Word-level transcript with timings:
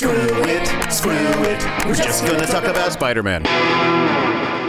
Screw 0.00 0.12
it, 0.12 0.90
screw 0.90 1.12
it. 1.12 1.62
We're 1.86 1.94
just 1.94 2.24
gonna 2.24 2.46
talk 2.46 2.64
about 2.64 2.90
Spider 2.90 3.22
Man. 3.22 3.42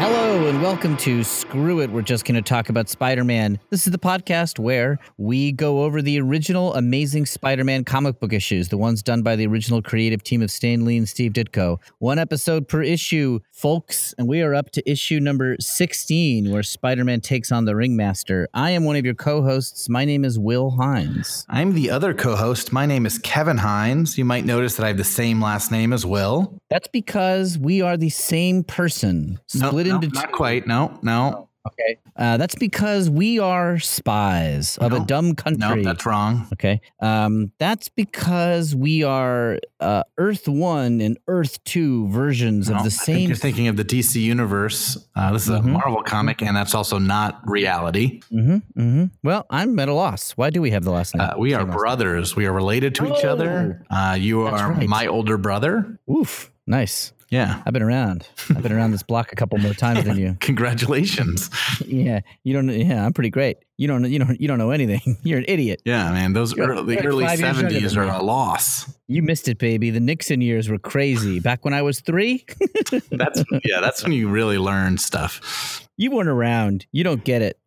Hello 0.02 0.48
and 0.48 0.64
welcome 0.64 0.98
to 0.98 1.24
Screw 1.24 1.80
It. 1.80 1.92
We're 1.92 2.02
just 2.02 2.26
going 2.26 2.34
to 2.34 2.42
talk 2.42 2.70
about 2.70 2.90
Spider 2.90 3.24
Man. 3.24 3.60
This 3.70 3.86
is 3.86 3.92
the 3.92 4.00
podcast 4.00 4.58
where 4.58 4.98
we 5.20 5.52
go 5.52 5.84
over 5.84 6.02
the 6.02 6.20
original 6.20 6.74
Amazing 6.74 7.28
Spider 7.28 7.64
Man 7.64 7.84
comic 7.84 8.20
book 8.20 8.34
issues, 8.34 8.70
the 8.70 8.80
ones 8.80 9.04
done 9.04 9.22
by 9.22 9.36
the 9.36 9.46
original 9.46 9.80
creative 9.80 10.24
team 10.24 10.42
of 10.42 10.50
Stan 10.50 10.86
Lee 10.86 10.98
and 10.98 11.08
Steve 11.08 11.34
Ditko. 11.34 11.78
One 12.00 12.18
episode 12.18 12.68
per 12.68 12.82
issue, 12.82 13.42
folks, 13.52 14.16
and 14.18 14.28
we 14.28 14.42
are 14.42 14.56
up 14.56 14.72
to 14.72 14.92
issue 14.92 15.20
number 15.20 15.56
16 15.60 16.50
where 16.50 16.64
Spider 16.64 17.06
Man 17.06 17.22
takes 17.22 17.52
on 17.52 17.66
the 17.66 17.76
Ringmaster. 17.76 18.50
I 18.56 18.72
am 18.72 18.86
one 18.86 18.96
of 18.96 19.06
your 19.06 19.14
co 19.14 19.44
hosts. 19.44 19.88
My 19.88 20.04
name 20.04 20.26
is 20.26 20.40
Will 20.40 20.72
Hines. 20.72 21.46
I'm 21.48 21.76
the 21.76 21.92
other 21.92 22.16
co 22.16 22.36
host. 22.36 22.74
My 22.74 22.88
name 22.88 23.06
is 23.06 23.20
Kevin 23.20 23.60
Hines. 23.60 24.18
You 24.18 24.26
might 24.26 24.46
notice 24.46 24.78
that 24.78 24.84
I 24.84 24.88
have 24.88 24.98
the 24.98 25.04
same 25.04 25.40
last 25.40 25.72
name 25.72 25.94
as 25.94 26.08
Will. 26.08 26.60
That's 26.72 26.88
because 26.88 27.60
we 27.60 27.84
are 27.84 27.98
the 27.98 28.10
same 28.10 28.64
person, 28.64 29.40
split 29.46 29.91
no, 29.92 29.96
into 30.02 30.10
not 30.10 30.30
two. 30.30 30.36
quite. 30.36 30.68
No, 30.68 30.98
no, 31.04 31.48
Okay. 31.68 32.00
Uh, 32.18 32.38
that's 32.38 32.56
because 32.56 33.08
we 33.08 33.38
are 33.38 33.78
spies 33.78 34.80
of 34.80 34.94
a 34.94 34.98
No. 35.00 35.06
dumb 35.06 35.28
no, 35.28 35.34
country. 35.36 35.84
that's 35.84 36.08
wrong. 36.08 36.48
Okay. 36.54 36.82
Um, 37.00 37.52
that's 37.60 37.88
because 37.88 38.76
we 38.76 39.04
are 39.04 39.60
uh, 39.80 40.02
Earth 40.18 40.48
1 40.48 41.02
and 41.02 41.20
Earth 41.28 41.64
2 41.66 42.08
versions 42.08 42.68
No, 42.68 42.78
of 42.78 42.82
the 42.84 42.88
I 42.88 42.90
think 42.90 43.18
same. 43.20 43.28
you're 43.30 43.36
thinking 43.36 43.68
of 43.68 43.78
the 43.78 43.86
DC 43.86 44.20
universe. 44.20 44.98
Uh, 45.16 45.34
this 45.34 45.44
is 45.44 45.50
Mhm. 45.52 45.60
a 45.60 45.68
Marvel 45.68 46.02
comic, 46.02 46.42
and 46.42 46.58
that's 46.58 46.74
also 46.74 46.98
not 46.98 47.40
reality. 47.48 48.22
hmm 48.32 48.58
hmm 48.76 49.06
Well, 49.24 49.46
I'm 49.52 49.78
at 49.78 49.88
a 49.88 49.94
loss. 49.94 50.32
Why 50.32 50.50
do 50.50 50.64
we 50.64 50.72
have 50.72 50.84
the 50.84 50.92
last 50.92 51.14
name? 51.14 51.28
Uh, 51.30 51.38
we 51.38 51.54
are 51.54 51.60
Same 51.62 51.68
last 51.70 51.78
brothers. 51.78 52.36
We 52.36 52.48
are 52.48 52.54
related 52.54 52.96
to 52.96 53.06
each 53.16 53.24
other. 53.24 53.86
Uh, 53.92 54.18
you 54.20 54.46
That's 54.46 54.62
are 54.64 54.72
right. 54.72 54.90
my 54.90 55.06
older 55.06 55.38
brother. 55.38 55.82
name. 56.08 56.18
Oof. 56.18 56.52
Nice. 56.66 57.14
Yeah. 57.32 57.64
I've 57.66 57.74
been 57.74 57.82
around. 57.82 58.28
I've 58.50 58.62
been 58.62 58.74
around 58.74 58.92
this 58.92 59.04
block 59.04 59.32
a 59.32 59.36
couple 59.36 59.58
more 59.58 59.74
times 59.74 60.04
than 60.04 60.18
you. 60.18 60.36
Congratulations. 60.42 61.50
Yeah. 61.86 62.20
You 62.44 62.54
don't. 62.54 62.68
Yeah. 62.70 63.06
I'm 63.06 63.14
pretty 63.14 63.30
great. 63.30 63.58
You 63.78 63.88
don't. 63.88 64.04
You 64.12 64.20
don't. 64.20 64.40
You 64.40 64.48
don't 64.48 64.58
know 64.58 64.72
anything. 64.72 65.18
You're 65.24 65.40
an 65.40 65.46
idiot. 65.48 65.82
Yeah, 65.86 66.12
man. 66.12 66.34
Those 66.34 66.54
You're 66.56 66.68
early, 66.68 66.96
the 66.98 67.06
early 67.06 67.26
five 67.26 67.40
years 67.40 67.62
younger 67.62 67.76
70s 67.80 67.98
are 67.98 68.04
a 68.04 68.22
loss. 68.22 68.94
You 69.08 69.24
missed 69.24 69.48
it, 69.48 69.58
baby. 69.58 69.90
The 69.90 70.00
Nixon 70.02 70.42
years 70.42 70.70
were 70.70 70.78
crazy. 70.78 71.40
Back 71.40 71.64
when 71.66 71.74
I 71.74 71.82
was 71.82 72.02
three, 72.02 72.46
That's 73.12 73.44
yeah, 73.66 73.80
that's 73.80 74.04
when 74.04 74.12
you 74.12 74.30
really 74.30 74.58
learn 74.58 74.98
stuff. 74.98 75.88
you 75.98 76.12
weren't 76.12 76.30
around. 76.30 76.86
You 76.92 77.04
don't 77.04 77.24
get 77.24 77.42
it. 77.42 77.58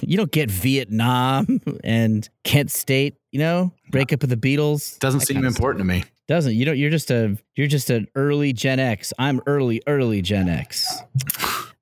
you 0.00 0.16
don't 0.16 0.32
get 0.32 0.50
Vietnam 0.50 1.60
and 1.84 2.28
Kent 2.44 2.70
State. 2.70 3.14
You 3.30 3.38
know, 3.38 3.72
breakup 3.90 4.22
of 4.24 4.28
the 4.28 4.36
Beatles. 4.36 4.98
Doesn't 4.98 5.20
seem 5.20 5.44
important 5.44 5.78
to 5.80 5.84
me. 5.84 6.04
Doesn't 6.28 6.54
you 6.54 6.64
don't? 6.64 6.78
You're 6.78 6.90
just 6.90 7.10
a 7.10 7.36
you're 7.56 7.66
just 7.66 7.90
an 7.90 8.08
early 8.14 8.52
Gen 8.52 8.78
X. 8.78 9.12
I'm 9.18 9.40
early 9.46 9.82
early 9.86 10.22
Gen 10.22 10.48
X. 10.48 11.02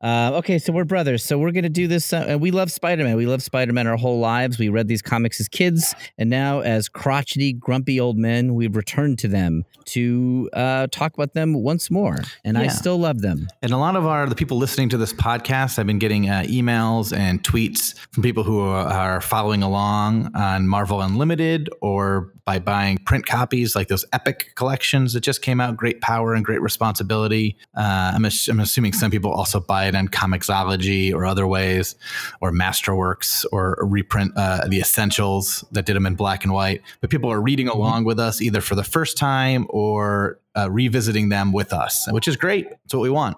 Uh, 0.00 0.32
okay, 0.34 0.58
so 0.58 0.72
we're 0.72 0.84
brothers. 0.84 1.24
So 1.24 1.38
we're 1.38 1.52
gonna 1.52 1.68
do 1.68 1.86
this. 1.86 2.12
Uh, 2.12 2.24
and 2.28 2.40
we 2.40 2.50
love 2.50 2.70
Spider 2.70 3.04
Man. 3.04 3.16
We 3.16 3.26
love 3.26 3.42
Spider 3.42 3.72
Man 3.72 3.86
our 3.86 3.96
whole 3.96 4.18
lives. 4.18 4.58
We 4.58 4.68
read 4.68 4.88
these 4.88 5.02
comics 5.02 5.40
as 5.40 5.48
kids, 5.48 5.94
and 6.18 6.30
now 6.30 6.60
as 6.60 6.88
crotchety, 6.88 7.52
grumpy 7.52 8.00
old 8.00 8.16
men, 8.16 8.54
we've 8.54 8.76
returned 8.76 9.18
to 9.20 9.28
them 9.28 9.64
to 9.86 10.48
uh, 10.52 10.86
talk 10.90 11.14
about 11.14 11.34
them 11.34 11.54
once 11.54 11.90
more. 11.90 12.18
And 12.44 12.56
I 12.56 12.68
still 12.68 12.98
love 12.98 13.20
them. 13.20 13.48
And 13.62 13.72
a 13.72 13.76
lot 13.76 13.96
of 13.96 14.06
our 14.06 14.26
the 14.26 14.34
people 14.34 14.56
listening 14.56 14.88
to 14.90 14.96
this 14.96 15.12
podcast, 15.12 15.78
I've 15.78 15.86
been 15.86 15.98
getting 15.98 16.28
uh, 16.28 16.44
emails 16.46 17.16
and 17.16 17.42
tweets 17.42 17.98
from 18.12 18.22
people 18.22 18.44
who 18.44 18.60
are, 18.60 18.86
are 18.86 19.20
following 19.20 19.62
along 19.62 20.30
on 20.34 20.66
Marvel 20.66 21.00
Unlimited 21.00 21.68
or 21.80 22.32
by 22.44 22.58
buying 22.58 22.98
print 22.98 23.26
copies 23.26 23.76
like 23.76 23.88
those 23.88 24.04
Epic 24.12 24.52
collections 24.56 25.12
that 25.12 25.20
just 25.20 25.42
came 25.42 25.60
out. 25.60 25.76
Great 25.76 26.00
power 26.00 26.34
and 26.34 26.44
great 26.44 26.60
responsibility. 26.62 27.56
Uh, 27.76 28.12
I'm, 28.14 28.24
ass- 28.24 28.48
I'm 28.48 28.60
assuming 28.60 28.92
some 28.92 29.10
people 29.10 29.30
also 29.32 29.60
buy 29.60 29.89
it 29.90 29.98
on 29.98 30.08
Comixology 30.08 31.12
or 31.12 31.26
other 31.26 31.46
ways, 31.46 31.94
or 32.40 32.50
Masterworks 32.52 33.44
or 33.52 33.78
reprint 33.82 34.32
uh, 34.36 34.66
the 34.66 34.80
Essentials 34.80 35.64
that 35.72 35.86
did 35.86 35.96
them 35.96 36.06
in 36.06 36.14
black 36.14 36.44
and 36.44 36.52
white. 36.52 36.82
But 37.00 37.10
people 37.10 37.30
are 37.30 37.40
reading 37.40 37.68
along 37.68 38.04
with 38.04 38.18
us 38.18 38.40
either 38.40 38.60
for 38.60 38.74
the 38.74 38.84
first 38.84 39.18
time 39.18 39.66
or 39.68 40.38
uh, 40.56 40.70
revisiting 40.70 41.28
them 41.28 41.52
with 41.52 41.72
us, 41.72 42.10
which 42.10 42.28
is 42.28 42.36
great. 42.36 42.68
That's 42.70 42.94
what 42.94 43.02
we 43.02 43.10
want. 43.10 43.36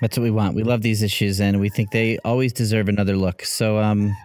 That's 0.00 0.16
what 0.16 0.24
we 0.24 0.30
want. 0.30 0.54
We 0.54 0.62
love 0.62 0.82
these 0.82 1.02
issues, 1.02 1.40
and 1.40 1.60
we 1.60 1.68
think 1.68 1.90
they 1.90 2.18
always 2.24 2.52
deserve 2.52 2.88
another 2.88 3.16
look. 3.16 3.44
So, 3.44 3.78
um, 3.78 4.16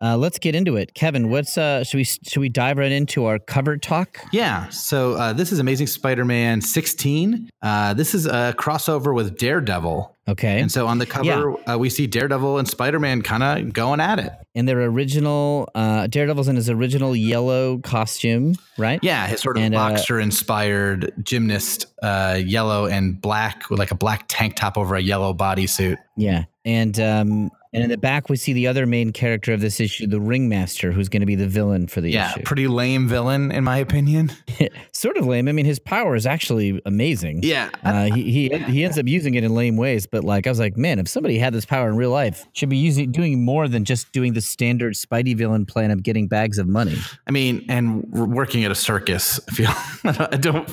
uh, 0.00 0.16
let's 0.16 0.38
get 0.38 0.54
into 0.54 0.76
it. 0.76 0.94
Kevin, 0.94 1.30
what's 1.30 1.58
uh, 1.58 1.84
should 1.84 1.98
we 1.98 2.04
should 2.04 2.40
we 2.40 2.48
dive 2.48 2.78
right 2.78 2.92
into 2.92 3.24
our 3.24 3.38
cover 3.38 3.76
talk? 3.76 4.20
Yeah. 4.32 4.68
So 4.68 5.14
uh, 5.14 5.32
this 5.32 5.52
is 5.52 5.58
Amazing 5.58 5.88
Spider-Man 5.88 6.60
16. 6.60 7.50
Uh, 7.62 7.94
this 7.94 8.14
is 8.14 8.26
a 8.26 8.54
crossover 8.58 9.14
with 9.14 9.38
Daredevil, 9.38 10.15
Okay, 10.28 10.60
and 10.60 10.72
so 10.72 10.88
on 10.88 10.98
the 10.98 11.06
cover 11.06 11.54
uh, 11.70 11.76
we 11.78 11.88
see 11.88 12.06
Daredevil 12.08 12.58
and 12.58 12.66
Spider-Man 12.66 13.22
kind 13.22 13.42
of 13.44 13.72
going 13.72 14.00
at 14.00 14.18
it. 14.18 14.32
in 14.56 14.66
their 14.66 14.80
original 14.82 15.68
uh, 15.74 16.08
Daredevil's 16.08 16.48
in 16.48 16.56
his 16.56 16.68
original 16.68 17.14
yellow 17.14 17.78
costume, 17.78 18.56
right? 18.76 18.98
Yeah, 19.02 19.28
his 19.28 19.40
sort 19.40 19.56
of 19.56 19.62
And, 19.62 19.74
uh, 19.74 19.90
boxer-inspired 19.90 21.12
gymnast, 21.22 21.86
uh, 22.02 22.40
yellow 22.44 22.86
and 22.86 23.20
black 23.20 23.70
with 23.70 23.78
like 23.78 23.90
a 23.92 23.94
black 23.94 24.24
tank 24.28 24.56
top 24.56 24.76
over 24.76 24.96
a 24.96 25.00
yellow 25.00 25.32
bodysuit. 25.32 25.96
Yeah, 26.16 26.44
and 26.66 26.98
um, 27.00 27.50
and 27.72 27.84
in 27.84 27.90
the 27.90 27.96
back 27.96 28.28
we 28.28 28.36
see 28.36 28.52
the 28.52 28.66
other 28.66 28.86
main 28.86 29.12
character 29.12 29.52
of 29.52 29.60
this 29.60 29.80
issue, 29.80 30.06
the 30.06 30.20
Ringmaster, 30.20 30.92
who's 30.92 31.08
going 31.08 31.20
to 31.20 31.26
be 31.26 31.34
the 31.34 31.46
villain 31.46 31.86
for 31.86 32.00
the 32.00 32.10
Yeah, 32.10 32.30
issue. 32.30 32.40
Yeah, 32.40 32.44
pretty 32.46 32.66
lame 32.68 33.06
villain 33.06 33.52
in 33.52 33.64
my 33.64 33.76
opinion. 33.78 34.32
sort 34.92 35.16
of 35.16 35.26
lame. 35.26 35.46
I 35.46 35.52
mean, 35.52 35.66
his 35.66 35.78
power 35.78 36.16
is 36.16 36.26
actually 36.26 36.80
amazing. 36.86 37.40
Yeah. 37.42 37.70
Uh, 37.84 38.04
he 38.06 38.30
he 38.30 38.48
he 38.64 38.84
ends 38.84 38.98
up 38.98 39.06
using 39.06 39.34
it 39.34 39.44
in 39.44 39.54
lame 39.54 39.76
ways, 39.76 40.06
but 40.06 40.24
like 40.24 40.46
I 40.46 40.50
was 40.50 40.58
like, 40.58 40.76
man, 40.76 40.98
if 40.98 41.06
somebody 41.08 41.38
had 41.38 41.54
this 41.54 41.64
power 41.64 41.88
in 41.88 41.96
real 41.96 42.10
life, 42.10 42.46
should 42.52 42.68
be 42.70 42.78
using 42.78 43.12
doing 43.12 43.44
more 43.44 43.68
than 43.68 43.84
just 43.84 44.10
doing 44.12 44.32
the 44.32 44.40
standard 44.40 44.94
Spidey 44.94 45.36
villain 45.36 45.66
plan 45.66 45.90
of 45.92 46.02
getting 46.02 46.26
bags 46.28 46.58
of 46.58 46.66
money. 46.66 46.96
I 47.26 47.30
mean, 47.30 47.64
and 47.68 48.04
working 48.10 48.64
at 48.64 48.70
a 48.70 48.74
circus. 48.74 49.38
I 49.48 49.52
feel 49.52 49.70
I 50.32 50.36
don't 50.36 50.68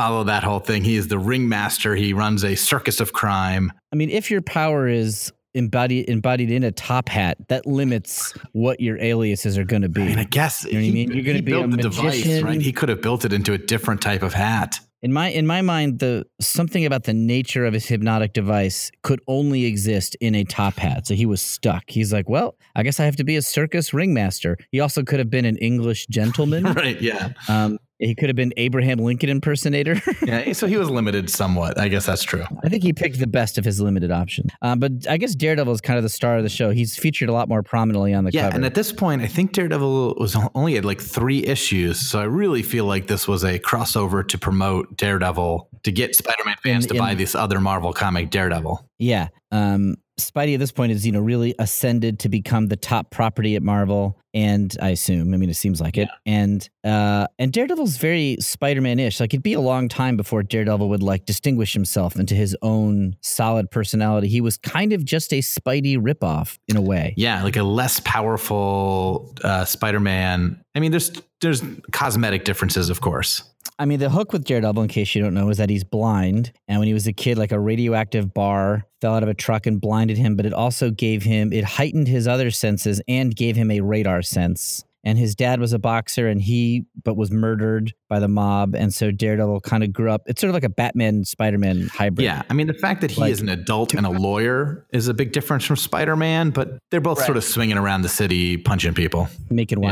follow 0.00 0.24
that 0.24 0.42
whole 0.42 0.60
thing. 0.60 0.82
He 0.82 0.96
is 0.96 1.08
the 1.08 1.18
ringmaster. 1.18 1.94
He 1.94 2.14
runs 2.14 2.42
a 2.42 2.54
circus 2.54 3.00
of 3.00 3.12
crime. 3.12 3.70
I 3.92 3.96
mean, 3.96 4.08
if 4.08 4.30
your 4.30 4.40
power 4.40 4.88
is 4.88 5.30
embodied 5.52 6.08
embodied 6.08 6.50
in 6.50 6.64
a 6.64 6.72
top 6.72 7.10
hat, 7.10 7.36
that 7.48 7.66
limits 7.66 8.32
what 8.52 8.80
your 8.80 8.98
aliases 8.98 9.58
are 9.58 9.64
going 9.64 9.82
to 9.82 9.90
be. 9.90 10.02
I 10.02 10.06
mean, 10.06 10.18
I 10.18 10.24
guess 10.24 10.64
you 10.64 10.72
know 10.72 10.78
what 10.80 10.86
I 10.86 10.90
mean? 10.90 11.12
You're 11.12 11.24
gonna 11.24 11.34
he 11.36 11.42
be 11.42 11.52
a 11.52 11.66
the 11.66 11.76
device, 11.76 12.02
magician. 12.24 12.44
right? 12.46 12.60
He 12.62 12.72
could 12.72 12.88
have 12.88 13.02
built 13.02 13.26
it 13.26 13.32
into 13.34 13.52
a 13.52 13.58
different 13.58 14.00
type 14.00 14.22
of 14.22 14.32
hat. 14.32 14.80
In 15.02 15.12
my 15.12 15.28
in 15.28 15.46
my 15.46 15.60
mind, 15.60 15.98
the 15.98 16.24
something 16.40 16.86
about 16.86 17.04
the 17.04 17.14
nature 17.14 17.66
of 17.66 17.74
his 17.74 17.86
hypnotic 17.86 18.32
device 18.32 18.90
could 19.02 19.20
only 19.28 19.66
exist 19.66 20.16
in 20.22 20.34
a 20.34 20.44
top 20.44 20.74
hat. 20.78 21.06
So 21.06 21.14
he 21.14 21.26
was 21.26 21.42
stuck. 21.42 21.84
He's 21.88 22.10
like, 22.10 22.28
well, 22.28 22.54
I 22.74 22.82
guess 22.82 23.00
I 23.00 23.04
have 23.04 23.16
to 23.16 23.24
be 23.24 23.36
a 23.36 23.42
circus 23.42 23.92
ringmaster. 23.92 24.56
He 24.72 24.80
also 24.80 25.02
could 25.02 25.18
have 25.18 25.30
been 25.30 25.44
an 25.44 25.56
English 25.58 26.06
gentleman. 26.06 26.64
right? 26.74 27.00
Yeah. 27.00 27.32
um, 27.48 27.78
he 28.00 28.14
could 28.14 28.28
have 28.28 28.36
been 28.36 28.52
Abraham 28.56 28.98
Lincoln 28.98 29.28
impersonator. 29.30 30.00
Yeah. 30.22 30.52
So 30.52 30.66
he 30.66 30.76
was 30.76 30.90
limited 30.90 31.30
somewhat. 31.30 31.78
I 31.78 31.88
guess 31.88 32.06
that's 32.06 32.22
true. 32.22 32.44
I 32.62 32.68
think 32.68 32.82
he 32.82 32.92
picked 32.92 33.18
the 33.18 33.26
best 33.26 33.56
of 33.58 33.64
his 33.64 33.80
limited 33.80 34.10
option. 34.10 34.48
Um, 34.62 34.78
but 34.78 34.92
I 35.08 35.16
guess 35.16 35.34
Daredevil 35.34 35.72
is 35.72 35.80
kind 35.80 35.96
of 35.96 36.02
the 36.02 36.08
star 36.08 36.36
of 36.36 36.42
the 36.42 36.48
show. 36.48 36.70
He's 36.70 36.96
featured 36.96 37.28
a 37.28 37.32
lot 37.32 37.48
more 37.48 37.62
prominently 37.62 38.12
on 38.14 38.24
the 38.24 38.30
Yeah, 38.32 38.42
cover. 38.44 38.56
and 38.56 38.64
at 38.64 38.74
this 38.74 38.92
point, 38.92 39.22
I 39.22 39.26
think 39.26 39.52
Daredevil 39.52 40.14
was 40.18 40.36
only 40.54 40.76
at 40.76 40.84
like 40.84 41.00
three 41.00 41.44
issues, 41.44 41.98
so 42.00 42.20
I 42.20 42.24
really 42.24 42.62
feel 42.62 42.84
like 42.84 43.06
this 43.06 43.26
was 43.26 43.44
a 43.44 43.58
crossover 43.58 44.26
to 44.28 44.38
promote 44.38 44.96
Daredevil 44.96 45.68
to 45.82 45.92
get 45.92 46.14
Spider-Man 46.14 46.56
fans 46.62 46.84
In- 46.84 46.88
to 46.90 46.94
in- 46.94 47.00
buy 47.00 47.14
this 47.14 47.34
other 47.34 47.60
Marvel 47.60 47.92
comic, 47.92 48.30
Daredevil. 48.30 48.88
Yeah. 48.98 49.28
Um, 49.50 49.96
Spidey 50.20 50.54
at 50.54 50.60
this 50.60 50.72
point 50.72 50.92
is, 50.92 51.04
you 51.04 51.12
know, 51.12 51.20
really 51.20 51.54
ascended 51.58 52.18
to 52.20 52.28
become 52.28 52.68
the 52.68 52.76
top 52.76 53.10
property 53.10 53.56
at 53.56 53.62
Marvel. 53.62 54.18
And 54.32 54.76
I 54.80 54.90
assume, 54.90 55.34
I 55.34 55.36
mean, 55.36 55.50
it 55.50 55.54
seems 55.54 55.80
like 55.80 55.98
it. 55.98 56.08
And 56.24 56.68
uh, 56.84 57.26
and 57.38 57.52
Daredevil's 57.52 57.96
very 57.96 58.36
Spider-Man-ish. 58.38 59.18
Like 59.18 59.34
it'd 59.34 59.42
be 59.42 59.54
a 59.54 59.60
long 59.60 59.88
time 59.88 60.16
before 60.16 60.42
Daredevil 60.44 60.88
would 60.88 61.02
like 61.02 61.24
distinguish 61.24 61.72
himself 61.72 62.16
into 62.16 62.34
his 62.34 62.56
own 62.62 63.16
solid 63.22 63.70
personality. 63.70 64.28
He 64.28 64.40
was 64.40 64.56
kind 64.56 64.92
of 64.92 65.04
just 65.04 65.32
a 65.32 65.40
Spidey 65.40 65.96
ripoff 65.96 66.58
in 66.68 66.76
a 66.76 66.82
way. 66.82 67.14
Yeah, 67.16 67.42
like 67.42 67.56
a 67.56 67.64
less 67.64 68.00
powerful 68.00 69.34
uh, 69.42 69.64
Spider-Man. 69.64 70.62
I 70.76 70.80
mean, 70.80 70.92
there's 70.92 71.10
there's 71.40 71.62
cosmetic 71.90 72.44
differences, 72.44 72.88
of 72.88 73.00
course. 73.00 73.42
I 73.80 73.86
mean, 73.86 73.98
the 73.98 74.10
hook 74.10 74.34
with 74.34 74.44
Daredevil, 74.44 74.82
in 74.82 74.88
case 74.90 75.14
you 75.14 75.22
don't 75.22 75.32
know, 75.32 75.48
is 75.48 75.56
that 75.56 75.70
he's 75.70 75.84
blind. 75.84 76.52
And 76.68 76.78
when 76.78 76.86
he 76.86 76.92
was 76.92 77.06
a 77.06 77.14
kid, 77.14 77.38
like 77.38 77.50
a 77.50 77.58
radioactive 77.58 78.34
bar 78.34 78.84
fell 79.00 79.14
out 79.14 79.22
of 79.22 79.30
a 79.30 79.34
truck 79.34 79.66
and 79.66 79.80
blinded 79.80 80.18
him, 80.18 80.36
but 80.36 80.44
it 80.44 80.52
also 80.52 80.90
gave 80.90 81.22
him, 81.22 81.50
it 81.50 81.64
heightened 81.64 82.06
his 82.06 82.28
other 82.28 82.50
senses 82.50 83.00
and 83.08 83.34
gave 83.34 83.56
him 83.56 83.70
a 83.70 83.80
radar 83.80 84.20
sense. 84.20 84.84
And 85.02 85.16
his 85.16 85.34
dad 85.34 85.60
was 85.60 85.72
a 85.72 85.78
boxer 85.78 86.28
and 86.28 86.42
he, 86.42 86.84
but 87.04 87.16
was 87.16 87.30
murdered 87.30 87.94
by 88.10 88.18
the 88.20 88.28
mob. 88.28 88.74
And 88.74 88.92
so 88.92 89.10
Daredevil 89.10 89.62
kind 89.62 89.82
of 89.82 89.94
grew 89.94 90.10
up. 90.10 90.20
It's 90.26 90.42
sort 90.42 90.50
of 90.50 90.54
like 90.54 90.62
a 90.64 90.68
Batman 90.68 91.24
Spider 91.24 91.56
Man 91.56 91.88
hybrid. 91.88 92.22
Yeah, 92.26 92.42
I 92.50 92.52
mean, 92.52 92.66
the 92.66 92.74
fact 92.74 93.00
that 93.00 93.10
he 93.10 93.18
Like- 93.18 93.32
is 93.32 93.40
an 93.40 93.48
adult 93.48 93.94
and 93.94 94.04
a 94.04 94.10
lawyer 94.10 94.84
is 94.92 95.08
a 95.08 95.14
big 95.14 95.32
difference 95.32 95.64
from 95.64 95.76
Spider-Man, 95.76 96.50
but 96.50 96.80
they're 96.90 97.00
both 97.00 97.24
sort 97.24 97.38
of 97.38 97.44
swinging 97.44 97.78
around 97.78 98.02
the 98.02 98.10
city, 98.10 98.58
punching 98.58 98.92
people. 98.92 99.30
Making 99.48 99.82
Yeah. 99.82 99.88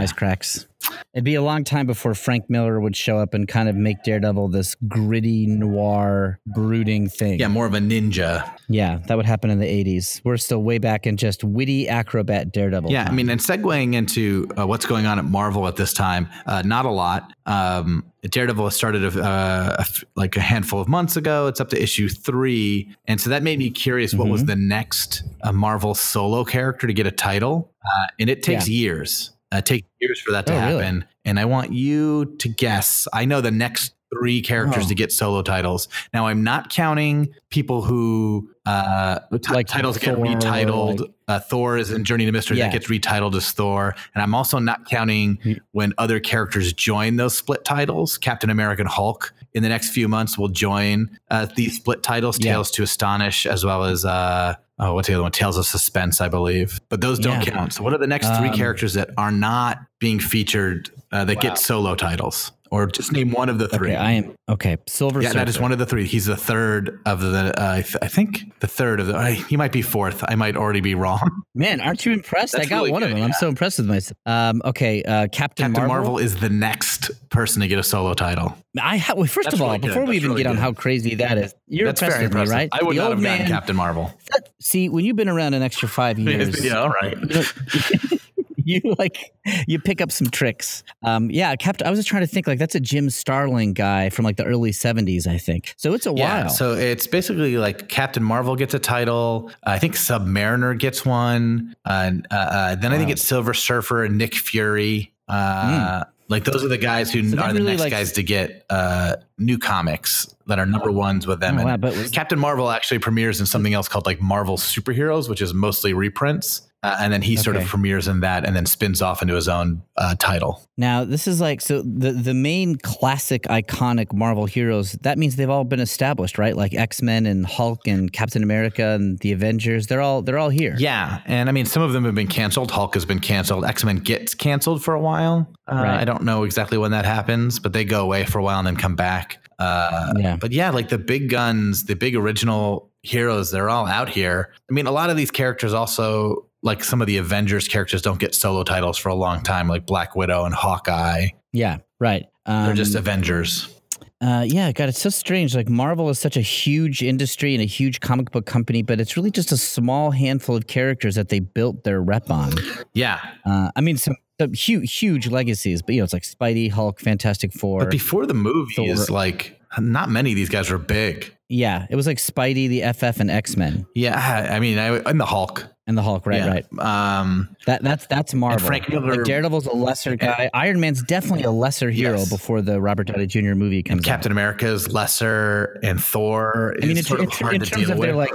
It'd 1.14 1.24
be 1.24 1.34
a 1.34 1.42
long 1.42 1.64
time 1.64 1.86
before 1.86 2.14
Frank 2.14 2.48
Miller 2.48 2.78
would 2.80 2.94
show 2.94 3.18
up 3.18 3.34
and 3.34 3.48
kind 3.48 3.68
of 3.68 3.74
make 3.74 4.02
Daredevil 4.04 4.48
this 4.48 4.76
gritty 4.86 5.46
noir 5.46 6.38
brooding 6.46 7.08
thing. 7.08 7.40
Yeah, 7.40 7.48
more 7.48 7.66
of 7.66 7.74
a 7.74 7.78
ninja. 7.78 8.48
Yeah, 8.68 8.98
that 9.06 9.16
would 9.16 9.26
happen 9.26 9.50
in 9.50 9.58
the 9.58 9.66
80s. 9.66 10.20
We're 10.22 10.36
still 10.36 10.62
way 10.62 10.78
back 10.78 11.06
in 11.06 11.16
just 11.16 11.42
witty 11.42 11.88
acrobat 11.88 12.52
Daredevil. 12.52 12.92
Yeah, 12.92 13.06
I 13.08 13.12
mean, 13.12 13.28
and 13.30 13.40
segueing 13.40 13.94
into 13.94 14.48
uh, 14.56 14.66
what's 14.66 14.86
going 14.86 15.06
on 15.06 15.18
at 15.18 15.24
Marvel 15.24 15.66
at 15.66 15.76
this 15.76 15.92
time, 15.92 16.28
uh, 16.46 16.62
not 16.64 16.84
a 16.84 16.90
lot. 16.90 17.32
Um, 17.46 18.04
Daredevil 18.22 18.70
started 18.70 19.04
a, 19.04 19.20
uh, 19.22 19.76
a 19.78 19.80
f- 19.80 20.04
like 20.14 20.36
a 20.36 20.40
handful 20.40 20.80
of 20.80 20.88
months 20.88 21.16
ago. 21.16 21.46
It's 21.46 21.60
up 21.60 21.70
to 21.70 21.82
issue 21.82 22.08
three, 22.08 22.94
and 23.06 23.20
so 23.20 23.30
that 23.30 23.42
made 23.42 23.58
me 23.58 23.70
curious. 23.70 24.12
What 24.14 24.28
was 24.28 24.44
the 24.44 24.56
next 24.56 25.22
uh, 25.42 25.52
Marvel 25.52 25.94
solo 25.94 26.44
character 26.44 26.86
to 26.86 26.92
get 26.92 27.06
a 27.06 27.12
title? 27.12 27.72
Uh, 27.82 28.06
and 28.20 28.28
it 28.28 28.42
takes 28.42 28.68
years. 28.68 29.30
Uh, 29.52 29.56
it 29.58 29.66
takes 29.66 29.88
years 30.00 30.20
for 30.20 30.32
that 30.32 30.46
to 30.46 30.52
Oh, 30.54 30.56
really? 30.66 30.84
happen. 30.84 31.04
And 31.24 31.38
I 31.40 31.44
want 31.46 31.72
you 31.72 32.36
to 32.38 32.48
guess. 32.48 33.08
I 33.12 33.24
know 33.24 33.40
the 33.40 33.50
next 33.50 33.94
three 34.12 34.40
characters 34.40 34.84
Oh. 34.86 34.88
to 34.88 34.94
get 34.94 35.12
solo 35.12 35.42
titles. 35.42 35.86
Now 36.14 36.26
I'm 36.28 36.42
not 36.42 36.70
counting 36.70 37.28
people 37.50 37.82
who 37.82 38.50
uh, 38.66 39.18
t- 39.42 39.52
Like 39.52 39.66
titles 39.66 39.96
get 39.98 40.14
Thor 40.16 40.26
or 40.26 40.28
retitled. 40.34 41.00
like- 41.00 41.10
uh, 41.28 41.38
Thor 41.40 41.76
is 41.78 41.90
in 41.90 42.04
Journey 42.04 42.24
into 42.24 42.32
Mystery 42.32 42.58
Yeah. 42.58 42.64
that 42.68 42.72
gets 42.72 42.88
retitled 42.88 43.34
as 43.34 43.50
Thor, 43.52 43.94
and 44.14 44.22
I'm 44.22 44.34
also 44.34 44.58
not 44.58 44.86
counting 44.88 45.38
when 45.72 45.92
other 45.98 46.20
characters 46.20 46.72
join 46.74 47.16
those 47.16 47.36
split 47.36 47.64
titles. 47.64 48.18
Captain 48.18 48.50
America 48.50 48.82
and 48.82 48.90
Hulk 48.90 49.32
in 49.54 49.62
the 49.62 49.68
next 49.70 49.90
few 49.90 50.06
months 50.08 50.36
will 50.38 50.48
join 50.48 51.08
uh, 51.30 51.46
these 51.56 51.76
split 51.76 52.02
titles. 52.02 52.38
Yeah. 52.40 52.52
Tales 52.52 52.70
to 52.72 52.82
Astonish, 52.82 53.46
as 53.46 53.64
well 53.64 53.84
as 53.84 54.04
uh, 54.04 54.54
oh, 54.78 54.94
what's 54.94 55.08
the 55.08 55.14
other 55.14 55.22
one? 55.22 55.32
Tales 55.32 55.56
of 55.56 55.66
Suspense, 55.66 56.20
I 56.20 56.28
believe. 56.28 56.80
But 56.88 57.00
those 57.00 57.18
don't 57.18 57.40
Yeah. 57.40 57.50
count. 57.52 57.72
So, 57.74 57.82
what 57.82 57.92
are 57.92 57.98
the 57.98 58.06
next 58.06 58.26
three 58.38 58.48
Um, 58.48 58.54
characters 58.54 58.94
that 58.94 59.10
are 59.16 59.32
not 59.32 59.78
being 59.98 60.20
featured 60.20 60.90
uh, 61.10 61.24
that 61.24 61.40
get 61.40 61.58
solo 61.58 61.94
titles? 61.94 62.52
Or 62.70 62.86
just 62.86 63.12
name 63.12 63.30
one 63.32 63.48
of 63.48 63.58
the 63.58 63.68
three. 63.68 63.88
Okay, 63.90 63.96
I 63.96 64.12
am 64.12 64.34
okay. 64.48 64.76
Silver 64.86 65.22
Yeah, 65.22 65.32
that 65.32 65.48
is 65.48 65.54
Surfer. 65.54 65.62
one 65.62 65.72
of 65.72 65.78
the 65.78 65.86
three. 65.86 66.06
He's 66.06 66.26
the 66.26 66.36
third 66.36 67.00
of 67.06 67.20
the. 67.20 67.54
Uh, 67.60 67.72
I, 67.76 67.82
th- 67.82 67.96
I 68.02 68.08
think 68.08 68.58
the 68.60 68.66
third 68.66 69.00
of 69.00 69.06
the. 69.06 69.16
Uh, 69.16 69.26
he 69.26 69.56
might 69.56 69.72
be 69.72 69.82
fourth. 69.82 70.22
I 70.28 70.34
might 70.34 70.56
already 70.56 70.80
be 70.80 70.94
wrong. 70.94 71.42
Man, 71.54 71.80
aren't 71.80 72.04
you 72.04 72.12
impressed? 72.12 72.54
I 72.58 72.64
got 72.66 72.78
really 72.80 72.92
one 72.92 73.02
of 73.02 73.08
good, 73.08 73.16
them. 73.18 73.24
I'm 73.24 73.32
so 73.32 73.48
impressed 73.48 73.78
with 73.78 73.88
myself. 73.88 74.16
Um, 74.26 74.60
okay, 74.64 75.02
uh, 75.02 75.28
Captain, 75.28 75.66
Captain 75.72 75.88
Marvel. 75.88 76.12
Marvel? 76.12 76.18
is 76.18 76.36
the 76.36 76.50
next 76.50 77.10
person 77.30 77.60
to 77.62 77.68
get 77.68 77.78
a 77.78 77.82
solo 77.82 78.14
title. 78.14 78.56
I 78.80 78.98
ha- 78.98 79.14
well, 79.16 79.26
first 79.26 79.46
That's 79.46 79.54
of 79.54 79.62
all, 79.62 79.68
really 79.68 79.78
before 79.78 80.02
we 80.02 80.06
That's 80.06 80.16
even 80.16 80.30
really 80.30 80.42
get 80.44 80.50
on 80.50 80.56
how 80.56 80.72
crazy 80.72 81.14
that 81.16 81.38
is, 81.38 81.54
you're 81.66 81.86
That's 81.86 82.00
impressed 82.02 82.18
very 82.20 82.28
with 82.28 82.48
me, 82.48 82.54
right? 82.54 82.68
I 82.72 82.82
would 82.84 82.96
the 82.96 83.00
not 83.00 83.08
old 83.08 83.16
have 83.18 83.24
gotten 83.24 83.38
man. 83.40 83.48
Captain 83.48 83.76
Marvel. 83.76 84.12
See, 84.60 84.88
when 84.88 85.04
you've 85.04 85.16
been 85.16 85.28
around 85.28 85.54
an 85.54 85.62
extra 85.62 85.88
five 85.88 86.18
years, 86.18 86.64
yeah, 86.64 86.80
all 86.80 86.90
right. 86.90 87.16
you 87.18 88.18
like 88.98 89.32
you 89.66 89.78
pick 89.78 90.00
up 90.00 90.10
some 90.12 90.28
tricks. 90.28 90.82
Um, 91.02 91.30
yeah, 91.30 91.54
Captain. 91.56 91.86
I 91.86 91.90
was 91.90 91.98
just 91.98 92.08
trying 92.08 92.22
to 92.22 92.26
think 92.26 92.46
like 92.46 92.58
that's 92.58 92.74
a 92.74 92.80
Jim 92.80 93.10
Starlin 93.10 93.72
guy 93.72 94.10
from 94.10 94.24
like 94.24 94.36
the 94.36 94.44
early 94.44 94.70
'70s, 94.70 95.26
I 95.26 95.38
think. 95.38 95.74
So 95.76 95.94
it's 95.94 96.06
a 96.06 96.12
Yeah, 96.14 96.42
while. 96.44 96.50
so 96.50 96.74
it's 96.74 97.06
basically 97.06 97.56
like 97.58 97.88
Captain 97.88 98.22
Marvel 98.22 98.56
gets 98.56 98.74
a 98.74 98.78
title. 98.78 99.50
I 99.64 99.78
think 99.78 99.94
Submariner 99.94 100.78
gets 100.78 101.04
one. 101.04 101.74
Uh, 101.84 102.10
uh, 102.30 102.34
uh, 102.34 102.74
then 102.76 102.92
I 102.92 102.98
think 102.98 103.10
it's 103.10 103.22
Silver 103.22 103.54
Surfer 103.54 104.04
and 104.04 104.18
Nick 104.18 104.34
Fury. 104.34 105.12
Uh, 105.28 106.04
Like 106.30 106.44
those 106.44 106.62
are 106.62 106.68
the 106.68 106.76
guys 106.76 107.10
who. 107.10 107.26
So 107.26 107.38
are 107.38 107.52
the 107.54 107.60
really, 107.60 107.70
next 107.70 107.80
like- 107.80 107.90
guys 107.90 108.12
to 108.12 108.22
get 108.22 108.66
uh, 108.68 109.16
new 109.38 109.56
comics 109.56 110.26
that 110.46 110.58
are 110.58 110.66
number 110.66 110.92
ones 110.92 111.26
with 111.26 111.40
them. 111.40 111.56
Oh, 111.56 111.60
And 111.60 111.68
wow, 111.68 111.76
but 111.78 112.12
Captain 112.12 112.38
Marvel 112.38 112.70
actually 112.70 112.98
premieres 112.98 113.40
in 113.40 113.46
something 113.46 113.72
else 113.72 113.88
called 113.88 114.04
like 114.04 114.20
Marvel 114.20 114.58
Superheroes, 114.58 115.28
which 115.28 115.40
is 115.40 115.54
mostly 115.54 115.94
reprints. 115.94 116.67
Uh, 116.84 116.96
and 117.00 117.12
then 117.12 117.22
he 117.22 117.34
sort 117.36 117.56
of 117.56 117.64
premieres 117.64 118.06
in 118.06 118.20
that 118.20 118.44
and 118.46 118.54
then 118.54 118.64
spins 118.64 119.02
off 119.02 119.20
into 119.20 119.34
his 119.34 119.48
own 119.48 119.82
uh, 119.96 120.14
title. 120.16 120.62
Now, 120.76 121.04
this 121.04 121.26
is 121.26 121.40
like 121.40 121.60
so 121.60 121.82
the 121.82 122.12
the 122.12 122.34
main 122.34 122.76
classic 122.76 123.42
iconic 123.44 124.12
Marvel 124.12 124.46
heroes, 124.46 124.92
that 125.02 125.18
means 125.18 125.34
they've 125.34 125.50
all 125.50 125.64
been 125.64 125.80
established, 125.80 126.38
right? 126.38 126.56
Like 126.56 126.74
X-Men 126.74 127.26
and 127.26 127.44
Hulk 127.44 127.88
and 127.88 128.12
Captain 128.12 128.44
America 128.44 128.90
and 128.90 129.18
the 129.18 129.32
Avengers, 129.32 129.88
they're 129.88 130.00
all 130.00 130.22
they're 130.22 130.38
all 130.38 130.50
here. 130.50 130.76
Yeah, 130.78 131.20
and 131.26 131.48
I 131.48 131.52
mean, 131.52 131.66
some 131.66 131.82
of 131.82 131.92
them 131.92 132.04
have 132.04 132.14
been 132.14 132.28
canceled. 132.28 132.70
Hulk 132.70 132.94
has 132.94 133.04
been 133.04 133.18
canceled. 133.18 133.64
X 133.64 133.84
Men 133.84 133.96
gets 133.96 134.34
canceled 134.34 134.84
for 134.84 134.94
a 134.94 135.00
while. 135.00 135.48
Uh, 135.66 135.74
Right. 135.74 136.00
I 136.00 136.04
don't 136.04 136.22
know 136.22 136.44
exactly 136.44 136.78
when 136.78 136.92
that 136.92 137.04
happens, 137.04 137.58
but 137.58 137.72
they 137.72 137.84
go 137.84 138.02
away 138.02 138.24
for 138.24 138.38
a 138.38 138.42
while 138.44 138.58
and 138.58 138.66
then 138.68 138.76
come 138.76 138.94
back. 138.94 139.38
Uh, 139.58 140.12
Yeah. 140.16 140.36
But 140.36 140.52
yeah, 140.52 140.70
like 140.70 140.90
the 140.90 140.98
big 140.98 141.28
guns, 141.28 141.84
the 141.84 141.96
big 141.96 142.14
original 142.14 142.88
heroes, 143.02 143.50
they're 143.50 143.68
all 143.70 143.86
out 143.86 144.08
here. 144.08 144.50
I 144.70 144.74
mean, 144.74 144.86
a 144.86 144.90
lot 144.92 145.10
of 145.10 145.16
these 145.16 145.30
characters 145.30 145.72
also, 145.72 146.46
like 146.62 146.82
some 146.84 147.00
of 147.00 147.06
the 147.06 147.16
Avengers 147.18 147.68
characters, 147.68 148.02
don't 148.02 148.18
get 148.18 148.34
solo 148.34 148.64
titles 148.64 148.98
for 148.98 149.08
a 149.08 149.14
long 149.14 149.42
time, 149.42 149.68
like 149.68 149.86
Black 149.86 150.14
Widow 150.16 150.44
and 150.44 150.54
Hawkeye. 150.54 151.28
Yeah, 151.52 151.78
right. 152.00 152.26
Um, 152.46 152.66
They're 152.66 152.74
just 152.74 152.94
Avengers. 152.94 153.74
Uh, 154.20 154.44
yeah, 154.46 154.72
God, 154.72 154.88
it's 154.88 155.00
so 155.00 155.10
strange. 155.10 155.54
Like 155.54 155.68
Marvel 155.68 156.08
is 156.08 156.18
such 156.18 156.36
a 156.36 156.40
huge 156.40 157.02
industry 157.02 157.54
and 157.54 157.62
a 157.62 157.66
huge 157.66 158.00
comic 158.00 158.32
book 158.32 158.46
company, 158.46 158.82
but 158.82 159.00
it's 159.00 159.16
really 159.16 159.30
just 159.30 159.52
a 159.52 159.56
small 159.56 160.10
handful 160.10 160.56
of 160.56 160.66
characters 160.66 161.14
that 161.14 161.28
they 161.28 161.38
built 161.38 161.84
their 161.84 162.00
rep 162.02 162.28
on. 162.28 162.52
Yeah. 162.94 163.20
Uh, 163.46 163.70
I 163.76 163.80
mean, 163.80 163.96
some, 163.96 164.16
some 164.40 164.54
huge, 164.54 164.92
huge 164.98 165.28
legacies, 165.28 165.82
but 165.82 165.94
you 165.94 166.00
know, 166.00 166.04
it's 166.04 166.12
like 166.12 166.24
Spidey, 166.24 166.68
Hulk, 166.68 166.98
Fantastic 166.98 167.52
Four. 167.52 167.80
But 167.80 167.90
before 167.92 168.26
the 168.26 168.34
movies, 168.34 169.06
Thor. 169.06 169.14
like, 169.14 169.60
not 169.78 170.10
many 170.10 170.32
of 170.32 170.36
these 170.36 170.48
guys 170.48 170.68
were 170.68 170.78
big. 170.78 171.32
yeah, 171.48 171.86
it 171.88 171.94
was 171.94 172.08
like 172.08 172.18
Spidey, 172.18 172.68
the 172.68 172.92
FF, 172.92 173.20
and 173.20 173.30
X 173.30 173.56
Men, 173.56 173.86
Yeah. 173.94 174.48
I 174.50 174.58
mean, 174.58 174.78
I, 174.78 174.96
and 175.08 175.20
the 175.20 175.26
Hulk. 175.26 175.64
And 175.88 175.98
the 175.98 176.02
Hulk. 176.02 176.24
Right, 176.26 176.36
yeah. 176.36 176.60
right. 176.78 176.78
Um, 176.78 177.56
That 177.66 177.82
that's 177.82 178.06
that's 178.06 178.32
Marvel. 178.34 178.64
Frank 178.66 178.88
Miller- 178.88 179.16
like 179.16 179.24
Daredevil's 179.24 179.66
a 179.66 179.72
lesser 179.72 180.14
guy. 180.14 180.48
Iron 180.54 180.78
Man's 180.78 181.02
definitely 181.02 181.42
a 181.42 181.50
lesser 181.50 181.90
hero 181.90 182.18
Yes. 182.18 182.30
before 182.30 182.62
the 182.62 182.80
Robert 182.80 183.08
Downey 183.08 183.26
Jr. 183.26 183.54
movie 183.54 183.82
comes 183.82 184.00
out. 184.02 184.04
Captain 184.04 184.30
America 184.30 184.66
is 184.66 184.92
lesser, 184.92 185.80
and 185.82 186.00
Thor 186.02 186.76
I 186.80 186.86
mean, 186.86 186.96
in, 186.98 187.02
sort 187.02 187.20
in, 187.20 187.26
of 187.26 187.32
in 187.52 187.60
terms 187.62 187.88
of 187.90 187.98
with. 187.98 188.06
their 188.06 188.14
like, 188.14 188.30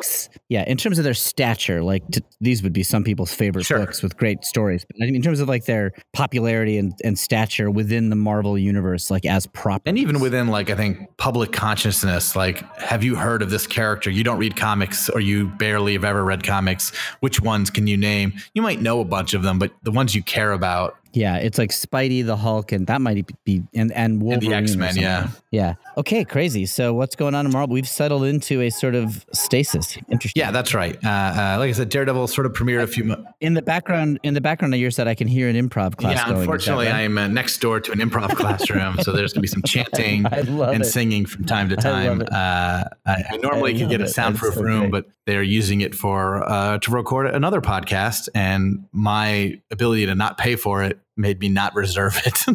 yeah, 0.49 0.63
in 0.67 0.77
terms 0.77 0.97
of 0.97 1.03
their 1.03 1.13
stature, 1.13 1.81
like 1.83 2.03
t- 2.11 2.21
these 2.41 2.61
would 2.63 2.73
be 2.73 2.83
some 2.83 3.03
people's 3.03 3.33
favorite 3.33 3.65
Sure. 3.65 3.79
books 3.79 4.01
with 4.03 4.17
great 4.17 4.43
stories. 4.43 4.83
But 4.85 5.01
I 5.01 5.05
mean, 5.05 5.15
in 5.15 5.21
terms 5.21 5.39
of 5.39 5.47
like 5.47 5.65
their 5.65 5.91
popularity 6.13 6.77
and, 6.77 6.93
and 7.03 7.17
stature 7.17 7.69
within 7.71 8.09
the 8.09 8.15
Marvel 8.15 8.57
universe, 8.57 9.11
like 9.11 9.25
as 9.25 9.45
prop, 9.47 9.83
and 9.85 9.97
even 9.97 10.19
within 10.19 10.47
like 10.47 10.69
I 10.69 10.75
think 10.75 11.15
public 11.17 11.51
consciousness, 11.51 12.35
like 12.35 12.63
have 12.79 13.03
you 13.03 13.15
heard 13.15 13.41
of 13.41 13.49
this 13.51 13.67
character? 13.67 14.09
You 14.09 14.23
don't 14.23 14.37
read 14.39 14.55
comics, 14.55 15.09
or 15.09 15.19
you 15.19 15.47
barely 15.47 15.93
have 15.93 16.03
ever 16.03 16.23
read 16.23 16.43
comics. 16.43 16.91
Which 17.19 17.41
ones 17.43 17.69
can 17.69 17.87
you 17.87 17.97
name? 17.97 18.33
You 18.53 18.61
might 18.61 18.81
know 18.81 18.99
a 18.99 19.05
bunch 19.05 19.33
of 19.33 19.43
them, 19.43 19.59
but 19.59 19.71
the 19.83 19.91
ones 19.91 20.15
you 20.15 20.23
care 20.23 20.51
about 20.51 20.97
yeah, 21.13 21.37
it's 21.37 21.57
like 21.57 21.71
Spidey, 21.71 22.25
the 22.25 22.37
Hulk, 22.37 22.71
and 22.71 22.87
that 22.87 23.01
might 23.01 23.29
be 23.43 23.57
and 23.73 23.91
and 23.91 23.91
and 23.91 24.21
Wolverine. 24.21 24.49
the 24.51 24.55
X 24.57 24.75
Men, 24.75 24.95
yeah. 24.95 25.27
yeah. 25.51 25.73
Okay, 25.97 26.23
crazy. 26.23 26.65
So 26.65 26.93
what's 26.93 27.15
going 27.15 27.35
on 27.35 27.45
in 27.45 27.51
Marvel? 27.51 27.73
We've 27.73 27.87
settled 27.87 28.23
into 28.23 28.61
a 28.61 28.69
sort 28.69 28.95
of 28.95 29.25
stasis. 29.33 29.97
Interesting. 30.09 30.39
Yeah, 30.39 30.51
that's 30.51 30.73
right. 30.73 30.97
Uh, 31.03 31.09
uh, 31.09 31.55
like 31.59 31.69
I 31.69 31.73
said, 31.73 31.89
Daredevil 31.89 32.27
sort 32.27 32.45
of 32.45 32.53
premiered 32.53 32.83
a 32.83 32.87
few. 32.87 33.03
Mo- 33.03 33.25
In 33.41 33.53
the 33.53 33.61
background, 33.61 34.19
in 34.23 34.33
the 34.33 34.41
background 34.41 34.73
of 34.73 34.79
your 34.79 34.91
that 34.91 35.07
I 35.07 35.15
can 35.15 35.27
hear 35.27 35.49
an 35.49 35.55
improv 35.55 35.95
class 35.95 36.17
yeah, 36.17 36.27
going. 36.27 36.39
Unfortunately, 36.41 36.85
right? 36.85 36.95
I'm 37.05 37.17
uh, 37.17 37.27
next 37.27 37.57
door 37.59 37.79
to 37.79 37.91
an 37.91 37.99
improv 37.99 38.29
classroom, 38.35 38.97
so 39.01 39.11
there's 39.11 39.33
gonna 39.33 39.41
be 39.41 39.47
some 39.47 39.63
chanting 39.63 40.25
and 40.31 40.81
it. 40.81 40.85
singing 40.85 41.25
from 41.25 41.45
time 41.45 41.69
to 41.69 41.75
time. 41.75 42.21
it. 42.21 42.31
Uh, 42.31 42.83
I, 43.05 43.23
I 43.31 43.37
normally 43.37 43.75
I 43.75 43.79
could 43.79 43.89
get 43.89 44.01
a 44.01 44.07
soundproof 44.07 44.55
so 44.55 44.61
room, 44.61 44.89
great. 44.89 44.91
but 44.91 45.05
they're 45.25 45.43
using 45.43 45.81
it 45.81 45.95
for 45.95 46.43
uh, 46.49 46.77
to 46.79 46.91
record 46.91 47.27
another 47.27 47.61
podcast, 47.61 48.29
and 48.35 48.85
my 48.91 49.59
ability 49.71 50.05
to 50.07 50.15
not 50.15 50.37
pay 50.37 50.55
for 50.55 50.83
it 50.83 50.99
made 51.15 51.39
me 51.39 51.49
not 51.49 51.75
reserve 51.75 52.19
it. 52.25 52.45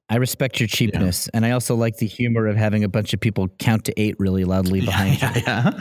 I 0.08 0.16
respect 0.16 0.60
your 0.60 0.66
cheapness, 0.66 1.28
and 1.28 1.46
I 1.46 1.52
also 1.52 1.74
like 1.74 1.96
the 1.96 2.06
humor 2.06 2.46
of 2.46 2.56
having 2.56 2.84
a 2.84 2.88
bunch 2.88 3.14
of 3.14 3.20
people 3.20 3.48
count 3.58 3.84
to 3.86 4.00
eight 4.00 4.16
really 4.18 4.44
loudly 4.44 4.80
behind 4.80 5.20
you. 5.20 5.28
yeah, 5.28 5.42
yeah. 5.46 5.80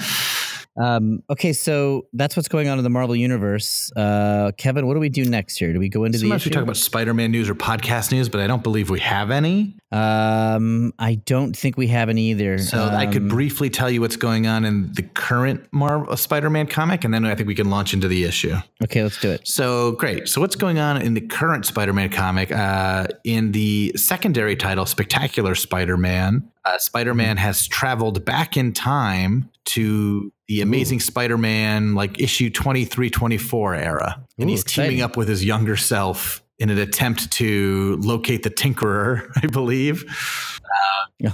Um, 0.82 1.22
okay, 1.30 1.52
so 1.54 2.08
that's 2.14 2.36
what's 2.38 2.48
going 2.48 2.68
on 2.70 2.78
in 2.78 2.84
the 2.84 2.90
Marvel 2.90 3.16
universe. 3.16 3.92
Uh, 3.96 4.52
Kevin, 4.58 4.88
what 4.88 4.94
do 4.94 5.00
we 5.00 5.10
do 5.10 5.26
next 5.26 5.58
here? 5.58 5.74
Do 5.74 5.80
we 5.80 5.90
go 5.90 6.06
into 6.06 6.18
Sometimes 6.20 6.44
the 6.44 6.48
we 6.48 6.50
issue? 6.52 6.56
talk 6.56 6.64
about 6.64 6.78
Spider-Man 6.78 7.32
news 7.32 7.50
or 7.50 7.56
podcast 7.56 8.12
news, 8.12 8.30
but 8.30 8.40
I 8.40 8.48
don't 8.48 8.64
believe 8.64 8.90
we 8.90 9.00
have 9.02 9.32
any. 9.32 9.76
um, 9.92 10.94
I 10.98 11.16
don't 11.16 11.56
think 11.56 11.76
we 11.78 11.88
have 11.88 12.08
any 12.10 12.32
either. 12.32 12.58
So 12.60 12.86
I 12.86 13.06
could 13.06 13.24
Um, 13.24 13.28
briefly 13.28 13.70
tell 13.70 13.90
you 13.90 14.00
what's 14.02 14.16
going 14.16 14.48
on 14.48 14.64
in 14.64 14.94
the 14.94 15.02
current 15.04 15.68
Marvel 15.72 16.16
Spider-Man 16.16 16.68
comic, 16.68 17.04
and 17.04 17.14
then 17.14 17.26
I 17.26 17.36
think 17.36 17.48
we 17.48 17.56
can 17.56 17.70
launch 17.70 17.94
into 17.94 18.08
the 18.08 18.24
issue. 18.24 18.56
Okay, 18.84 19.04
let's 19.04 19.20
do 19.20 19.30
it. 19.32 19.46
So 19.48 19.92
great. 19.94 20.28
So 20.30 20.40
what's 20.40 20.56
going 20.56 20.80
on 20.80 21.02
in 21.02 21.14
the 21.16 21.22
current 21.22 21.66
Spider-Man 21.66 22.10
comic? 22.10 22.52
Uh, 22.52 23.08
in 23.26 23.52
the 23.52 23.92
secondary 23.98 24.56
title, 24.56 24.86
Spectacular 24.86 25.56
Spider-Man, 25.56 26.50
uh, 26.66 26.78
Spider-Man 26.78 27.38
has 27.38 27.68
traveled 27.68 28.24
back 28.26 28.56
in 28.58 28.74
time 28.74 29.50
to 29.66 30.32
the 30.48 30.62
Amazing 30.62 31.00
Spider-Man, 31.00 31.96
like 31.96 32.20
issue 32.20 32.50
23, 32.50 33.10
24 33.10 33.76
era, 33.76 34.26
and 34.38 34.50
Ooh, 34.50 34.52
he's 34.52 34.64
teaming 34.64 35.02
up 35.02 35.16
with 35.18 35.28
his 35.28 35.44
younger 35.46 35.76
self 35.78 36.44
in 36.60 36.70
an 36.70 36.78
attempt 36.78 37.32
to 37.32 37.98
locate 38.02 38.44
the 38.44 38.50
Tinkerer, 38.52 39.28
I 39.44 39.48
believe. 39.48 40.04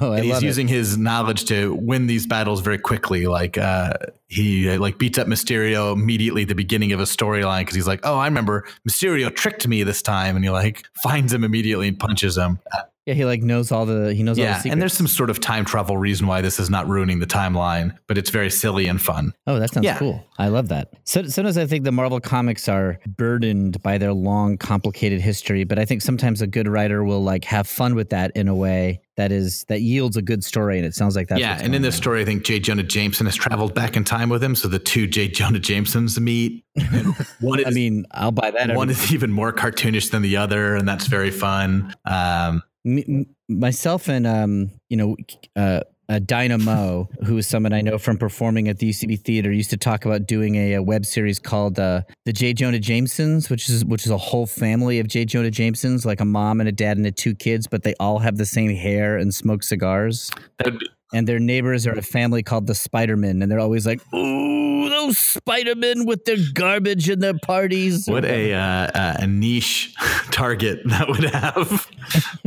Oh, 0.01 0.11
I 0.11 0.17
And 0.17 0.25
he's 0.25 0.33
love 0.33 0.43
it. 0.43 0.45
using 0.45 0.67
his 0.67 0.97
knowledge 0.97 1.45
to 1.45 1.73
win 1.75 2.07
these 2.07 2.27
battles 2.27 2.59
very 2.61 2.77
quickly. 2.77 3.25
Like 3.27 3.57
uh, 3.57 3.93
he 4.27 4.69
uh, 4.69 4.79
like 4.79 4.97
beats 4.97 5.17
up 5.17 5.27
Mysterio 5.27 5.93
immediately 5.93 6.41
at 6.41 6.47
the 6.49 6.55
beginning 6.55 6.91
of 6.91 6.99
a 6.99 7.03
storyline 7.03 7.61
because 7.61 7.75
he's 7.75 7.87
like, 7.87 8.01
"Oh, 8.03 8.17
I 8.17 8.25
remember 8.25 8.65
Mysterio 8.87 9.33
tricked 9.33 9.65
me 9.67 9.83
this 9.83 10.01
time," 10.01 10.35
and 10.35 10.43
he 10.43 10.51
like 10.51 10.85
finds 11.03 11.31
him 11.33 11.43
immediately 11.45 11.87
and 11.87 11.97
punches 11.97 12.37
him. 12.37 12.59
Yeah, 13.07 13.13
he 13.13 13.23
like 13.23 13.41
knows 13.41 13.71
all 13.71 13.85
the 13.85 14.13
he 14.13 14.21
knows 14.21 14.37
all 14.37 14.43
the 14.43 14.49
yeah, 14.51 14.57
secrets. 14.57 14.73
and 14.73 14.81
there's 14.81 14.91
some 14.93 15.07
sort 15.07 15.29
of 15.29 15.39
time 15.39 15.63
travel 15.63 15.95
reason 15.97 16.27
why 16.27 16.41
this 16.41 16.59
is 16.59 16.69
not 16.69 16.87
ruining 16.89 17.19
the 17.19 17.25
timeline, 17.25 17.97
but 18.05 18.17
it's 18.17 18.29
very 18.29 18.49
silly 18.49 18.85
and 18.87 19.01
fun. 19.01 19.33
Oh, 19.47 19.57
that 19.59 19.73
sounds 19.73 19.85
Yeah. 19.85 19.97
cool. 19.97 20.23
I 20.37 20.49
love 20.49 20.67
that. 20.67 20.89
So, 21.05 21.23
sometimes 21.23 21.57
I 21.57 21.65
think 21.65 21.85
the 21.85 21.91
Marvel 21.93 22.19
comics 22.19 22.67
are 22.67 22.99
burdened 23.07 23.81
by 23.81 23.97
their 23.97 24.11
long, 24.13 24.57
complicated 24.57 25.21
history, 25.21 25.63
but 25.63 25.79
I 25.79 25.85
think 25.85 26.01
sometimes 26.01 26.41
a 26.41 26.47
good 26.47 26.67
writer 26.67 27.03
will 27.03 27.23
like 27.23 27.45
have 27.45 27.65
fun 27.65 27.95
with 27.95 28.09
that 28.09 28.31
in 28.35 28.49
a 28.49 28.53
way 28.55 28.99
that 29.15 29.31
is 29.31 29.63
that 29.69 29.81
yields 29.81 30.17
a 30.17 30.21
good 30.21 30.43
story. 30.43 30.77
And 30.77 30.85
it 30.85 30.93
sounds 30.93 31.15
like 31.15 31.29
that's 31.29 31.39
yeah, 31.39 31.57
and 31.61 31.73
in 31.73 31.81
this 31.81 31.95
on. 31.95 32.01
story, 32.01 32.21
I 32.21 32.25
think 32.25 32.43
J. 32.43 32.59
Jonah 32.59 32.83
Jameson 32.83 33.25
has 33.25 33.35
traveled 33.35 33.73
back 33.73 33.95
in 33.95 34.03
time 34.03 34.27
with 34.29 34.43
him, 34.43 34.53
so 34.53 34.67
the 34.67 34.79
two 34.79 35.07
J. 35.07 35.29
Jonah 35.29 35.59
Jamesons 35.59 36.19
meet. 36.19 36.65
One 37.39 37.59
is 37.61 37.65
I 37.67 37.69
mean, 37.69 38.05
I'll 38.11 38.31
buy 38.33 38.51
that. 38.51 38.75
one 38.75 38.89
is 38.89 39.13
even 39.13 39.31
more 39.31 39.53
cartoonish 39.53 40.11
than 40.11 40.21
the 40.23 40.35
other, 40.37 40.75
and 40.75 40.87
that's 40.87 41.07
very 41.07 41.31
fun. 41.31 41.93
Um, 42.05 42.61
M- 42.85 43.03
m- 43.07 43.25
myself 43.49 44.07
and 44.07 44.25
um, 44.27 44.71
you 44.89 44.97
know, 44.97 45.15
uh, 45.55 45.81
uh, 46.09 46.19
Dynamo, 46.19 47.09
who 47.25 47.37
is 47.37 47.47
someone 47.47 47.73
I 47.73 47.81
know 47.81 47.97
from 47.97 48.17
performing 48.17 48.69
at 48.69 48.79
the 48.79 48.89
UCB 48.91 49.19
Theater, 49.25 49.51
used 49.51 49.71
to 49.71 49.77
talk 49.77 50.05
about 50.05 50.25
doing 50.25 50.55
a, 50.55 50.73
a 50.75 50.81
web 50.81 51.05
series 51.05 51.37
called 51.37 51.77
uh, 51.79 52.03
the 52.25 52.31
J. 52.31 52.53
Jonah 52.53 52.79
Jamesons, 52.79 53.49
which 53.49 53.67
is 53.67 53.83
which 53.83 54.05
is 54.05 54.11
a 54.11 54.17
whole 54.17 54.45
family 54.45 54.99
of 54.99 55.07
J. 55.09 55.25
Jonah 55.25 55.51
Jamesons, 55.51 56.05
like 56.05 56.21
a 56.21 56.25
mom 56.25 56.61
and 56.61 56.69
a 56.69 56.71
dad 56.71 56.95
and 56.95 57.05
the 57.05 57.11
two 57.11 57.35
kids, 57.35 57.67
but 57.67 57.83
they 57.83 57.93
all 57.99 58.19
have 58.19 58.37
the 58.37 58.45
same 58.45 58.73
hair 58.73 59.17
and 59.17 59.33
smoke 59.33 59.63
cigars. 59.63 60.31
that 60.59 60.67
would 60.71 60.79
be- 60.79 60.89
And 61.13 61.27
their 61.27 61.39
neighbors 61.39 61.85
are 61.87 61.93
a 61.93 62.01
family 62.01 62.41
called 62.43 62.67
the 62.67 62.73
Spidermen, 62.73 63.41
and 63.43 63.51
they're 63.51 63.59
always 63.59 63.85
like, 63.85 63.99
"Ooh, 64.13 64.89
those 64.89 65.17
Spidermen 65.17 66.05
with 66.05 66.23
their 66.25 66.37
garbage 66.53 67.09
and 67.09 67.21
their 67.21 67.37
parties." 67.43 68.07
what 68.07 68.23
a 68.23 68.53
uh, 68.53 68.59
uh, 68.93 69.13
a 69.19 69.27
niche 69.27 69.93
target 70.31 70.79
that 70.85 71.07
would 71.09 71.23
have. 71.25 71.87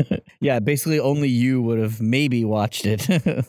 Yeah, 0.41 0.59
basically 0.59 0.99
only 1.01 1.29
you 1.29 1.61
would 1.63 1.79
have 1.79 2.01
maybe 2.01 2.45
watched 2.45 2.87
it. 2.87 3.07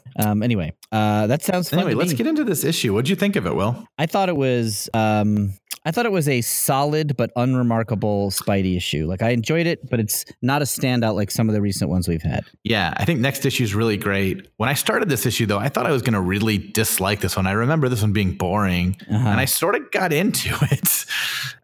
um, 0.19 0.43
anyway, 0.43 0.73
uh, 0.91 1.27
that 1.27 1.41
sounds. 1.41 1.71
Anyway, 1.71 1.93
let's 1.93 2.11
me. 2.11 2.17
get 2.17 2.27
into 2.27 2.43
this 2.43 2.63
issue. 2.63 2.93
What'd 2.93 3.07
you 3.09 3.15
think 3.15 3.35
of 3.37 3.45
it, 3.45 3.55
Will? 3.55 3.85
I 3.97 4.05
thought 4.07 4.27
it 4.27 4.35
was 4.35 4.89
um, 4.93 5.53
I 5.85 5.91
thought 5.91 6.05
it 6.05 6.11
was 6.11 6.27
a 6.27 6.41
solid 6.41 7.15
but 7.15 7.31
unremarkable 7.37 8.29
Spidey 8.29 8.75
issue. 8.75 9.07
Like 9.07 9.21
I 9.21 9.29
enjoyed 9.29 9.67
it, 9.67 9.89
but 9.89 9.99
it's 10.01 10.25
not 10.41 10.61
a 10.61 10.65
standout 10.65 11.15
like 11.15 11.31
some 11.31 11.47
of 11.47 11.55
the 11.55 11.61
recent 11.61 11.89
ones 11.89 12.07
we've 12.09 12.21
had. 12.21 12.43
Yeah, 12.65 12.93
I 12.97 13.05
think 13.05 13.19
next 13.21 13.45
issue 13.45 13.63
is 13.63 13.73
really 13.73 13.97
great. 13.97 14.47
When 14.57 14.67
I 14.69 14.73
started 14.73 15.07
this 15.09 15.25
issue, 15.25 15.45
though, 15.45 15.59
I 15.59 15.69
thought 15.69 15.85
I 15.87 15.91
was 15.91 16.01
going 16.01 16.13
to 16.13 16.21
really 16.21 16.57
dislike 16.57 17.21
this 17.21 17.35
one. 17.37 17.47
I 17.47 17.53
remember 17.53 17.87
this 17.89 18.01
one 18.01 18.11
being 18.11 18.33
boring, 18.33 18.97
Uh-huh. 19.09 19.15
and 19.29 19.39
I 19.39 19.45
sort 19.45 19.75
of 19.75 19.89
got 19.91 20.11
into 20.11 20.49
it. 20.71 21.05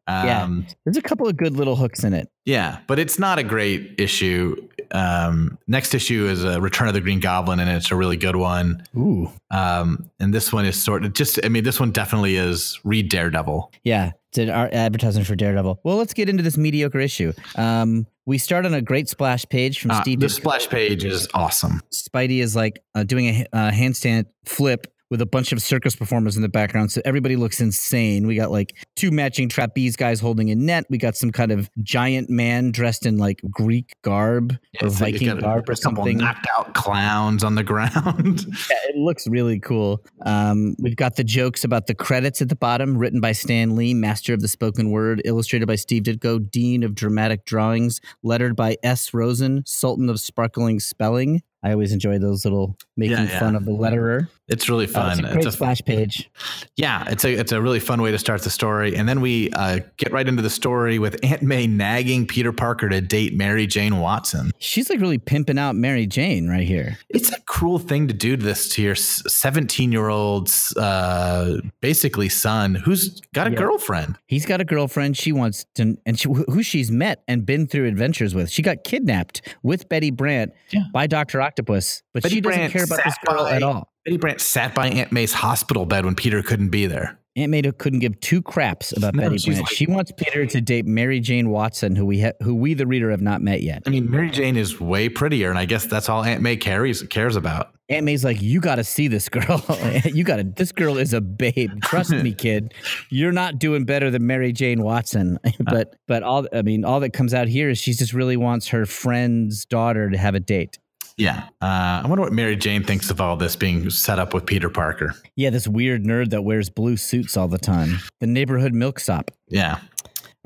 Yeah. 0.07 0.43
Um, 0.43 0.65
There's 0.85 0.97
a 0.97 1.01
couple 1.01 1.27
of 1.27 1.35
good 1.35 1.57
little 1.57 1.75
hooks 1.75 2.03
in 2.03 2.13
it. 2.13 2.29
yeah, 2.45 2.79
but 2.87 2.97
it's 2.99 3.19
not 3.19 3.39
a 3.39 3.43
great 3.43 3.95
issue. 3.97 4.55
Um, 4.91 5.57
next 5.67 5.93
issue 5.93 6.27
is 6.27 6.43
a 6.45 6.61
Return 6.61 6.87
of 6.87 6.93
the 6.93 7.01
Green 7.01 7.19
Goblin, 7.19 7.59
and 7.59 7.69
it's 7.69 7.91
a 7.91 7.95
really 7.95 8.15
good 8.15 8.37
one. 8.37 8.83
Ooh. 8.95 9.29
Um, 9.51 10.09
and 10.19 10.33
this 10.33 10.53
one 10.53 10.65
is 10.65 10.81
sort 10.81 11.03
of 11.03 11.13
just, 11.13 11.39
I 11.43 11.49
mean, 11.49 11.63
this 11.65 11.79
one 11.79 11.91
definitely 11.91 12.37
is 12.37 12.79
read 12.85 13.09
Daredevil. 13.09 13.71
Yeah, 13.83 14.11
it's 14.29 14.37
an 14.37 14.49
advertisement 14.49 15.27
for 15.27 15.35
Daredevil. 15.35 15.81
Well, 15.83 15.97
let's 15.97 16.13
get 16.13 16.29
into 16.29 16.41
this 16.43 16.57
mediocre 16.57 16.99
issue. 16.99 17.33
Um, 17.55 18.07
we 18.25 18.37
start 18.37 18.65
on 18.65 18.73
a 18.73 18.81
great 18.81 19.09
splash 19.09 19.45
page 19.49 19.79
from 19.81 19.91
Uh, 19.91 20.01
Steve. 20.01 20.19
the 20.21 20.29
splash 20.29 20.69
page 20.69 21.03
is 21.03 21.27
awesome. 21.33 21.81
Spidey 21.91 22.39
is 22.41 22.55
like 22.55 22.79
uh, 22.95 23.03
doing 23.03 23.27
a 23.27 23.45
uh, 23.53 23.71
handstand 23.71 24.25
flip 24.45 24.87
with 25.09 25.21
a 25.21 25.25
bunch 25.25 25.51
of 25.51 25.61
circus 25.61 25.95
performers 25.95 26.35
in 26.35 26.41
the 26.41 26.49
background. 26.49 26.91
So 26.91 27.01
everybody 27.05 27.35
looks 27.35 27.61
insane. 27.61 28.27
We 28.27 28.35
got 28.35 28.51
like 28.51 28.73
two 28.95 29.11
matching 29.11 29.47
trapeze 29.49 29.95
guys 29.95 30.19
holding 30.19 30.51
a 30.51 30.55
net. 30.55 30.85
We 30.89 30.97
got 30.97 31.15
some 31.15 31.31
kind 31.31 31.51
of 31.51 31.69
giant 31.81 32.29
man 32.29 32.71
dressed 32.71 33.05
in 33.05 33.17
like 33.17 33.39
Greek 33.49 33.93
garb 34.03 34.57
or 34.81 34.89
like 34.89 35.13
you 35.13 35.19
Viking 35.19 35.29
a- 35.29 35.41
garb 35.41 35.69
or 35.69 35.71
a 35.73 35.75
couple 35.75 36.03
something. 36.03 36.17
knocked 36.17 36.47
out 36.57 36.73
clowns 36.73 37.43
on 37.43 37.55
the 37.55 37.63
ground. 37.63 38.45
Yeah, 38.69 38.89
it 38.89 38.97
looks 38.97 39.27
really 39.27 39.59
cool. 39.59 40.03
Um, 40.25 40.75
we've 40.79 40.95
got 40.95 41.15
the 41.15 41.23
jokes 41.23 41.63
about 41.63 41.87
the 41.87 41.95
credits 41.95 42.41
at 42.41 42.49
the 42.49 42.55
bottom, 42.55 42.97
written 42.97 43.21
by 43.21 43.31
Stan 43.31 43.75
Lee, 43.75 43.93
master 43.93 44.33
of 44.33 44.41
the 44.41 44.47
spoken 44.47 44.91
word, 44.91 45.21
illustrated 45.25 45.67
by 45.67 45.75
Steve 45.75 46.03
Ditko, 46.03 46.49
dean 46.51 46.83
of 46.83 46.95
dramatic 46.95 47.45
drawings, 47.45 48.01
lettered 48.23 48.55
by 48.55 48.75
S. 48.83 49.13
Rosen, 49.13 49.63
sultan 49.65 50.09
of 50.09 50.19
sparkling 50.19 50.79
spelling. 50.79 51.41
I 51.67 51.74
always 51.74 51.91
enjoy 51.91 52.17
those 52.17 52.45
little 52.45 52.77
making 52.95 53.17
Yeah, 53.17 53.24
yeah. 53.25 53.39
fun 53.39 53.55
of 53.55 53.65
the 53.65 53.71
letterer. 53.71 54.27
it's 54.47 54.69
really 54.69 54.86
Uh, 54.86 54.89
fun. 54.89 55.19
it's 55.19 55.29
a 55.29 55.33
great 55.33 55.45
a- 55.45 55.51
splash 55.51 55.81
page. 55.83 56.29
Yeah, 56.77 57.03
it's 57.09 57.25
a 57.25 57.33
it's 57.33 57.51
a 57.51 57.62
really 57.62 57.79
fun 57.81 58.01
way 58.01 58.12
to 58.12 58.17
start 58.17 58.41
the 58.43 58.50
story, 58.50 58.95
and 58.95 59.07
then 59.09 59.19
we 59.19 59.50
uh, 59.51 59.79
get 59.97 60.13
right 60.13 60.25
into 60.27 60.41
the 60.41 60.50
story 60.50 60.97
with 61.00 61.19
Aunt 61.24 61.41
May 61.41 61.67
nagging 61.67 62.25
Peter 62.27 62.53
Parker 62.53 62.88
to 62.88 63.01
date 63.01 63.36
Mary 63.36 63.67
Jane 63.67 63.97
Watson. 64.00 64.51
She's 64.59 64.89
like 64.89 65.01
really 65.01 65.17
pimping 65.17 65.57
out 65.59 65.75
Mary 65.75 66.05
Jane 66.07 66.47
right 66.47 66.65
here. 66.67 66.97
It's 67.09 67.31
a 67.31 67.41
cruel 67.41 67.79
thing 67.79 68.07
to 68.07 68.13
do 68.13 68.38
this 68.38 68.69
to 68.75 68.81
your 68.81 68.95
seventeen 68.95 69.91
year 69.91 70.07
old, 70.07 70.50
uh, 70.77 71.57
basically 71.81 72.29
son 72.29 72.75
who's 72.75 73.19
got 73.33 73.47
a 73.47 73.51
Yeah. 73.51 73.57
girlfriend. 73.57 74.15
He's 74.27 74.45
got 74.45 74.62
a 74.62 74.65
girlfriend 74.65 75.17
she 75.17 75.31
wants 75.33 75.65
to, 75.75 75.97
and 76.05 76.17
she, 76.19 76.29
who 76.29 76.63
she's 76.63 76.89
met 76.91 77.24
and 77.27 77.45
been 77.45 77.67
through 77.67 77.86
adventures 77.88 78.33
with. 78.33 78.50
She 78.50 78.62
got 78.62 78.83
kidnapped 78.83 79.41
with 79.63 79.89
Betty 79.89 80.12
Brant 80.12 80.53
by 80.93 81.07
Doctor 81.07 81.41
Octopus, 81.41 81.56
but 81.65 82.23
Betty 82.23 82.35
she 82.35 82.41
doesn't 82.41 82.71
care 82.71 82.83
about 82.83 82.99
this 83.03 83.15
girl 83.27 83.43
by- 83.43 83.55
at 83.55 83.63
all. 83.63 83.91
Betty 84.05 84.17
Brant 84.17 84.39
sat 84.39 84.73
by 84.73 84.87
Aunt 84.87 85.11
May's 85.11 85.33
hospital 85.33 85.85
bed 85.85 86.05
when 86.05 86.15
Peter 86.15 86.41
couldn't 86.41 86.69
be 86.69 86.85
there. 86.85 87.19
Aunt 87.35 87.51
May 87.51 87.61
couldn't 87.61 87.99
give 87.99 88.19
two 88.19 88.41
craps 88.41 88.95
about 88.97 89.13
No, 89.13 89.29
Betty 89.29 89.43
Brant. 89.45 89.61
like- 89.61 89.69
she 89.71 89.85
wants 89.85 90.11
Peter 90.17 90.45
to 90.47 90.61
date 90.61 90.85
Mary 90.87 91.19
Jane 91.19 91.49
Watson, 91.49 91.95
who 91.95 92.05
we 92.05 92.21
ha- 92.21 92.31
who 92.41 92.55
we 92.55 92.73
the 92.73 92.87
reader 92.87 93.11
have 93.11 93.21
not 93.21 93.41
met 93.41 93.61
yet. 93.61 93.83
I 93.85 93.89
mean, 93.91 94.09
Mary 94.09 94.31
Jane 94.31 94.57
is 94.57 94.79
way 94.79 95.07
prettier, 95.09 95.49
and 95.49 95.59
I 95.59 95.65
guess 95.65 95.85
that's 95.85 96.09
all 96.09 96.23
Aunt 96.23 96.41
May 96.41 96.57
cares 96.57 97.03
cares 97.03 97.35
about. 97.35 97.73
Aunt 97.89 98.05
May's 98.05 98.23
like, 98.25 98.41
you 98.41 98.59
got 98.59 98.75
to 98.75 98.83
see 98.83 99.07
this 99.07 99.29
girl. 99.29 99.63
you 100.05 100.23
got 100.23 100.37
to. 100.37 100.43
This 100.43 100.71
girl 100.71 100.97
is 100.97 101.13
a 101.13 101.21
babe. 101.21 101.69
Trust 101.83 102.11
me, 102.11 102.33
kid. 102.37 102.73
You're 103.11 103.31
not 103.31 103.59
doing 103.59 103.85
better 103.85 104.09
than 104.09 104.25
Mary 104.25 104.51
Jane 104.51 104.81
Watson. 104.81 105.37
but 105.59 105.95
but 106.07 106.23
all 106.23 106.47
I 106.53 106.63
mean, 106.63 106.85
all 106.85 106.99
that 107.01 107.11
comes 107.13 107.33
out 107.35 107.47
here 107.47 107.69
is 107.69 107.77
she 107.77 107.93
just 107.93 108.13
really 108.13 108.35
wants 108.37 108.69
her 108.69 108.85
friend's 108.87 109.65
daughter 109.65 110.09
to 110.09 110.17
have 110.17 110.33
a 110.33 110.39
date. 110.39 110.79
Yeah, 111.17 111.47
uh, 111.62 112.01
I 112.03 112.07
wonder 112.07 112.21
what 112.21 112.31
Mary 112.31 112.55
Jane 112.55 112.83
thinks 112.83 113.09
of 113.09 113.19
all 113.19 113.36
this 113.36 113.55
being 113.55 113.89
set 113.89 114.19
up 114.19 114.36
with 114.36 114.45
Peter 114.45 114.69
Parker. 114.69 115.15
Yeah, 115.36 115.50
this 115.50 115.67
weird 115.67 116.03
nerd 116.03 116.29
that 116.29 116.43
wears 116.43 116.69
blue 116.69 116.95
suits 116.95 117.36
all 117.36 117.47
the 117.47 117.57
time. 117.57 117.97
The 118.19 118.27
neighborhood 118.27 118.74
milksop. 118.74 119.31
Yeah, 119.47 119.79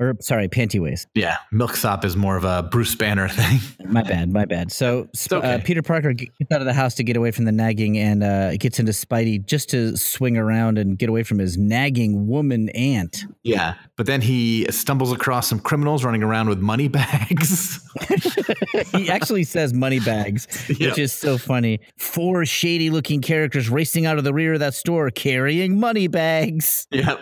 Or 0.00 0.14
sorry, 0.20 0.48
pantyways. 0.48 1.06
yeah. 1.14 1.36
Milksop 1.52 2.04
is 2.04 2.16
more 2.16 2.36
of 2.36 2.44
a 2.44 2.62
Bruce 2.64 2.94
Banner 2.96 3.28
thing. 3.28 3.60
My 3.92 4.02
bad, 4.02 4.32
my 4.32 4.46
bad. 4.46 4.72
So 4.72 5.06
okay. 5.30 5.54
uh, 5.54 5.58
Peter 5.62 5.82
Parker 5.82 6.12
gets 6.14 6.32
out 6.50 6.60
of 6.60 6.66
the 6.66 6.72
house 6.72 6.94
to 6.94 7.04
get 7.04 7.14
away 7.16 7.30
from 7.30 7.44
the 7.44 7.52
nagging 7.52 7.98
and 7.98 8.22
uh, 8.24 8.56
gets 8.56 8.78
into 8.78 8.92
Spidey 8.92 9.44
just 9.44 9.68
to 9.70 9.96
swing 9.98 10.38
around 10.38 10.78
and 10.78 10.98
get 10.98 11.10
away 11.10 11.22
from 11.22 11.38
his 11.38 11.58
nagging 11.58 12.26
woman 12.26 12.70
aunt. 12.70 13.24
Yeah, 13.42 13.74
but 13.96 14.06
then 14.06 14.22
he 14.22 14.66
stumbles 14.70 15.12
across 15.12 15.46
some 15.48 15.58
criminals 15.60 16.04
running 16.04 16.22
around 16.22 16.48
with 16.48 16.58
money 16.60 16.88
bags. 16.88 17.80
he 18.92 19.10
actually 19.10 19.44
says 19.44 19.74
money 19.74 20.00
bags, 20.00 20.46
Yeah. 20.78 20.88
which 20.88 20.98
is 20.98 21.12
so 21.12 21.36
funny. 21.36 21.80
Four 21.98 22.46
shady 22.46 22.88
looking 22.88 23.20
characters 23.20 23.68
racing 23.68 24.06
out 24.06 24.16
of 24.16 24.24
the 24.24 24.32
rear 24.32 24.54
of 24.54 24.60
that 24.60 24.72
store 24.74 25.10
carrying 25.10 25.78
money 25.78 26.06
bags. 26.08 26.86
yeah, 26.90 27.16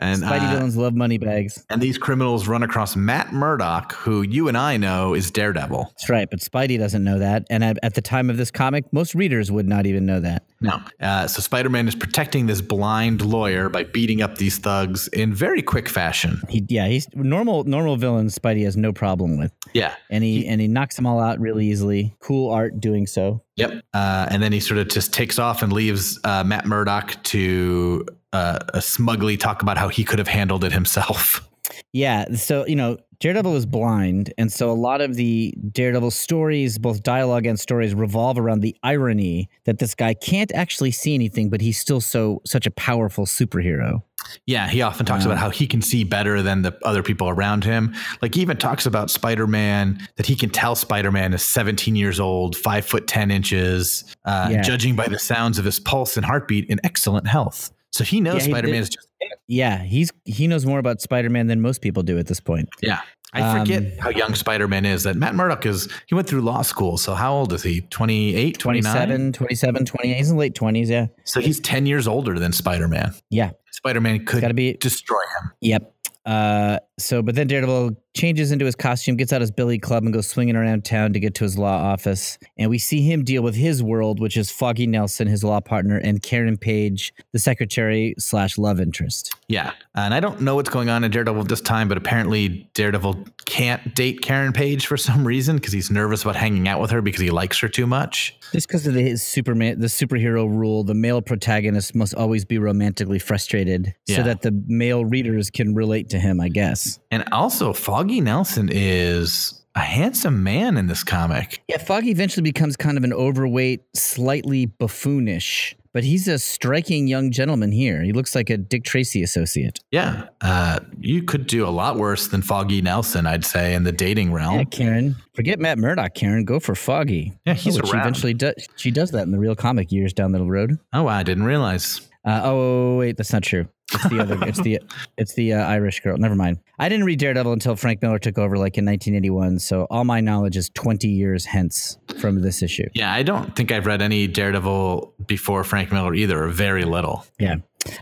and 0.00 0.22
Spidey 0.22 0.48
uh, 0.48 0.54
villains 0.54 0.76
love 0.76 0.94
money 0.94 1.18
bags. 1.18 1.64
and 1.70 1.80
these 1.86 1.98
criminals 1.98 2.48
run 2.48 2.64
across 2.64 2.96
Matt 2.96 3.32
Murdock, 3.32 3.92
who 3.94 4.22
you 4.22 4.48
and 4.48 4.58
I 4.58 4.76
know 4.76 5.14
is 5.14 5.30
Daredevil. 5.30 5.84
That's 5.84 6.10
right, 6.10 6.28
but 6.28 6.40
Spidey 6.40 6.76
doesn't 6.80 7.04
know 7.04 7.20
that. 7.20 7.46
And 7.48 7.62
at, 7.62 7.78
at 7.84 7.94
the 7.94 8.02
time 8.02 8.28
of 8.28 8.36
this 8.38 8.50
comic, 8.50 8.92
most 8.92 9.14
readers 9.14 9.52
would 9.52 9.68
not 9.68 9.86
even 9.86 10.04
know 10.04 10.18
that. 10.18 10.44
No, 10.60 10.80
uh, 11.00 11.28
so 11.28 11.40
Spider-Man 11.40 11.86
is 11.86 11.94
protecting 11.94 12.46
this 12.46 12.60
blind 12.60 13.24
lawyer 13.24 13.68
by 13.68 13.84
beating 13.84 14.20
up 14.20 14.38
these 14.38 14.58
thugs 14.58 15.06
in 15.08 15.32
very 15.32 15.62
quick 15.62 15.88
fashion. 15.88 16.40
He, 16.48 16.64
yeah, 16.68 16.88
he's 16.88 17.06
normal. 17.14 17.62
Normal 17.62 17.96
villains. 17.96 18.36
Spidey 18.36 18.64
has 18.64 18.76
no 18.76 18.92
problem 18.92 19.38
with, 19.38 19.52
Yeah, 19.72 19.94
and 20.10 20.24
he 20.24 20.44
and 20.48 20.60
he 20.60 20.66
knocks 20.66 20.96
them 20.96 21.06
all 21.06 21.20
out 21.20 21.38
really 21.38 21.66
easily. 21.66 22.16
Cool 22.18 22.50
art 22.50 22.80
doing 22.80 23.06
so. 23.06 23.44
Yep. 23.54 23.84
Uh, 23.94 24.26
and 24.28 24.42
then 24.42 24.52
he 24.52 24.58
sort 24.58 24.78
of 24.78 24.88
just 24.88 25.14
takes 25.14 25.38
off 25.38 25.62
and 25.62 25.72
leaves 25.72 26.18
uh, 26.24 26.42
Matt 26.42 26.66
Murdock 26.66 27.22
to 27.24 28.04
uh, 28.32 28.80
smugly 28.80 29.36
talk 29.36 29.62
about 29.62 29.78
how 29.78 29.88
he 29.88 30.04
could 30.04 30.18
have 30.18 30.28
handled 30.28 30.64
it 30.64 30.72
himself. 30.72 31.46
Yeah, 31.92 32.34
so 32.34 32.66
you 32.66 32.76
know, 32.76 32.98
Daredevil 33.20 33.56
is 33.56 33.64
blind, 33.66 34.32
and 34.36 34.52
so 34.52 34.70
a 34.70 34.74
lot 34.74 35.00
of 35.00 35.14
the 35.14 35.54
Daredevil 35.72 36.10
stories, 36.10 36.78
both 36.78 37.02
dialogue 37.02 37.46
and 37.46 37.58
stories, 37.58 37.94
revolve 37.94 38.38
around 38.38 38.60
the 38.60 38.76
irony 38.82 39.48
that 39.64 39.78
this 39.78 39.94
guy 39.94 40.12
can't 40.14 40.52
actually 40.52 40.90
see 40.90 41.14
anything, 41.14 41.48
but 41.48 41.60
he's 41.60 41.78
still 41.78 42.00
so 42.00 42.42
such 42.44 42.66
a 42.66 42.70
powerful 42.72 43.24
superhero. 43.24 44.02
Yeah, 44.46 44.68
he 44.68 44.82
often 44.82 45.06
talks 45.06 45.24
Wow. 45.24 45.32
about 45.32 45.40
how 45.40 45.50
he 45.50 45.66
can 45.66 45.80
see 45.80 46.02
better 46.02 46.42
than 46.42 46.62
the 46.62 46.76
other 46.84 47.02
people 47.02 47.28
around 47.28 47.62
him. 47.64 47.94
Like 48.20 48.34
he 48.34 48.40
even 48.42 48.56
talks 48.56 48.84
about 48.84 49.08
Spider 49.10 49.46
Man 49.46 50.06
that 50.16 50.26
he 50.26 50.34
can 50.34 50.50
tell 50.50 50.74
Spider 50.74 51.12
Man 51.12 51.32
is 51.32 51.42
17 51.44 51.94
years 51.96 52.18
old, 52.18 52.56
five 52.56 52.84
foot 52.84 53.06
10 53.06 53.30
inches, 53.30 54.04
uh, 54.24 54.48
Yeah. 54.50 54.62
judging 54.62 54.96
by 54.96 55.06
the 55.08 55.18
sounds 55.18 55.58
of 55.58 55.64
his 55.64 55.78
pulse 55.78 56.16
and 56.16 56.26
heartbeat, 56.26 56.68
in 56.68 56.80
excellent 56.84 57.28
health. 57.28 57.70
So 57.92 58.02
he 58.04 58.20
knows 58.20 58.46
Yeah, 58.46 58.52
Spider 58.52 58.68
Man 58.68 58.82
is 58.82 58.88
just 58.90 59.05
Yeah, 59.48 59.82
he's 59.82 60.10
he 60.24 60.46
knows 60.46 60.66
more 60.66 60.78
about 60.78 61.00
Spider-Man 61.00 61.46
than 61.46 61.60
most 61.60 61.80
people 61.80 62.02
do 62.02 62.18
at 62.18 62.26
this 62.26 62.40
point. 62.40 62.68
Yeah. 62.82 63.00
I 63.32 63.58
forget 63.58 63.82
Um, 63.82 63.98
how 63.98 64.08
young 64.10 64.34
Spider 64.34 64.66
Man 64.66 64.86
is. 64.86 65.02
That 65.02 65.16
Matt 65.16 65.34
Murdock 65.34 65.66
is, 65.66 65.88
he 66.06 66.14
went 66.14 66.26
through 66.26 66.40
law 66.40 66.62
school. 66.62 66.96
So 66.96 67.14
how 67.14 67.34
old 67.34 67.52
is 67.52 67.62
he? 67.62 67.82
28, 67.82 68.58
29? 68.58 69.32
27, 69.32 69.32
27, 69.32 69.84
28. 69.84 70.16
He's 70.16 70.30
in 70.30 70.36
the 70.36 70.40
late 70.40 70.54
20s, 70.54 70.88
yeah. 70.88 71.06
So 71.24 71.40
he's 71.40 71.60
10 71.60 71.84
years 71.84 72.08
older 72.08 72.38
than 72.38 72.52
Spider 72.52 72.88
Man. 72.88 73.12
Yeah. 73.28 73.50
Spider 73.72 74.00
Man 74.00 74.24
could 74.24 74.40
Got 74.40 74.48
to 74.48 74.54
be 74.54 74.74
destroy 74.74 75.18
him. 75.42 75.52
Yep. 75.60 75.94
Uh, 76.24 76.78
so, 76.98 77.22
but 77.22 77.34
then 77.34 77.46
Daredevil 77.46 77.90
changes 78.14 78.52
into 78.52 78.64
his 78.64 78.74
costume, 78.74 79.16
gets 79.16 79.30
out 79.32 79.42
his 79.42 79.50
billy 79.50 79.78
club, 79.78 80.04
and 80.04 80.12
goes 80.12 80.26
swinging 80.26 80.56
around 80.56 80.84
town 80.84 81.12
to 81.12 81.20
get 81.20 81.34
to 81.34 81.44
his 81.44 81.58
law 81.58 81.76
office. 81.76 82.38
And 82.56 82.70
we 82.70 82.78
see 82.78 83.02
him 83.02 83.22
deal 83.22 83.42
with 83.42 83.54
his 83.54 83.82
world, 83.82 84.18
which 84.20 84.36
is 84.38 84.50
Foggy 84.50 84.86
Nelson, 84.86 85.26
his 85.28 85.44
law 85.44 85.60
partner, 85.60 85.98
and 85.98 86.22
Karen 86.22 86.56
Page, 86.56 87.12
the 87.32 87.38
secretary 87.38 88.14
slash 88.18 88.56
love 88.56 88.80
interest. 88.80 89.34
Yeah. 89.48 89.72
And 89.94 90.14
I 90.14 90.20
don't 90.20 90.40
know 90.40 90.54
what's 90.54 90.70
going 90.70 90.88
on 90.88 91.04
in 91.04 91.10
Daredevil 91.10 91.44
this 91.44 91.60
time, 91.60 91.88
but 91.88 91.98
apparently 91.98 92.70
Daredevil 92.72 93.24
can't 93.44 93.94
date 93.94 94.22
Karen 94.22 94.52
Page 94.54 94.86
for 94.86 94.96
some 94.96 95.26
reason 95.26 95.56
because 95.56 95.74
he's 95.74 95.90
nervous 95.90 96.22
about 96.22 96.36
hanging 96.36 96.66
out 96.66 96.80
with 96.80 96.90
her 96.90 97.02
because 97.02 97.20
he 97.20 97.30
likes 97.30 97.58
her 97.60 97.68
too 97.68 97.86
much. 97.86 98.34
Just 98.52 98.68
because 98.68 98.86
of 98.86 98.94
the, 98.94 99.02
his 99.02 99.22
Superman, 99.22 99.80
the 99.80 99.88
superhero 99.88 100.48
rule, 100.48 100.82
the 100.82 100.94
male 100.94 101.20
protagonist 101.20 101.94
must 101.94 102.14
always 102.14 102.44
be 102.46 102.58
romantically 102.58 103.18
frustrated, 103.18 103.94
Yeah. 104.06 104.16
so 104.16 104.22
that 104.22 104.40
the 104.40 104.52
male 104.66 105.04
readers 105.04 105.50
can 105.50 105.74
relate 105.74 106.08
to 106.10 106.18
him. 106.18 106.40
I 106.40 106.48
guess. 106.48 106.85
And 107.10 107.24
also, 107.32 107.72
Foggy 107.72 108.20
Nelson 108.20 108.68
is 108.72 109.62
a 109.74 109.80
handsome 109.80 110.42
man 110.42 110.76
in 110.76 110.86
this 110.86 111.04
comic. 111.04 111.62
Yeah, 111.68 111.78
Foggy 111.78 112.10
eventually 112.10 112.42
becomes 112.42 112.76
kind 112.76 112.96
of 112.96 113.04
an 113.04 113.12
overweight, 113.12 113.82
slightly 113.94 114.66
buffoonish, 114.66 115.74
but 115.92 116.02
he's 116.02 116.28
a 116.28 116.38
striking 116.38 117.06
young 117.06 117.30
gentleman 117.30 117.72
here. 117.72 118.02
He 118.02 118.12
looks 118.12 118.34
like 118.34 118.48
a 118.48 118.56
Dick 118.56 118.84
Tracy 118.84 119.22
associate. 119.22 119.80
Yeah. 119.90 120.28
Uh, 120.40 120.80
you 120.98 121.22
could 121.22 121.46
do 121.46 121.66
a 121.66 121.70
lot 121.70 121.96
worse 121.96 122.28
than 122.28 122.40
Foggy 122.42 122.80
Nelson, 122.80 123.26
I'd 123.26 123.44
say, 123.44 123.74
in 123.74 123.84
the 123.84 123.92
dating 123.92 124.32
realm. 124.32 124.58
Yeah, 124.58 124.64
Karen. 124.64 125.16
Forget 125.34 125.58
Matt 125.58 125.78
Murdock, 125.78 126.14
Karen. 126.14 126.44
Go 126.44 126.58
for 126.58 126.74
Foggy. 126.74 127.34
Yeah, 127.46 127.54
he's 127.54 127.78
oh, 127.78 127.84
She 127.84 127.96
eventually 127.96 128.34
does. 128.34 128.54
She 128.76 128.90
does 128.90 129.10
that 129.10 129.22
in 129.22 129.30
the 129.30 129.38
real 129.38 129.54
comic 129.54 129.92
years 129.92 130.12
down 130.14 130.32
the 130.32 130.42
road. 130.42 130.78
Oh, 130.92 131.06
I 131.06 131.22
didn't 131.22 131.44
realize. 131.44 132.00
Uh, 132.26 132.40
oh 132.44 132.96
wait, 132.96 133.16
that's 133.16 133.32
not 133.32 133.42
true. 133.42 133.68
It's 133.94 134.08
the 134.08 134.18
other. 134.20 134.38
it's 134.48 134.60
the 134.60 134.80
it's 135.16 135.34
the 135.34 135.52
uh, 135.54 135.64
Irish 135.64 136.00
girl. 136.00 136.18
Never 136.18 136.34
mind. 136.34 136.58
I 136.78 136.88
didn't 136.88 137.04
read 137.06 137.20
Daredevil 137.20 137.52
until 137.52 137.76
Frank 137.76 138.02
Miller 138.02 138.18
took 138.18 138.36
over, 138.36 138.58
like 138.58 138.76
in 138.76 138.84
1981. 138.84 139.60
So 139.60 139.86
all 139.90 140.02
my 140.04 140.20
knowledge 140.20 140.56
is 140.56 140.68
20 140.70 141.06
years 141.08 141.44
hence 141.44 141.96
from 142.20 142.42
this 142.42 142.62
issue. 142.62 142.88
Yeah, 142.94 143.12
I 143.12 143.22
don't 143.22 143.54
think 143.54 143.70
I've 143.70 143.86
read 143.86 144.02
any 144.02 144.26
Daredevil 144.26 145.14
before 145.26 145.62
Frank 145.62 145.92
Miller 145.92 146.14
either, 146.14 146.42
or 146.44 146.48
very 146.48 146.84
little. 146.84 147.24
Yeah. 147.38 147.56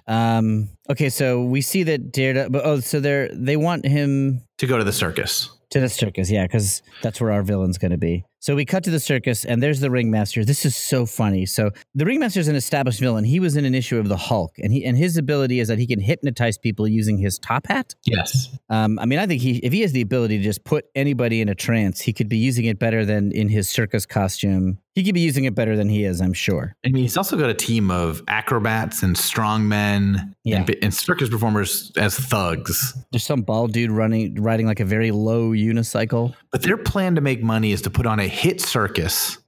Um. 0.08 0.70
Okay. 0.88 1.10
So 1.10 1.42
we 1.44 1.60
see 1.60 1.82
that 1.82 2.10
Daredevil. 2.12 2.60
Oh, 2.64 2.80
so 2.80 3.00
they're 3.00 3.28
they 3.32 3.56
want 3.58 3.84
him 3.86 4.40
To 4.58 4.66
go 4.66 4.78
to 4.78 4.84
the 4.84 4.92
circus. 4.92 5.50
to 5.70 5.80
the 5.80 5.88
circus. 5.90 6.30
Yeah, 6.30 6.46
because 6.46 6.80
that's 7.02 7.20
where 7.20 7.30
our 7.32 7.42
villain's 7.42 7.76
going 7.78 7.90
to 7.92 7.98
be. 7.98 8.24
So 8.44 8.54
we 8.54 8.66
cut 8.66 8.84
to 8.84 8.90
the 8.90 9.00
circus, 9.00 9.46
and 9.46 9.62
there's 9.62 9.80
the 9.80 9.90
ringmaster. 9.90 10.44
This 10.44 10.66
is 10.66 10.76
so 10.76 11.06
funny. 11.06 11.46
So 11.46 11.70
the 11.94 12.04
ringmaster 12.04 12.40
is 12.40 12.46
an 12.48 12.56
established 12.56 13.00
villain. 13.00 13.24
He 13.24 13.40
was 13.40 13.56
in 13.56 13.64
an 13.64 13.74
issue 13.74 13.98
of 13.98 14.08
the 14.10 14.18
Hulk, 14.18 14.58
and 14.58 14.70
he 14.70 14.84
and 14.84 14.98
his 14.98 15.16
ability 15.16 15.60
is 15.60 15.68
that 15.68 15.78
he 15.78 15.86
can 15.86 15.98
hypnotize 15.98 16.58
people 16.58 16.86
using 16.86 17.16
his 17.16 17.38
top 17.38 17.66
hat. 17.68 17.94
Yes. 18.04 18.50
Um, 18.68 18.98
I 18.98 19.06
mean, 19.06 19.18
I 19.18 19.26
think 19.26 19.40
he 19.40 19.56
if 19.60 19.72
he 19.72 19.80
has 19.80 19.92
the 19.92 20.02
ability 20.02 20.36
to 20.36 20.44
just 20.44 20.62
put 20.62 20.84
anybody 20.94 21.40
in 21.40 21.48
a 21.48 21.54
trance, 21.54 22.02
he 22.02 22.12
could 22.12 22.28
be 22.28 22.36
using 22.36 22.66
it 22.66 22.78
better 22.78 23.06
than 23.06 23.32
in 23.32 23.48
his 23.48 23.70
circus 23.70 24.04
costume. 24.04 24.76
He 24.94 25.02
could 25.02 25.14
be 25.14 25.22
using 25.22 25.42
it 25.44 25.56
better 25.56 25.74
than 25.74 25.88
he 25.88 26.04
is, 26.04 26.20
I'm 26.20 26.32
sure. 26.34 26.76
I 26.86 26.88
mean, 26.90 27.02
he's 27.02 27.16
also 27.16 27.36
got 27.36 27.50
a 27.50 27.54
team 27.54 27.90
of 27.90 28.22
acrobats 28.28 29.02
and 29.02 29.16
strongmen 29.16 30.34
Yeah. 30.44 30.58
and, 30.58 30.76
and 30.82 30.94
circus 30.94 31.28
performers 31.28 31.90
as 31.96 32.16
thugs. 32.16 32.96
There's 33.10 33.24
some 33.24 33.42
bald 33.42 33.72
dude 33.72 33.90
running 33.90 34.40
riding 34.40 34.66
like 34.66 34.78
a 34.78 34.84
very 34.84 35.10
low 35.10 35.50
unicycle. 35.50 36.34
But 36.52 36.62
their 36.62 36.76
plan 36.76 37.16
to 37.16 37.20
make 37.20 37.42
money 37.42 37.72
is 37.72 37.82
to 37.82 37.90
put 37.90 38.06
on 38.06 38.20
a 38.20 38.28
hit 38.34 38.60
circus 38.60 39.38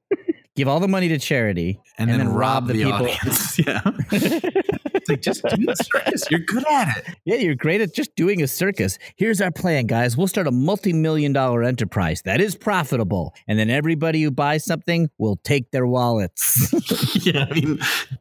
Give 0.56 0.68
all 0.68 0.80
the 0.80 0.88
money 0.88 1.08
to 1.08 1.18
charity 1.18 1.78
and, 1.98 2.08
then, 2.08 2.30
rob, 2.30 2.66
the, 2.66 2.72
people. 2.74 2.92
audience. 2.92 3.60
Yeah. 3.66 3.80
it's 4.12 5.08
like, 5.08 5.22
just 5.22 5.42
do 5.42 5.64
the 5.64 5.74
circus. 5.76 6.24
You're 6.30 6.40
good 6.40 6.64
at 6.70 6.96
it. 6.96 7.16
Yeah, 7.24 7.36
you're 7.36 7.54
great 7.54 7.80
at 7.80 7.94
just 7.94 8.14
doing 8.16 8.42
a 8.42 8.46
circus. 8.46 8.98
Here's 9.16 9.40
our 9.40 9.50
plan, 9.50 9.86
guys. 9.86 10.16
We'll 10.16 10.28
start 10.28 10.46
a 10.46 10.50
multi 10.50 10.92
million 10.92 11.32
dollar 11.32 11.62
enterprise 11.62 12.22
that 12.24 12.40
is 12.40 12.54
profitable. 12.54 13.34
And 13.48 13.58
then 13.58 13.70
everybody 13.70 14.22
who 14.22 14.30
buys 14.30 14.64
something 14.64 15.10
will 15.18 15.36
take 15.36 15.70
their 15.70 15.86
wallets. 15.86 16.72
yeah. 17.26 17.46
I 17.50 17.54
mean, 17.54 17.78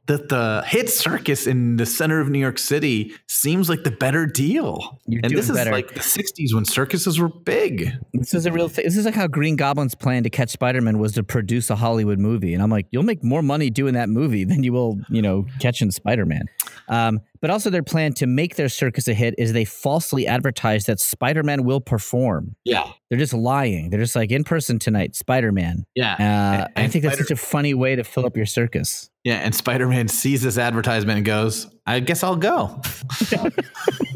the, 0.07 0.17
the 0.17 0.63
hit 0.65 0.89
circus 0.89 1.47
in 1.47 1.77
the 1.77 1.85
center 1.85 2.19
of 2.19 2.29
New 2.29 2.39
York 2.39 2.57
City 2.57 3.13
seems 3.27 3.69
like 3.69 3.83
the 3.83 3.91
better 3.91 4.25
deal. 4.25 4.99
You're 5.05 5.21
and 5.23 5.35
this 5.35 5.47
doing 5.47 5.59
is 5.59 5.67
like 5.67 5.93
the 5.93 5.99
60s 6.01 6.53
when 6.53 6.65
circuses 6.65 7.19
were 7.19 7.29
big. 7.29 7.91
this 8.13 8.33
is 8.33 8.45
a 8.45 8.51
real 8.51 8.69
thing. 8.69 8.85
This 8.85 8.97
is 8.97 9.05
like 9.05 9.15
how 9.15 9.27
Green 9.27 9.55
Goblin's 9.55 9.95
plan 9.95 10.23
to 10.23 10.29
catch 10.29 10.49
Spider 10.49 10.81
Man 10.81 10.99
was 10.99 11.13
to 11.13 11.23
produce 11.23 11.69
a 11.69 11.75
Hollywood 11.75 12.19
movie. 12.19 12.24
And 12.25 12.61
I'm 12.61 12.69
like, 12.69 12.87
you'll 12.91 13.03
make 13.03 13.23
more 13.23 13.41
money 13.41 13.69
doing 13.69 13.93
that 13.93 14.09
movie 14.09 14.43
than 14.43 14.63
you 14.63 14.73
will, 14.73 14.99
you 15.09 15.21
know, 15.21 15.45
catching 15.59 15.91
Spider 15.91 16.25
Man. 16.25 16.45
Um, 16.87 17.21
but 17.41 17.49
also, 17.51 17.69
their 17.69 17.83
plan 17.83 18.13
to 18.15 18.25
make 18.25 18.55
their 18.55 18.69
circus 18.69 19.07
a 19.07 19.13
hit 19.13 19.35
is 19.37 19.53
they 19.53 19.65
falsely 19.65 20.25
advertise 20.25 20.85
that 20.87 20.99
Spider 20.99 21.43
Man 21.43 21.63
will 21.63 21.79
perform. 21.81 22.55
Yeah. 22.63 22.91
They're 23.09 23.19
just 23.19 23.33
lying. 23.33 23.91
They're 23.91 23.99
just 23.99 24.15
like 24.15 24.31
in 24.31 24.43
person 24.43 24.79
tonight, 24.79 25.15
Spider 25.15 25.51
Man. 25.51 25.85
Yeah. 25.93 26.13
Uh, 26.13 26.67
I 26.75 26.83
and 26.83 26.91
think 26.91 27.03
that's 27.03 27.15
Spider- 27.15 27.27
such 27.27 27.37
a 27.37 27.41
funny 27.41 27.73
way 27.75 27.95
to 27.95 28.03
fill 28.03 28.25
up 28.25 28.35
your 28.35 28.47
circus. 28.47 29.09
Yeah, 29.23 29.35
and 29.35 29.53
Spider 29.55 29.87
Man 29.87 30.07
sees 30.07 30.41
this 30.41 30.57
advertisement 30.57 31.17
and 31.17 31.25
goes, 31.25 31.67
I 31.85 31.99
guess 31.99 32.23
I'll 32.23 32.35
go. 32.35 32.81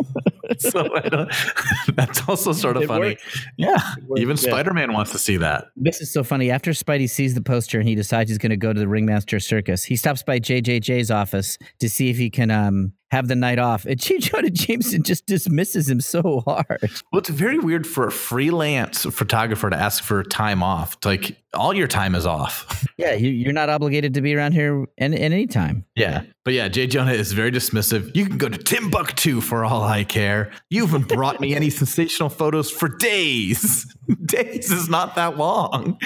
so 0.59 0.93
I 0.95 1.09
don't, 1.09 1.31
that's 1.95 2.27
also 2.27 2.51
sort 2.53 2.77
of 2.77 2.83
It 2.83 2.87
funny. 2.87 2.99
worked. 3.01 3.23
Yeah, 3.57 3.77
even 4.17 4.37
yeah. 4.37 4.49
Spider 4.51 4.73
Man 4.73 4.93
wants 4.93 5.11
to 5.11 5.17
see 5.19 5.37
that. 5.37 5.65
This 5.75 6.01
is 6.01 6.11
so 6.11 6.23
funny. 6.23 6.51
After 6.51 6.71
Spidey 6.71 7.09
sees 7.09 7.33
the 7.35 7.41
poster 7.41 7.79
and 7.79 7.87
he 7.87 7.95
decides 7.95 8.29
he's 8.29 8.37
going 8.37 8.49
to 8.51 8.57
go 8.57 8.73
to 8.73 8.79
the 8.79 8.87
Ringmaster 8.87 9.39
Circus, 9.39 9.83
he 9.83 9.95
stops 9.95 10.23
by 10.23 10.39
JJJ's 10.39 11.11
office 11.11 11.57
to 11.79 11.89
see 11.89 12.09
if 12.09 12.17
he 12.17 12.29
can 12.29 12.51
um, 12.51 12.93
have 13.11 13.27
the 13.27 13.35
night 13.35 13.59
off. 13.59 13.85
And. 13.85 13.99
Jonah 14.19 14.49
Jameson 14.49 15.03
just 15.03 15.25
dismisses 15.25 15.89
him 15.89 16.01
so 16.01 16.41
hard. 16.45 16.79
Well, 17.11 17.19
it's 17.19 17.29
very 17.29 17.57
weird 17.59 17.85
for 17.87 18.07
a 18.07 18.11
freelance 18.11 19.03
photographer 19.03 19.69
to 19.69 19.75
ask 19.75 20.03
for 20.03 20.23
time 20.23 20.61
off. 20.63 20.95
It's 20.95 21.05
like 21.05 21.37
all 21.53 21.73
your 21.73 21.87
time 21.87 22.15
is 22.15 22.25
off. 22.25 22.85
Yeah, 22.99 23.13
you, 23.13 23.29
you're 23.29 23.53
not 23.53 23.69
obligated 23.69 24.13
to 24.15 24.21
be 24.21 24.35
around 24.35 24.51
here 24.51 24.85
at, 24.97 25.13
at 25.13 25.19
any 25.21 25.47
time. 25.47 25.85
Yeah. 25.95 26.23
But 26.43 26.53
yeah, 26.53 26.67
Jay 26.67 26.85
Jonah 26.85 27.13
is 27.13 27.31
very 27.31 27.49
dismissive. 27.49 28.13
You 28.13 28.25
can 28.25 28.37
go 28.37 28.49
to 28.49 28.57
Timbuktu 28.57 29.39
for 29.39 29.63
all 29.63 29.81
I 29.83 30.03
care. 30.03 30.51
You 30.69 30.85
haven't 30.85 31.07
brought 31.07 31.39
me 31.39 31.55
any 31.55 31.69
sensational 31.69 32.27
photos 32.27 32.69
for 32.69 32.89
days. 32.89 33.85
days 34.25 34.69
is 34.69 34.89
not 34.89 35.15
that 35.15 35.37
long. 35.37 35.97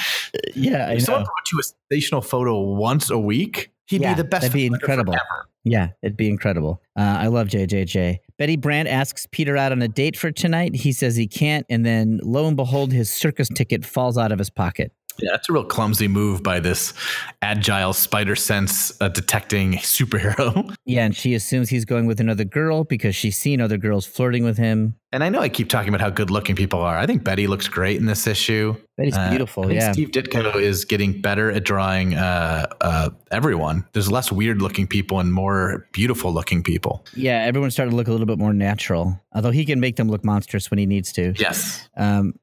Yeah, 0.53 0.87
I 0.89 0.93
If 0.93 1.01
someone 1.01 1.23
brought 1.23 1.51
you 1.51 1.59
a 1.61 1.63
sensational 1.63 2.21
photo 2.21 2.59
once 2.59 3.09
a 3.09 3.17
week, 3.17 3.71
he'd 3.87 4.01
Yeah, 4.01 4.13
be 4.13 4.21
the 4.21 4.27
best. 4.27 4.41
that'd 4.43 4.53
be 4.53 4.67
incredible. 4.67 5.13
ever. 5.15 5.49
Yeah, 5.65 5.89
it'd 6.02 6.17
be 6.17 6.28
incredible. 6.28 6.82
Uh, 6.97 7.17
I 7.19 7.28
love 7.28 7.47
JJJ. 7.47 8.19
Betty 8.38 8.58
Brant 8.58 8.89
asks 8.89 9.26
Peter 9.32 9.56
out 9.56 9.71
on 9.71 9.82
a 9.82 9.88
date 9.88 10.17
for 10.17 10.32
tonight. 10.32 10.76
He 10.76 10.91
says 10.91 11.15
he 11.15 11.28
can't, 11.28 11.65
and 11.69 11.86
then 11.86 12.19
lo 12.23 12.47
and 12.47 12.58
behold, 12.58 12.91
his 12.91 13.10
circus 13.10 13.47
ticket 13.47 13.86
falls 13.86 14.17
out 14.17 14.32
of 14.32 14.39
his 14.39 14.49
pocket. 14.49 14.91
Yeah, 15.19 15.32
that's 15.32 15.49
a 15.49 15.54
real 15.54 15.63
clumsy 15.63 16.08
move 16.08 16.41
by 16.43 16.60
this 16.60 16.93
agile 17.41 17.93
spider 17.93 18.36
sense 18.36 18.91
uh, 19.02 19.10
detecting 19.10 19.73
superhero. 19.73 20.73
Yeah, 20.86 21.06
and 21.06 21.15
she 21.15 21.34
assumes 21.34 21.69
he's 21.69 21.86
going 21.86 22.08
with 22.08 22.19
another 22.19 22.43
girl 22.43 22.84
because 22.84 23.15
she's 23.15 23.38
seen 23.38 23.62
other 23.62 23.78
girls 23.78 24.06
flirting 24.06 24.43
with 24.43 24.58
him. 24.58 24.95
And 25.13 25.23
I 25.23 25.30
know 25.30 25.39
I 25.39 25.47
keep 25.47 25.69
talking 25.69 25.88
about 25.89 26.02
how 26.02 26.10
good 26.10 26.30
looking 26.30 26.56
people 26.58 26.82
are. 26.82 26.97
I 26.97 27.06
think 27.06 27.23
Betty 27.23 27.47
looks 27.47 27.69
great 27.69 27.97
in 27.97 28.06
this 28.06 28.28
issue. 28.28 28.76
Betty's 28.97 29.15
Uh, 29.15 29.30
beautiful. 29.30 29.71
Yeah. 29.71 29.93
Steve 29.93 30.10
Ditko 30.12 30.56
is 30.56 30.84
getting 30.84 31.21
better 31.21 31.49
at 31.52 31.63
drawing 31.63 32.15
uh, 32.15 32.65
uh, 32.82 33.10
everyone. 33.32 33.86
There's 33.93 34.12
less 34.12 34.30
weird 34.32 34.62
looking 34.62 34.86
people 34.86 35.19
and 35.21 35.32
more 35.34 35.88
beautiful 35.93 36.34
looking 36.34 36.63
people. 36.63 37.06
Yeah, 37.15 37.43
everyone 37.43 37.71
started 37.71 37.91
to 37.91 37.95
look 37.95 38.08
a 38.08 38.12
little 38.12 38.26
bit 38.28 38.39
more 38.39 38.54
natural, 38.54 39.17
although 39.34 39.52
he 39.52 39.63
can 39.65 39.80
make 39.80 39.95
them 39.95 40.10
look 40.10 40.26
monstrous 40.26 40.69
when 40.69 40.80
he 40.80 40.86
needs 40.86 41.13
to. 41.13 41.34
Yes. 41.38 41.88
Um, 41.95 42.34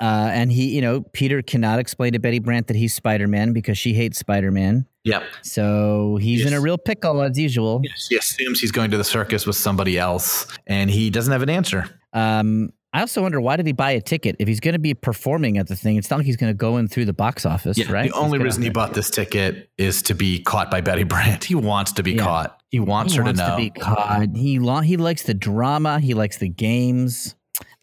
uh, 0.00 0.30
and 0.32 0.52
he, 0.52 0.74
you 0.74 0.80
know, 0.82 1.00
Peter 1.12 1.42
cannot 1.42 1.78
explain 1.78 2.12
to 2.12 2.18
Betty 2.18 2.38
Brant 2.38 2.66
that 2.66 2.76
he's 2.76 2.94
Spider 2.94 3.26
Man 3.26 3.52
because 3.52 3.78
she 3.78 3.94
hates 3.94 4.18
Spider 4.18 4.50
Man. 4.50 4.86
Yep. 5.04 5.22
So 5.42 6.18
he's 6.20 6.44
in 6.44 6.52
a 6.52 6.60
real 6.60 6.78
pickle 6.78 7.22
as 7.22 7.38
usual. 7.38 7.80
He 8.08 8.16
assumes 8.16 8.60
he's 8.60 8.72
going 8.72 8.90
to 8.90 8.96
the 8.96 9.04
circus 9.04 9.46
with 9.46 9.56
somebody 9.56 9.98
else, 9.98 10.46
and 10.66 10.90
he 10.90 11.10
doesn't 11.10 11.32
have 11.32 11.42
an 11.42 11.50
answer. 11.50 11.88
Um, 12.12 12.70
I 12.92 13.00
also 13.00 13.20
wonder 13.22 13.40
why 13.40 13.56
did 13.56 13.66
he 13.66 13.72
buy 13.72 13.90
a 13.90 14.00
ticket 14.00 14.36
if 14.38 14.48
he's 14.48 14.58
going 14.58 14.72
to 14.72 14.78
be 14.78 14.94
performing 14.94 15.58
at 15.58 15.66
the 15.68 15.76
thing? 15.76 15.96
It's 15.96 16.08
not 16.10 16.16
like 16.16 16.26
he's 16.26 16.36
going 16.38 16.50
to 16.50 16.56
go 16.56 16.78
in 16.78 16.88
through 16.88 17.04
the 17.04 17.12
box 17.12 17.44
office, 17.46 17.76
Yeah, 17.76 17.92
right? 17.92 18.10
the 18.10 18.16
only 18.16 18.38
reason 18.38 18.62
he 18.62 18.70
bought 18.70 18.94
this 18.94 19.10
ticket 19.10 19.68
is 19.78 20.00
to 20.02 20.14
be 20.14 20.40
caught 20.42 20.70
by 20.70 20.80
Betty 20.80 21.02
Brant. 21.04 21.44
He 21.44 21.54
wants 21.54 21.92
to 21.92 22.02
be 22.02 22.12
Yeah. 22.12 22.24
caught. 22.24 22.60
He 22.70 22.80
wants 22.80 23.12
he 23.12 23.18
her 23.18 23.24
wants 23.24 23.40
to 23.40 23.48
know. 23.48 23.56
be 23.56 23.70
caught. 23.70 24.26
He 24.34 24.58
lo- 24.58 24.80
he 24.80 24.96
likes 24.96 25.22
the 25.22 25.34
drama. 25.34 26.00
He 26.00 26.14
likes 26.14 26.38
the 26.38 26.48
games. 26.48 27.35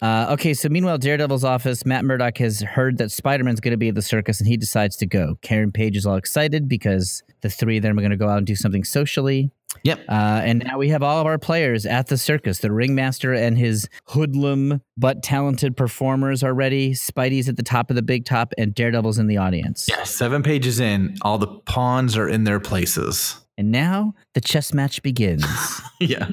Uh, 0.04 0.28
okay, 0.32 0.54
so 0.54 0.68
meanwhile, 0.68 0.98
Daredevil's 0.98 1.46
office, 1.46 1.86
Matt 1.86 2.04
Murdock 2.04 2.38
has 2.40 2.60
heard 2.60 2.98
that 2.98 3.10
Spider 3.10 3.46
Man's 3.46 3.62
going 3.62 3.72
to 3.72 3.78
be 3.78 3.88
at 3.88 3.96
the 3.96 4.02
circus, 4.02 4.42
and 4.42 4.50
he 4.50 4.58
decides 4.58 4.98
to 4.98 5.06
go. 5.06 5.38
Karen 5.42 5.72
Page 5.72 5.96
is 5.96 6.06
all 6.06 6.18
excited 6.18 6.68
because 6.68 7.24
the 7.40 7.50
three 7.50 7.78
of 7.78 7.84
them 7.84 7.98
are 7.98 8.02
going 8.02 8.12
to 8.12 8.18
go 8.18 8.28
out 8.28 8.38
and 8.38 8.46
do 8.46 8.56
something 8.56 8.84
socially. 8.84 9.50
Yep. 9.84 10.02
Uh, 10.10 10.42
and 10.44 10.64
now 10.68 10.78
we 10.78 10.90
have 10.90 11.04
all 11.04 11.22
of 11.22 11.26
our 11.26 11.40
players 11.40 11.86
at 11.86 12.08
the 12.08 12.18
circus. 12.18 12.60
The 12.60 12.72
ringmaster 12.72 13.34
and 13.34 13.58
his 13.58 13.88
hoodlum 14.10 14.82
but 14.98 15.24
talented 15.24 15.78
performers 15.78 16.44
are 16.44 16.54
ready. 16.54 16.92
Spidey's 16.92 17.48
at 17.48 17.56
the 17.56 17.64
top 17.64 17.90
of 17.90 17.96
the 17.96 18.02
big 18.02 18.26
top, 18.26 18.54
and 18.58 18.76
Daredevil's 18.76 19.18
in 19.18 19.28
the 19.28 19.38
audience. 19.38 19.88
Yeah, 19.90 20.04
seven 20.04 20.44
pages 20.44 20.82
in, 20.82 21.16
all 21.22 21.38
the 21.38 21.48
pawns 21.48 22.18
are 22.18 22.28
in 22.28 22.44
their 22.44 22.60
places. 22.60 23.43
And 23.58 23.72
now 23.72 24.14
the 24.34 24.42
chess 24.42 24.74
match 24.74 25.04
begins. 25.04 25.46
yeah. 26.00 26.28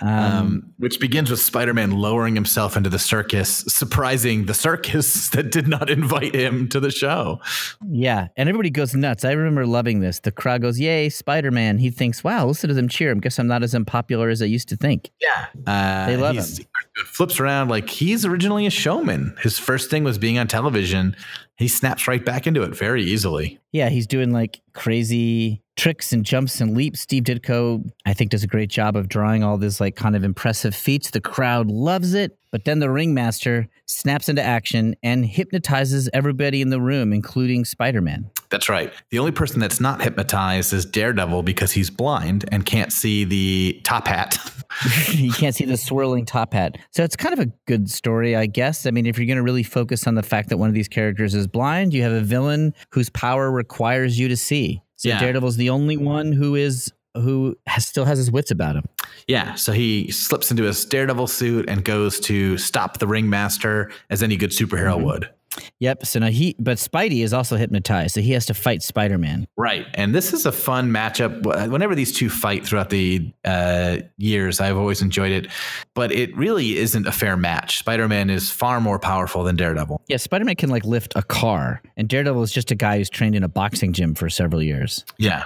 Um, 0.00 0.72
which 0.78 1.00
begins 1.00 1.30
with 1.30 1.40
Spider 1.40 1.74
Man 1.74 1.90
lowering 1.92 2.34
himself 2.34 2.76
into 2.76 2.90
the 2.90 2.98
circus, 2.98 3.64
surprising 3.68 4.46
the 4.46 4.54
circus 4.54 5.28
that 5.30 5.50
did 5.50 5.68
not 5.68 5.90
invite 5.90 6.34
him 6.34 6.68
to 6.68 6.80
the 6.80 6.90
show. 6.90 7.40
Yeah, 7.88 8.28
and 8.36 8.48
everybody 8.48 8.70
goes 8.70 8.94
nuts. 8.94 9.24
I 9.24 9.32
remember 9.32 9.66
loving 9.66 10.00
this. 10.00 10.20
The 10.20 10.30
crowd 10.32 10.62
goes, 10.62 10.78
"Yay, 10.78 11.08
Spider-Man!" 11.08 11.78
He 11.78 11.90
thinks, 11.90 12.22
"Wow, 12.22 12.46
listen 12.46 12.68
to 12.68 12.74
them 12.74 12.88
cheer." 12.88 13.10
I 13.12 13.14
guess 13.18 13.38
I'm 13.38 13.46
not 13.46 13.62
as 13.62 13.74
unpopular 13.74 14.28
as 14.28 14.42
I 14.42 14.46
used 14.46 14.68
to 14.68 14.76
think. 14.76 15.10
Yeah. 15.20 15.46
Uh, 15.66 16.06
They 16.06 16.16
love 16.16 16.34
he's- 16.34 16.60
Flips 17.06 17.40
around 17.40 17.68
like 17.68 17.88
he's 17.90 18.24
originally 18.24 18.66
a 18.66 18.70
showman. 18.70 19.34
His 19.42 19.58
first 19.58 19.90
thing 19.90 20.04
was 20.04 20.16
being 20.16 20.38
on 20.38 20.46
television. 20.46 21.16
He 21.56 21.68
snaps 21.68 22.08
right 22.08 22.24
back 22.24 22.46
into 22.46 22.62
it 22.62 22.76
very 22.76 23.02
easily. 23.04 23.60
Yeah, 23.72 23.88
he's 23.88 24.06
doing 24.06 24.32
like 24.32 24.60
crazy 24.72 25.62
tricks 25.76 26.12
and 26.12 26.24
jumps 26.24 26.60
and 26.60 26.76
leaps. 26.76 27.00
Steve 27.00 27.24
Ditko, 27.24 27.90
I 28.06 28.14
think, 28.14 28.30
does 28.30 28.42
a 28.42 28.48
great 28.48 28.70
job 28.70 28.96
of 28.96 29.08
drawing 29.08 29.42
all 29.42 29.56
this 29.58 29.80
like 29.80 29.96
kind 29.96 30.16
of 30.16 30.24
impressive 30.24 30.74
feats. 30.74 31.10
The 31.10 31.20
crowd 31.20 31.68
loves 31.68 32.14
it, 32.14 32.38
but 32.50 32.64
then 32.64 32.78
the 32.78 32.90
ringmaster 32.90 33.68
snaps 33.86 34.28
into 34.28 34.42
action 34.42 34.94
and 35.02 35.26
hypnotizes 35.26 36.08
everybody 36.12 36.60
in 36.60 36.70
the 36.70 36.80
room, 36.80 37.12
including 37.12 37.64
Spider-Man. 37.64 38.30
That's 38.50 38.68
right. 38.68 38.92
The 39.10 39.18
only 39.18 39.32
person 39.32 39.60
that's 39.60 39.80
not 39.80 40.02
hypnotized 40.02 40.72
is 40.72 40.84
Daredevil 40.84 41.42
because 41.42 41.72
he's 41.72 41.90
blind 41.90 42.44
and 42.52 42.64
can't 42.64 42.92
see 42.92 43.24
the 43.24 43.80
top 43.84 44.06
hat. 44.06 44.38
you 45.10 45.32
can't 45.32 45.54
see 45.54 45.64
the 45.64 45.76
swirling 45.76 46.24
top 46.24 46.52
hat. 46.52 46.78
So 46.90 47.04
it's 47.04 47.16
kind 47.16 47.32
of 47.32 47.38
a 47.38 47.50
good 47.66 47.90
story, 47.90 48.36
I 48.36 48.46
guess. 48.46 48.86
I 48.86 48.90
mean, 48.90 49.06
if 49.06 49.18
you're 49.18 49.26
going 49.26 49.36
to 49.36 49.42
really 49.42 49.62
focus 49.62 50.06
on 50.06 50.14
the 50.14 50.22
fact 50.22 50.48
that 50.48 50.56
one 50.56 50.68
of 50.68 50.74
these 50.74 50.88
characters 50.88 51.34
is 51.34 51.43
blind, 51.46 51.94
you 51.94 52.02
have 52.02 52.12
a 52.12 52.20
villain 52.20 52.74
whose 52.90 53.10
power 53.10 53.50
requires 53.50 54.18
you 54.18 54.28
to 54.28 54.36
see. 54.36 54.82
So 54.96 55.08
Yeah. 55.08 55.20
Daredevil's 55.20 55.56
the 55.56 55.70
only 55.70 55.96
one 55.96 56.32
who 56.32 56.54
is 56.54 56.92
who 57.16 57.56
has, 57.66 57.86
still 57.86 58.04
has 58.04 58.18
his 58.18 58.30
wits 58.30 58.50
about 58.50 58.74
him. 58.74 58.84
yeah, 59.28 59.54
so 59.54 59.70
he 59.70 60.10
slips 60.10 60.50
into 60.50 60.64
his 60.64 60.84
Daredevil 60.84 61.28
suit 61.28 61.68
and 61.68 61.84
goes 61.84 62.18
to 62.20 62.58
stop 62.58 62.98
the 62.98 63.06
ringmaster 63.06 63.92
as 64.10 64.20
any 64.20 64.36
good 64.36 64.50
superhero 64.50 64.96
mm-hmm. 64.96 65.04
would. 65.04 65.30
Yep. 65.80 66.06
So 66.06 66.18
now 66.18 66.28
he, 66.28 66.56
but 66.58 66.78
Spidey 66.78 67.22
is 67.22 67.32
also 67.32 67.56
hypnotized, 67.56 68.14
so 68.14 68.20
he 68.20 68.32
has 68.32 68.46
to 68.46 68.54
fight 68.54 68.82
Spider 68.82 69.18
Man. 69.18 69.46
Right. 69.56 69.86
And 69.94 70.14
this 70.14 70.32
is 70.32 70.46
a 70.46 70.52
fun 70.52 70.90
matchup. 70.90 71.42
Whenever 71.70 71.94
these 71.94 72.12
two 72.12 72.28
fight 72.30 72.66
throughout 72.66 72.90
the 72.90 73.32
uh, 73.44 73.98
years, 74.16 74.60
I've 74.60 74.76
always 74.76 75.02
enjoyed 75.02 75.32
it. 75.32 75.50
But 75.94 76.12
it 76.12 76.36
really 76.36 76.76
isn't 76.78 77.06
a 77.06 77.12
fair 77.12 77.36
match. 77.36 77.78
Spider 77.78 78.08
Man 78.08 78.30
is 78.30 78.50
far 78.50 78.80
more 78.80 78.98
powerful 78.98 79.44
than 79.44 79.56
Daredevil. 79.56 80.02
Yeah, 80.08 80.16
Spider 80.16 80.44
Man 80.44 80.56
can 80.56 80.70
like 80.70 80.84
lift 80.84 81.12
a 81.16 81.22
car, 81.22 81.82
and 81.96 82.08
Daredevil 82.08 82.42
is 82.42 82.52
just 82.52 82.70
a 82.70 82.74
guy 82.74 82.98
who's 82.98 83.10
trained 83.10 83.34
in 83.34 83.42
a 83.42 83.48
boxing 83.48 83.92
gym 83.92 84.14
for 84.14 84.28
several 84.30 84.62
years. 84.62 85.04
Yeah. 85.18 85.44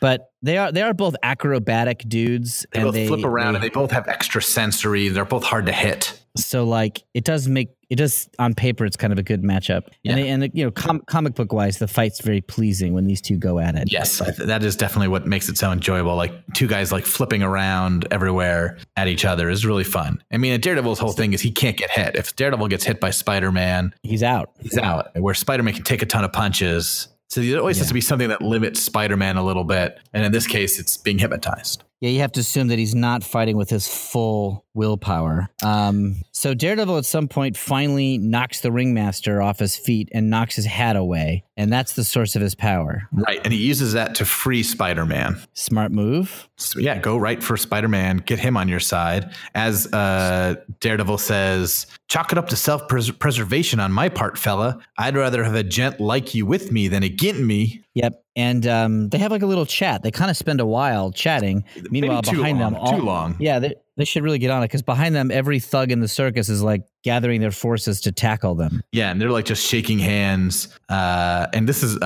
But 0.00 0.30
they 0.42 0.56
are 0.56 0.70
they 0.70 0.82
are 0.82 0.94
both 0.94 1.16
acrobatic 1.22 2.04
dudes, 2.08 2.64
They 2.72 2.80
and 2.80 2.86
both 2.86 2.94
they 2.94 3.06
flip 3.08 3.24
around 3.24 3.54
they- 3.54 3.56
and 3.56 3.64
they 3.64 3.70
both 3.70 3.90
have 3.90 4.06
extra 4.08 4.40
sensory. 4.42 5.08
They're 5.08 5.24
both 5.24 5.44
hard 5.44 5.66
to 5.66 5.72
hit. 5.72 6.20
So 6.44 6.64
like 6.64 7.02
it 7.14 7.24
does 7.24 7.48
make 7.48 7.70
it 7.90 7.96
does 7.96 8.28
on 8.38 8.54
paper 8.54 8.84
it's 8.84 8.96
kind 8.96 9.12
of 9.12 9.18
a 9.18 9.22
good 9.22 9.42
matchup 9.42 9.84
Yeah. 10.02 10.12
and 10.16 10.20
they, 10.20 10.28
and 10.28 10.50
you 10.54 10.64
know 10.64 10.70
com- 10.70 11.02
comic 11.06 11.34
book 11.34 11.52
wise 11.52 11.78
the 11.78 11.88
fight's 11.88 12.20
very 12.20 12.40
pleasing 12.40 12.92
when 12.92 13.06
these 13.06 13.20
two 13.20 13.36
go 13.36 13.58
at 13.58 13.74
it 13.76 13.90
Yes, 13.90 14.18
th- 14.18 14.36
that 14.36 14.62
is 14.62 14.76
definitely 14.76 15.08
what 15.08 15.26
makes 15.26 15.48
it 15.48 15.56
so 15.58 15.72
enjoyable. 15.72 16.14
Like 16.16 16.32
two 16.54 16.66
guys 16.66 16.92
like 16.92 17.04
flipping 17.06 17.42
around 17.42 18.06
everywhere 18.10 18.78
at 18.96 19.08
each 19.08 19.24
other 19.24 19.48
is 19.48 19.64
really 19.64 19.84
fun. 19.84 20.22
I 20.32 20.36
mean, 20.36 20.60
Daredevil's 20.60 20.98
whole 20.98 21.12
thing 21.12 21.32
is 21.32 21.40
he 21.40 21.50
can't 21.50 21.76
get 21.76 21.90
hit. 21.90 22.16
If 22.16 22.36
Daredevil 22.36 22.68
gets 22.68 22.84
hit 22.84 23.00
by 23.00 23.10
Spider 23.10 23.50
Man, 23.52 23.94
he's 24.02 24.22
out 24.22 24.50
he's 24.60 24.76
out. 24.78 25.10
Where 25.18 25.34
Spider 25.34 25.62
Man 25.62 25.74
can 25.74 25.84
take 25.84 26.02
a 26.02 26.06
ton 26.06 26.24
of 26.24 26.32
punches. 26.32 27.08
So 27.30 27.40
there 27.42 27.58
always 27.60 27.78
has 27.78 27.88
to 27.88 27.94
be 27.94 28.00
something 28.00 28.28
that 28.28 28.40
limits 28.42 28.80
Spider 28.80 29.16
Man 29.16 29.36
a 29.36 29.44
little 29.44 29.64
bit. 29.64 29.98
And 30.14 30.24
in 30.24 30.32
this 30.32 30.46
case, 30.46 30.78
it's 30.78 30.96
being 30.96 31.18
hypnotized. 31.18 31.84
Yeah 32.00 32.10
you 32.10 32.20
have 32.20 32.32
to 32.32 32.40
assume 32.40 32.68
that 32.68 32.78
he's 32.78 32.94
not 32.94 33.24
fighting 33.24 33.56
with 33.56 33.70
his 33.70 33.88
full 33.88 34.64
willpower. 34.74 35.48
Um, 35.64 36.16
so 36.32 36.54
daredevil 36.54 36.98
at 36.98 37.04
some 37.04 37.28
point 37.28 37.56
finally 37.56 38.18
knocks 38.18 38.60
the 38.60 38.70
ringmaster 38.70 39.42
off 39.42 39.58
his 39.58 39.76
feet 39.76 40.08
and 40.12 40.30
knocks 40.30 40.56
his 40.56 40.66
hat 40.66 40.96
away 40.96 41.44
and 41.58 41.70
that's 41.70 41.92
the 41.92 42.04
source 42.04 42.34
of 42.34 42.40
his 42.40 42.54
power 42.54 43.02
Right. 43.12 43.40
And 43.44 43.52
he 43.52 43.58
uses 43.58 43.92
that 43.92 44.14
to 44.16 44.24
free 44.24 44.62
Spider 44.62 45.04
Man. 45.04 45.40
smart 45.52 45.92
move 45.92 46.48
So 46.56 46.78
yeah, 46.78 46.98
go 46.98 47.16
right 47.16 47.42
for 47.42 47.56
Spider 47.56 47.88
Man, 47.88 48.18
get 48.18 48.38
him 48.38 48.56
on 48.56 48.68
your 48.68 48.80
side. 48.80 49.32
As 49.54 49.92
uh, 49.92 50.56
Daredevil 50.80 51.18
says, 51.18 51.86
chalk 52.08 52.32
it 52.32 52.38
up 52.38 52.48
to 52.48 52.56
self 52.56 52.88
preservation 52.88 53.80
on 53.80 53.92
my 53.92 54.08
part, 54.08 54.38
fella. 54.38 54.78
I'd 54.96 55.16
rather 55.16 55.44
have 55.44 55.54
a 55.54 55.62
gent 55.62 56.00
like 56.00 56.34
you 56.34 56.46
with 56.46 56.72
me 56.72 56.88
than 56.88 57.02
again 57.02 57.46
me. 57.46 57.82
Yep. 57.94 58.22
And 58.36 58.66
um, 58.66 59.08
they 59.08 59.18
have 59.18 59.32
like 59.32 59.42
a 59.42 59.46
little 59.46 59.66
chat. 59.66 60.02
They 60.02 60.10
kind 60.10 60.30
of 60.30 60.36
spend 60.36 60.60
a 60.60 60.66
while 60.66 61.10
chatting. 61.10 61.64
Meanwhile, 61.90 62.22
too 62.22 62.36
behind 62.36 62.60
long, 62.60 62.74
them, 62.74 62.80
all, 62.80 62.96
too 62.96 63.02
long. 63.04 63.36
Yeah, 63.40 63.58
they, 63.98 64.04
should 64.06 64.22
really 64.22 64.38
get 64.38 64.50
on 64.50 64.62
it 64.62 64.66
because 64.68 64.80
behind 64.82 65.14
them, 65.14 65.30
every 65.30 65.60
thug 65.60 65.90
in 65.92 66.00
the 66.00 66.08
circus 66.08 66.48
is 66.48 66.62
like 66.62 66.84
gathering 67.04 67.40
their 67.42 67.50
forces 67.50 68.00
to 68.02 68.12
tackle 68.12 68.54
them. 68.54 68.80
Yeah, 68.92 69.10
and 69.10 69.20
they're 69.20 69.30
like 69.30 69.44
just 69.44 69.66
shaking 69.66 69.98
hands. 69.98 70.68
Uh, 70.88 71.46
and 71.52 71.68
this 71.68 71.82
is, 71.82 71.96
uh, 71.98 72.00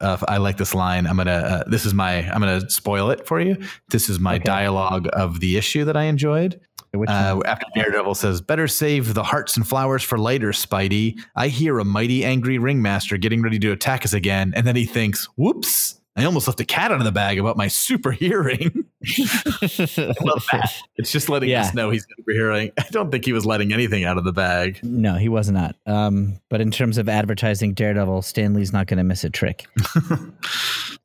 uh, 0.00 0.04
uh, 0.04 0.18
I 0.28 0.36
like 0.36 0.58
this 0.58 0.74
line. 0.74 1.06
I'm 1.06 1.16
gonna, 1.16 1.32
uh, 1.32 1.64
this 1.68 1.84
is 1.84 1.92
my, 1.94 2.18
I'm 2.30 2.40
gonna 2.40 2.70
spoil 2.70 3.10
it 3.10 3.26
for 3.26 3.40
you. 3.40 3.56
This 3.90 4.08
is 4.08 4.20
my 4.20 4.36
Okay. 4.36 4.44
dialogue 4.44 5.08
of 5.12 5.40
the 5.40 5.56
issue 5.56 5.84
that 5.86 5.96
I 5.96 6.04
enjoyed. 6.04 6.60
Uh, 7.08 7.40
after 7.46 7.64
Daredevil 7.74 8.14
says, 8.14 8.42
"Better 8.42 8.68
save 8.68 9.14
the 9.14 9.22
hearts 9.22 9.56
and 9.56 9.66
flowers 9.66 10.02
for 10.02 10.18
later, 10.18 10.50
Spidey." 10.50 11.18
I 11.34 11.48
hear 11.48 11.78
a 11.78 11.86
mighty 11.86 12.22
angry 12.22 12.58
ringmaster 12.58 13.16
getting 13.16 13.40
ready 13.40 13.58
to 13.60 13.72
attack 13.72 14.04
us 14.04 14.12
again, 14.12 14.52
and 14.54 14.66
then 14.66 14.76
he 14.76 14.84
thinks, 14.84 15.24
"Whoops! 15.36 15.98
I 16.16 16.24
almost 16.26 16.46
left 16.48 16.60
a 16.60 16.66
cat 16.66 16.92
out 16.92 16.98
of 16.98 17.04
the 17.04 17.10
bag 17.12 17.38
about 17.38 17.56
my 17.56 17.68
super 17.68 18.10
hearing." 18.12 18.84
I 19.62 20.14
love 20.22 20.44
that. 20.52 20.72
It's 20.96 21.10
just 21.10 21.28
letting 21.28 21.48
Yeah. 21.48 21.62
us 21.62 21.74
know 21.74 21.90
he's 21.90 22.06
super 22.16 22.30
hearing. 22.32 22.70
I 22.78 22.84
don't 22.90 23.10
think 23.10 23.24
he 23.24 23.32
was 23.32 23.44
letting 23.44 23.72
anything 23.72 24.04
out 24.04 24.18
of 24.18 24.24
the 24.24 24.32
bag. 24.32 24.78
no, 24.84 25.14
he 25.16 25.28
was 25.28 25.50
not. 25.50 25.74
Um, 25.86 26.38
but 26.48 26.60
in 26.60 26.70
terms 26.70 26.96
of 26.98 27.08
advertising 27.08 27.74
Daredevil, 27.74 28.22
Stan 28.22 28.54
Lee's 28.54 28.72
not 28.72 28.86
going 28.86 28.98
to 28.98 29.04
miss 29.04 29.24
a 29.24 29.30
trick. 29.30 29.66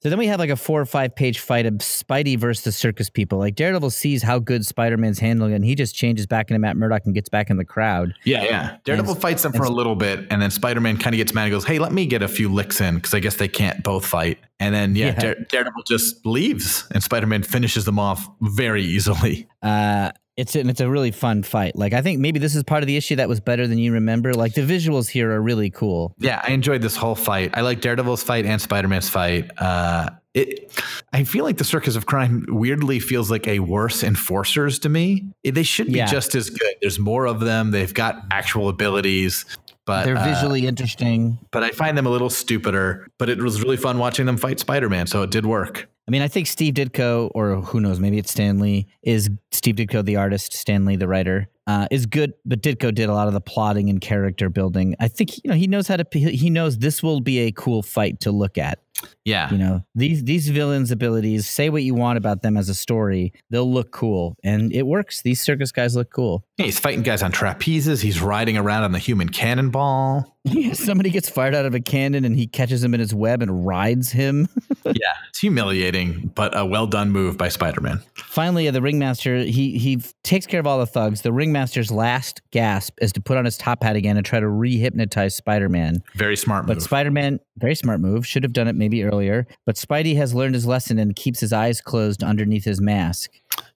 so 0.02 0.10
then 0.10 0.18
we 0.20 0.28
have 0.28 0.40
like 0.40 0.50
a 0.50 0.56
four 0.56 0.80
or 0.80 0.86
five 0.86 1.16
page 1.16 1.40
fight 1.40 1.66
of 1.66 1.74
Spidey 1.76 2.38
versus 2.38 2.64
the 2.64 2.72
circus 2.72 3.10
people. 3.10 3.40
Like 3.40 3.56
Daredevil 3.56 3.90
sees 3.90 4.22
how 4.22 4.40
good 4.40 4.66
Spider 4.66 4.98
Man's 4.98 5.20
handling 5.20 5.54
it, 5.54 5.56
and 5.56 5.66
he 5.66 5.74
just 5.76 5.96
changes 5.96 6.26
back 6.28 6.52
into 6.52 6.60
Matt 6.60 6.78
Murdock 6.78 7.04
and 7.06 7.16
gets 7.16 7.30
back 7.30 7.50
in 7.50 7.58
the 7.58 7.66
crowd. 7.66 8.14
Yeah, 8.24 8.44
yeah. 8.44 8.78
Daredevil 8.84 9.14
And- 9.14 9.22
fights 9.22 9.44
them 9.44 9.54
for 9.54 9.64
a 9.64 9.70
little 9.72 9.96
bit, 9.96 10.28
and 10.30 10.42
then 10.42 10.52
Spider 10.52 10.82
Man 10.82 10.98
kind 10.98 11.14
of 11.16 11.18
gets 11.18 11.34
mad 11.34 11.44
and 11.46 11.52
goes, 11.52 11.66
"Hey, 11.66 11.80
let 11.80 11.92
me 11.92 12.06
get 12.06 12.22
a 12.22 12.28
few 12.28 12.50
licks 12.54 12.82
in 12.82 12.96
because 12.96 13.14
I 13.14 13.20
guess 13.20 13.38
they 13.38 13.48
can't 13.48 13.82
both 13.84 14.06
fight." 14.06 14.38
And 14.60 14.74
then 14.74 14.96
yeah, 14.96 15.08
Yeah. 15.08 15.12
Dare- 15.20 15.46
Daredevil 15.50 15.84
just 15.88 16.26
leaves, 16.26 16.88
and 16.94 17.02
Spider 17.04 17.28
Man 17.28 17.44
finishes 17.44 17.86
them 17.88 17.97
off 17.97 18.30
very 18.41 18.84
easily. 18.84 19.47
Uh, 19.63 20.12
it's 20.36 20.56
and 20.56 20.69
it's 20.69 20.80
a 20.82 20.88
really 20.88 21.10
fun 21.10 21.41
fight. 21.41 21.76
Like 21.76 21.93
I 21.93 22.04
think 22.04 22.19
maybe 22.19 22.38
this 22.38 22.56
is 22.56 22.62
part 22.62 22.84
of 22.84 22.88
the 22.88 22.95
issue 22.95 23.15
that 23.15 23.28
was 23.28 23.39
better 23.39 23.65
than 23.65 23.80
you 23.80 23.91
remember. 23.93 24.36
Like 24.36 24.54
the 24.54 24.62
visuals 24.62 25.10
here 25.10 25.32
are 25.32 25.41
really 25.41 25.71
cool. 25.71 26.13
Yeah, 26.19 26.39
I 26.47 26.52
enjoyed 26.52 26.84
this 26.84 26.95
whole 26.95 27.15
fight. 27.15 27.52
I 27.58 27.62
like 27.62 27.82
Daredevil's 27.82 28.21
fight 28.21 28.45
and 28.45 28.62
Spider 28.62 28.88
Man's 28.88 29.10
fight. 29.10 29.50
Uh, 29.58 30.12
it, 30.36 30.71
I 31.12 31.23
feel 31.23 31.43
like 31.43 31.58
the 31.58 31.63
Circus 31.63 31.95
of 31.95 32.06
Crime 32.06 32.45
weirdly 32.50 33.00
feels 33.00 33.32
like 33.32 33.47
a 33.47 33.58
worse 33.60 34.04
enforcers 34.04 34.78
to 34.80 34.89
me. 34.89 35.26
They 35.43 35.63
should 35.63 35.88
be 35.88 35.93
Yeah. 35.93 36.06
just 36.06 36.36
as 36.36 36.52
good. 36.52 36.76
There's 36.82 37.00
more 37.00 37.26
of 37.26 37.39
them. 37.39 37.71
They've 37.71 37.91
got 37.91 38.21
actual 38.30 38.69
abilities, 38.69 39.43
but 39.88 40.06
They're 40.06 40.17
uh, 40.17 40.23
visually 40.23 40.67
interesting. 40.67 41.39
but 41.52 41.63
I 41.63 41.71
find 41.71 41.97
them 41.97 42.06
a 42.06 42.12
little 42.12 42.30
stupider. 42.30 43.08
But 43.17 43.30
it 43.30 43.39
was 43.41 43.63
really 43.63 43.78
fun 43.78 43.97
watching 43.97 44.28
them 44.28 44.38
fight 44.38 44.60
Spider 44.60 44.88
Man, 44.89 45.08
so 45.08 45.23
it 45.23 45.32
did 45.32 45.47
work. 45.47 45.89
I 46.08 46.12
mean, 46.12 46.22
I 46.22 46.30
think 46.30 46.48
Steve 46.48 46.74
Ditko, 46.76 47.32
or 47.36 47.58
who 47.58 47.82
knows, 47.82 48.00
maybe 48.00 48.17
it's 48.17 48.32
Stan 48.32 48.60
Lee, 48.60 48.88
is 49.04 49.30
Steve 49.52 49.76
Ditko 49.76 50.06
the 50.06 50.15
artist, 50.15 50.54
Stan 50.54 50.86
Lee 50.86 50.96
the 50.96 51.08
writer, 51.08 51.50
uh, 51.67 51.88
is 51.91 52.06
good. 52.06 52.34
But 52.46 52.62
Ditko 52.62 52.96
did 52.96 53.10
a 53.10 53.13
lot 53.13 53.28
of 53.28 53.34
the 53.34 53.41
plotting 53.41 53.89
and 53.89 54.00
character 54.00 54.50
building. 54.50 54.96
I 55.02 55.10
think 55.10 55.38
you 55.43 55.50
know 55.50 55.56
he 55.56 55.67
knows 55.67 55.88
how 55.88 55.98
to. 55.98 56.06
He 56.17 56.50
knows 56.50 56.78
this 56.78 57.04
will 57.04 57.20
be 57.20 57.39
a 57.39 57.52
cool 57.52 57.84
fight 57.84 58.22
to 58.22 58.32
look 58.32 58.58
at. 58.58 58.80
Yeah. 59.26 59.52
You 59.52 59.58
know 59.58 59.86
these 59.93 60.24
these 60.24 60.48
villains' 60.48 60.91
abilities. 60.91 61.48
Say 61.48 61.70
what 61.70 61.84
you 61.84 61.93
want 61.93 62.17
about 62.17 62.41
them 62.41 62.56
as 62.56 62.70
a 62.70 62.74
story, 62.74 63.34
they'll 63.50 63.72
look 63.72 63.91
cool, 63.91 64.38
and 64.43 64.72
it 64.72 64.84
works. 64.84 65.22
These 65.22 65.41
circus 65.41 65.74
guys 65.74 65.96
look 65.96 66.12
cool. 66.12 66.46
Yeah, 66.58 66.65
he's 66.65 66.80
fighting 66.80 67.04
guys 67.04 67.22
on 67.22 67.34
trapezes. 67.34 68.02
He's 68.02 68.22
riding 68.22 68.58
around 68.58 68.84
on 68.84 68.93
the 68.93 69.00
human 69.00 69.30
cannonball. 69.30 70.34
Yeah, 70.48 70.72
somebody 70.72 71.10
gets 71.10 71.30
fired 71.30 71.54
out 71.54 71.65
of 71.65 71.76
a 71.76 71.82
cannon 71.82 72.24
and 72.24 72.34
he 72.34 72.48
catches 72.48 72.82
him 72.82 72.93
in 72.93 73.02
his 73.02 73.13
web 73.13 73.41
and 73.41 73.67
rides 73.67 74.13
him. 74.13 74.48
yeah, 74.95 75.13
it's 75.30 75.39
humiliating, 75.39 76.32
but 76.36 76.58
a 76.58 76.65
well 76.65 76.88
done 76.88 77.12
move 77.12 77.38
by 77.38 77.50
Spider 77.50 77.82
Man. 77.82 78.02
Finally, 78.15 78.69
the 78.69 78.82
ringmaster 78.82 79.39
he 79.39 79.78
he 79.78 80.02
takes 80.23 80.45
care 80.45 80.60
of 80.60 80.67
all 80.67 80.80
the 80.80 80.86
thugs. 80.86 81.21
The 81.21 81.34
ringmaster's 81.34 81.91
last 81.91 82.41
gasp 82.52 82.97
is 83.02 83.12
to 83.13 83.21
put 83.21 83.38
on 83.38 83.45
his 83.45 83.58
top 83.58 83.84
hat 83.84 83.95
again 83.95 84.17
and 84.17 84.26
try 84.26 84.39
to 84.39 84.47
re-hypnotize 84.47 85.36
Spider 85.36 85.69
Man. 85.69 86.04
Very 86.15 86.36
smart 86.36 86.65
move. 86.67 86.78
But 86.78 86.84
Spider 86.84 87.12
Man, 87.12 87.39
very 87.58 87.76
smart 87.76 88.00
move, 88.00 88.26
should 88.26 88.43
have 88.43 88.54
done 88.54 88.67
it 88.67 88.76
maybe 88.76 89.04
earlier. 89.04 89.47
But 89.65 89.76
Spidey 89.76 90.15
has 90.17 90.34
learned 90.34 90.56
his 90.56 90.65
lesson 90.65 91.00
and 91.00 91.15
keeps 91.15 91.39
his 91.39 91.54
eyes 91.54 91.82
closed 91.82 92.23
underneath 92.23 92.65
his 92.65 92.82
mask. 92.82 93.32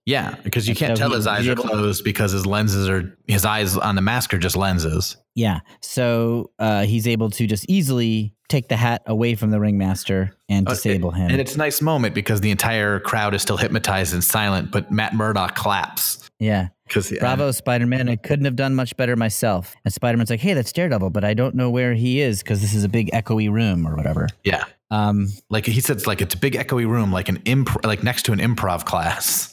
Yeah, 0.06 0.36
because 0.44 0.68
you 0.68 0.72
And 0.72 0.78
can't 0.80 0.98
so 0.98 1.02
tell 1.08 1.12
his 1.16 1.28
eyes 1.28 1.48
are 1.48 1.56
closed 1.56 2.04
because 2.04 2.32
his 2.32 2.46
lenses 2.46 2.90
are 2.90 3.16
his 3.28 3.46
eyes 3.46 3.78
on 3.78 3.96
the 3.96 4.02
mask 4.02 4.34
are 4.34 4.40
just 4.40 4.56
lenses. 4.58 5.16
Yeah. 5.36 5.60
So 5.82 6.50
uh, 6.60 6.84
he's 6.86 7.08
able 7.08 7.30
to 7.32 7.46
just 7.48 7.66
easily 7.70 8.34
take 8.50 8.68
the 8.68 8.76
hat 8.76 9.02
away 9.06 9.36
from 9.36 9.52
the 9.52 9.60
ringmaster 9.60 10.34
and 10.50 10.68
Uh, 10.68 10.72
disable 10.72 11.12
him. 11.12 11.30
And 11.32 11.40
it's 11.40 11.56
a 11.56 11.58
nice 11.58 11.82
moment 11.82 12.16
because 12.16 12.42
the 12.42 12.52
entire 12.52 13.00
crowd 13.00 13.34
is 13.36 13.42
still 13.42 13.58
hypnotized 13.58 14.14
and 14.14 14.24
silent, 14.24 14.72
but 14.72 14.92
Matt 14.92 15.14
Murdock 15.14 15.56
claps. 15.56 16.30
yeah. 16.40 16.70
Because 16.88 17.10
Bravo, 17.22 17.52
Spider 17.52 17.86
Man. 17.86 18.10
I 18.10 18.18
couldn't 18.18 18.44
have 18.44 18.58
done 18.58 18.76
much 18.76 18.98
better 18.98 19.16
myself. 19.16 19.74
And 19.86 19.94
Spider 19.94 20.18
Man's 20.18 20.30
like, 20.30 20.42
hey, 20.42 20.54
that's 20.54 20.74
Daredevil, 20.74 21.12
but 21.12 21.24
I 21.24 21.34
don't 21.34 21.56
know 21.56 21.70
where 21.70 21.94
he 21.94 22.20
is 22.20 22.40
because 22.44 22.60
this 22.60 22.74
is 22.74 22.84
a 22.84 22.90
big 22.90 23.10
echoey 23.12 23.50
room 23.50 23.88
or 23.88 23.96
whatever. 23.96 24.28
Yeah. 24.44 24.66
Um, 24.90 25.30
Like 25.50 25.66
he 25.68 25.80
said, 25.80 25.96
it's 25.96 26.06
like 26.08 26.22
it's 26.22 26.34
a 26.36 26.38
big 26.38 26.56
echoey 26.56 26.86
room, 26.86 27.10
like 27.14 27.30
an 27.30 27.42
imp, 27.46 27.70
like 27.86 28.04
next 28.04 28.24
to 28.24 28.34
an 28.34 28.40
improv 28.40 28.84
class. 28.84 29.51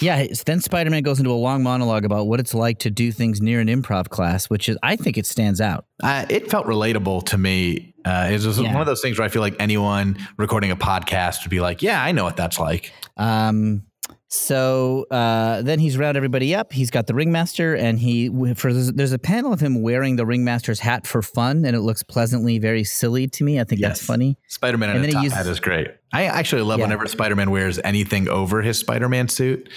Yeah. 0.00 0.26
Then 0.46 0.60
Spider 0.60 0.90
Man 0.90 1.02
goes 1.02 1.18
into 1.18 1.30
a 1.30 1.34
long 1.34 1.62
monologue 1.62 2.04
about 2.04 2.26
what 2.26 2.40
it's 2.40 2.54
like 2.54 2.78
to 2.80 2.90
do 2.90 3.12
things 3.12 3.40
near 3.40 3.60
an 3.60 3.68
improv 3.68 4.08
class, 4.08 4.46
which 4.50 4.68
is, 4.68 4.76
I 4.82 4.96
think 4.96 5.16
it 5.18 5.26
stands 5.26 5.60
out. 5.60 5.84
Uh, 6.02 6.24
it 6.28 6.50
felt 6.50 6.66
relatable 6.66 7.24
to 7.26 7.38
me. 7.38 7.94
Uh, 8.04 8.28
it 8.30 8.44
was 8.44 8.58
Yeah. 8.58 8.72
one 8.72 8.80
of 8.80 8.86
those 8.86 9.00
things 9.00 9.18
where 9.18 9.24
I 9.24 9.28
feel 9.28 9.42
like 9.42 9.54
anyone 9.60 10.16
recording 10.36 10.70
a 10.70 10.76
podcast 10.76 11.44
would 11.44 11.50
be 11.50 11.60
like, 11.60 11.82
"Yeah, 11.82 12.02
I 12.02 12.12
know 12.12 12.24
what 12.24 12.36
that's 12.36 12.58
like." 12.58 12.92
Um, 13.16 13.82
so 14.28 15.06
uh, 15.10 15.62
then 15.62 15.78
he's 15.78 15.96
round 15.98 16.16
everybody 16.16 16.54
up. 16.54 16.72
He's 16.72 16.90
got 16.90 17.06
the 17.06 17.14
ringmaster, 17.14 17.74
and 17.74 17.98
he 17.98 18.28
for 18.54 18.72
there's 18.72 19.12
a 19.12 19.18
panel 19.18 19.52
of 19.52 19.60
him 19.60 19.82
wearing 19.82 20.16
the 20.16 20.24
ringmaster's 20.26 20.80
hat 20.80 21.06
for 21.06 21.22
fun, 21.22 21.64
and 21.64 21.76
it 21.76 21.80
looks 21.80 22.02
pleasantly 22.02 22.58
very 22.58 22.84
silly 22.84 23.28
to 23.28 23.44
me. 23.44 23.60
I 23.60 23.64
think 23.64 23.80
that's 23.80 24.04
funny. 24.04 24.38
Spider-Man 24.48 24.90
in 24.90 24.96
And 24.96 25.04
a 25.06 25.12
top 25.12 25.22
uses- 25.24 25.36
hat 25.38 25.46
is 25.46 25.60
great. 25.60 25.88
I 26.14 26.24
actually 26.24 26.62
love 26.62 26.78
Yeah. 26.78 26.84
whenever 26.86 27.06
Spider-Man 27.06 27.50
wears 27.50 27.78
anything 27.82 28.28
over 28.28 28.60
his 28.60 28.78
Spider-Man 28.78 29.28
suit. 29.28 29.68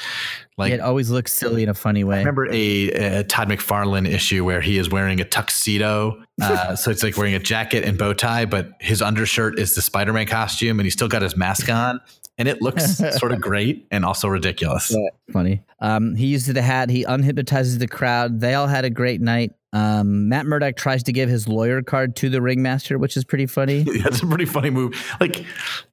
Like 0.58 0.71
it 0.74 0.80
always 0.82 1.10
looks 1.10 1.34
silly 1.34 1.63
in 1.63 1.69
a 1.69 1.74
funny 1.74 2.04
way. 2.04 2.15
I 2.15 2.19
remember 2.19 2.48
a, 2.52 2.91
a 2.91 3.24
Todd 3.26 3.50
McFarlane 3.50 4.08
issue 4.08 4.43
where 4.45 4.62
he 4.62 4.78
is 4.78 4.89
wearing 4.89 5.19
a 5.21 5.26
tuxedo. 5.26 6.21
Uh, 6.41 6.76
so 6.78 6.91
it's 6.91 7.04
like 7.04 7.17
wearing 7.17 7.36
a 7.36 7.39
jacket 7.39 7.84
and 7.84 7.98
bow 7.98 8.13
tie, 8.13 8.45
but 8.45 8.69
his 8.80 9.02
undershirt 9.02 9.60
is 9.60 9.76
the 9.76 9.82
Spider 9.82 10.12
Man 10.13 10.28
costume 10.28 10.80
and 10.80 10.86
he's 10.86 10.93
still 10.93 11.08
got 11.10 11.21
his 11.21 11.36
mask 11.38 11.69
on. 11.69 12.00
And 12.38 12.48
it 12.50 12.62
looks 12.62 12.98
sort 13.17 13.32
of 13.32 13.39
great 13.39 13.88
and 13.91 14.04
also 14.04 14.28
ridiculous. 14.28 14.93
funny. 15.32 15.63
Um, 15.80 16.15
he 16.15 16.28
uses 16.28 16.54
the 16.54 16.62
hat. 16.62 16.89
He 16.89 17.06
unhypnotizes 17.06 17.80
the 17.80 17.88
crowd. 17.88 18.41
They 18.41 18.56
all 18.56 18.67
had 18.67 18.84
a 18.84 18.89
great 18.89 19.21
night. 19.21 19.54
Um, 19.71 20.30
Matt 20.30 20.45
Murdock 20.45 20.76
tries 20.78 21.04
to 21.04 21.13
give 21.13 21.30
his 21.30 21.48
lawyer 21.48 21.82
card 21.82 22.15
to 22.17 22.30
the 22.30 22.41
ringmaster, 22.41 22.98
which 22.98 23.15
is 23.17 23.24
pretty 23.24 23.45
funny. 23.45 23.84
That's 24.04 24.21
a 24.21 24.28
pretty 24.28 24.45
funny 24.45 24.69
move. 24.69 24.95
Like 25.19 25.45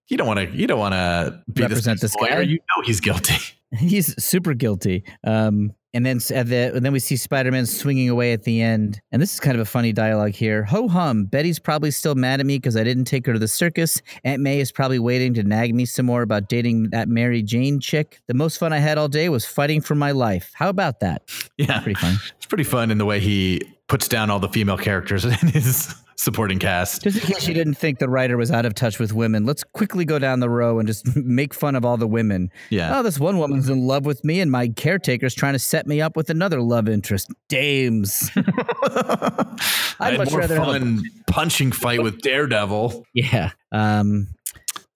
you 0.09 0.17
don't 0.17 0.27
want 0.27 0.41
to, 0.41 0.47
you 0.57 0.67
don't 0.67 0.79
want 0.79 0.95
to 0.95 1.43
be 1.53 1.63
Represent 1.63 2.01
this, 2.01 2.13
this 2.13 2.21
lawyer. 2.21 2.37
guy? 2.37 2.41
You 2.43 2.57
know 2.77 2.83
he's 2.85 3.01
guilty. 3.01 3.35
He's 3.79 4.15
super 4.23 4.55
guilty. 4.55 5.05
Um, 5.25 5.73
and 5.95 6.07
then 6.07 6.21
at 6.35 6.47
the 6.49 6.73
and 6.75 6.85
then 6.87 6.93
we 6.93 6.99
see 7.01 7.17
Spider-Man 7.17 7.67
swinging 7.67 8.09
away 8.09 8.33
at 8.33 8.45
the 8.45 8.63
end. 8.63 9.01
And 9.13 9.21
this 9.21 9.35
is 9.35 9.41
kind 9.41 9.55
of 9.55 9.61
a 9.61 9.67
funny 9.67 9.93
dialogue 9.93 10.31
here. 10.31 10.65
Ho 10.65 10.89
hum. 10.89 11.25
Betty's 11.27 11.59
probably 11.59 11.91
still 11.91 12.15
mad 12.15 12.41
at 12.41 12.47
me 12.47 12.57
because 12.57 12.79
I 12.79 12.85
didn't 12.85 13.05
take 13.05 13.27
her 13.27 13.35
to 13.35 13.39
the 13.39 13.49
circus. 13.49 14.01
Aunt 14.25 14.41
May 14.41 14.61
is 14.61 14.73
probably 14.73 14.99
waiting 14.99 15.35
to 15.35 15.43
nag 15.43 15.75
me 15.75 15.85
some 15.85 16.07
more 16.07 16.23
about 16.23 16.49
dating 16.49 16.91
that 16.91 17.09
Mary 17.09 17.43
Jane 17.43 17.79
chick. 17.79 18.21
The 18.27 18.35
most 18.35 18.57
fun 18.57 18.73
I 18.73 18.79
had 18.79 18.97
all 18.97 19.09
day 19.09 19.29
was 19.29 19.45
fighting 19.45 19.83
for 19.83 19.95
my 19.95 20.13
life. 20.13 20.51
How 20.55 20.71
about 20.71 21.01
that? 21.01 21.23
Yeah, 21.59 21.81
Pretty 21.81 22.01
fun. 22.01 22.17
it's 22.37 22.47
pretty 22.47 22.65
fun 22.65 22.91
in 22.91 22.97
the 22.97 23.05
way 23.05 23.21
he 23.21 23.61
puts 23.89 24.09
down 24.09 24.31
all 24.31 24.39
the 24.39 24.49
female 24.49 24.79
characters 24.79 25.25
in 25.43 25.49
his 25.49 25.95
supporting 26.17 26.59
cast. 26.59 27.03
Just 27.03 27.19
in 27.19 27.23
case 27.35 27.49
you 27.49 27.55
didn't 27.55 27.75
think 27.75 27.99
the 27.99 28.09
writer 28.09 28.37
was 28.37 28.51
out 28.51 28.65
of 28.67 28.75
touch 28.75 28.99
with 28.99 29.13
women, 29.13 29.45
let's 29.45 29.65
quickly 29.65 30.05
go 30.05 30.19
down 30.19 30.41
the 30.41 30.49
row 30.51 30.79
and 30.79 30.87
just 30.87 31.17
make 31.17 31.55
fun 31.55 31.75
of 31.75 31.85
all 31.85 31.97
the 31.97 32.07
women. 32.07 32.51
Yeah. 32.71 32.99
Oh, 32.99 33.03
this 33.03 33.19
one 33.19 33.39
woman's 33.39 33.69
in 33.69 33.87
love 33.87 34.05
with 34.07 34.25
me, 34.25 34.41
and 34.41 34.51
my 34.51 34.69
caretaker's 34.69 35.35
trying 35.35 35.53
to 35.55 35.59
set 35.59 35.87
me 35.87 36.01
up 36.01 36.17
with 36.17 36.31
another 36.31 36.61
love 36.61 36.89
interest. 36.89 37.29
Dames. 37.49 38.31
I 38.37 40.11
had 40.11 40.19
much 40.19 40.31
more 40.31 40.41
rather 40.41 40.57
have 40.59 40.69
a- 40.69 40.73
fun 40.73 41.03
punching 41.29 41.73
fight 41.73 42.03
with 42.03 42.21
Daredevil. 42.21 43.05
yeah. 43.15 43.51
Um, 43.73 44.29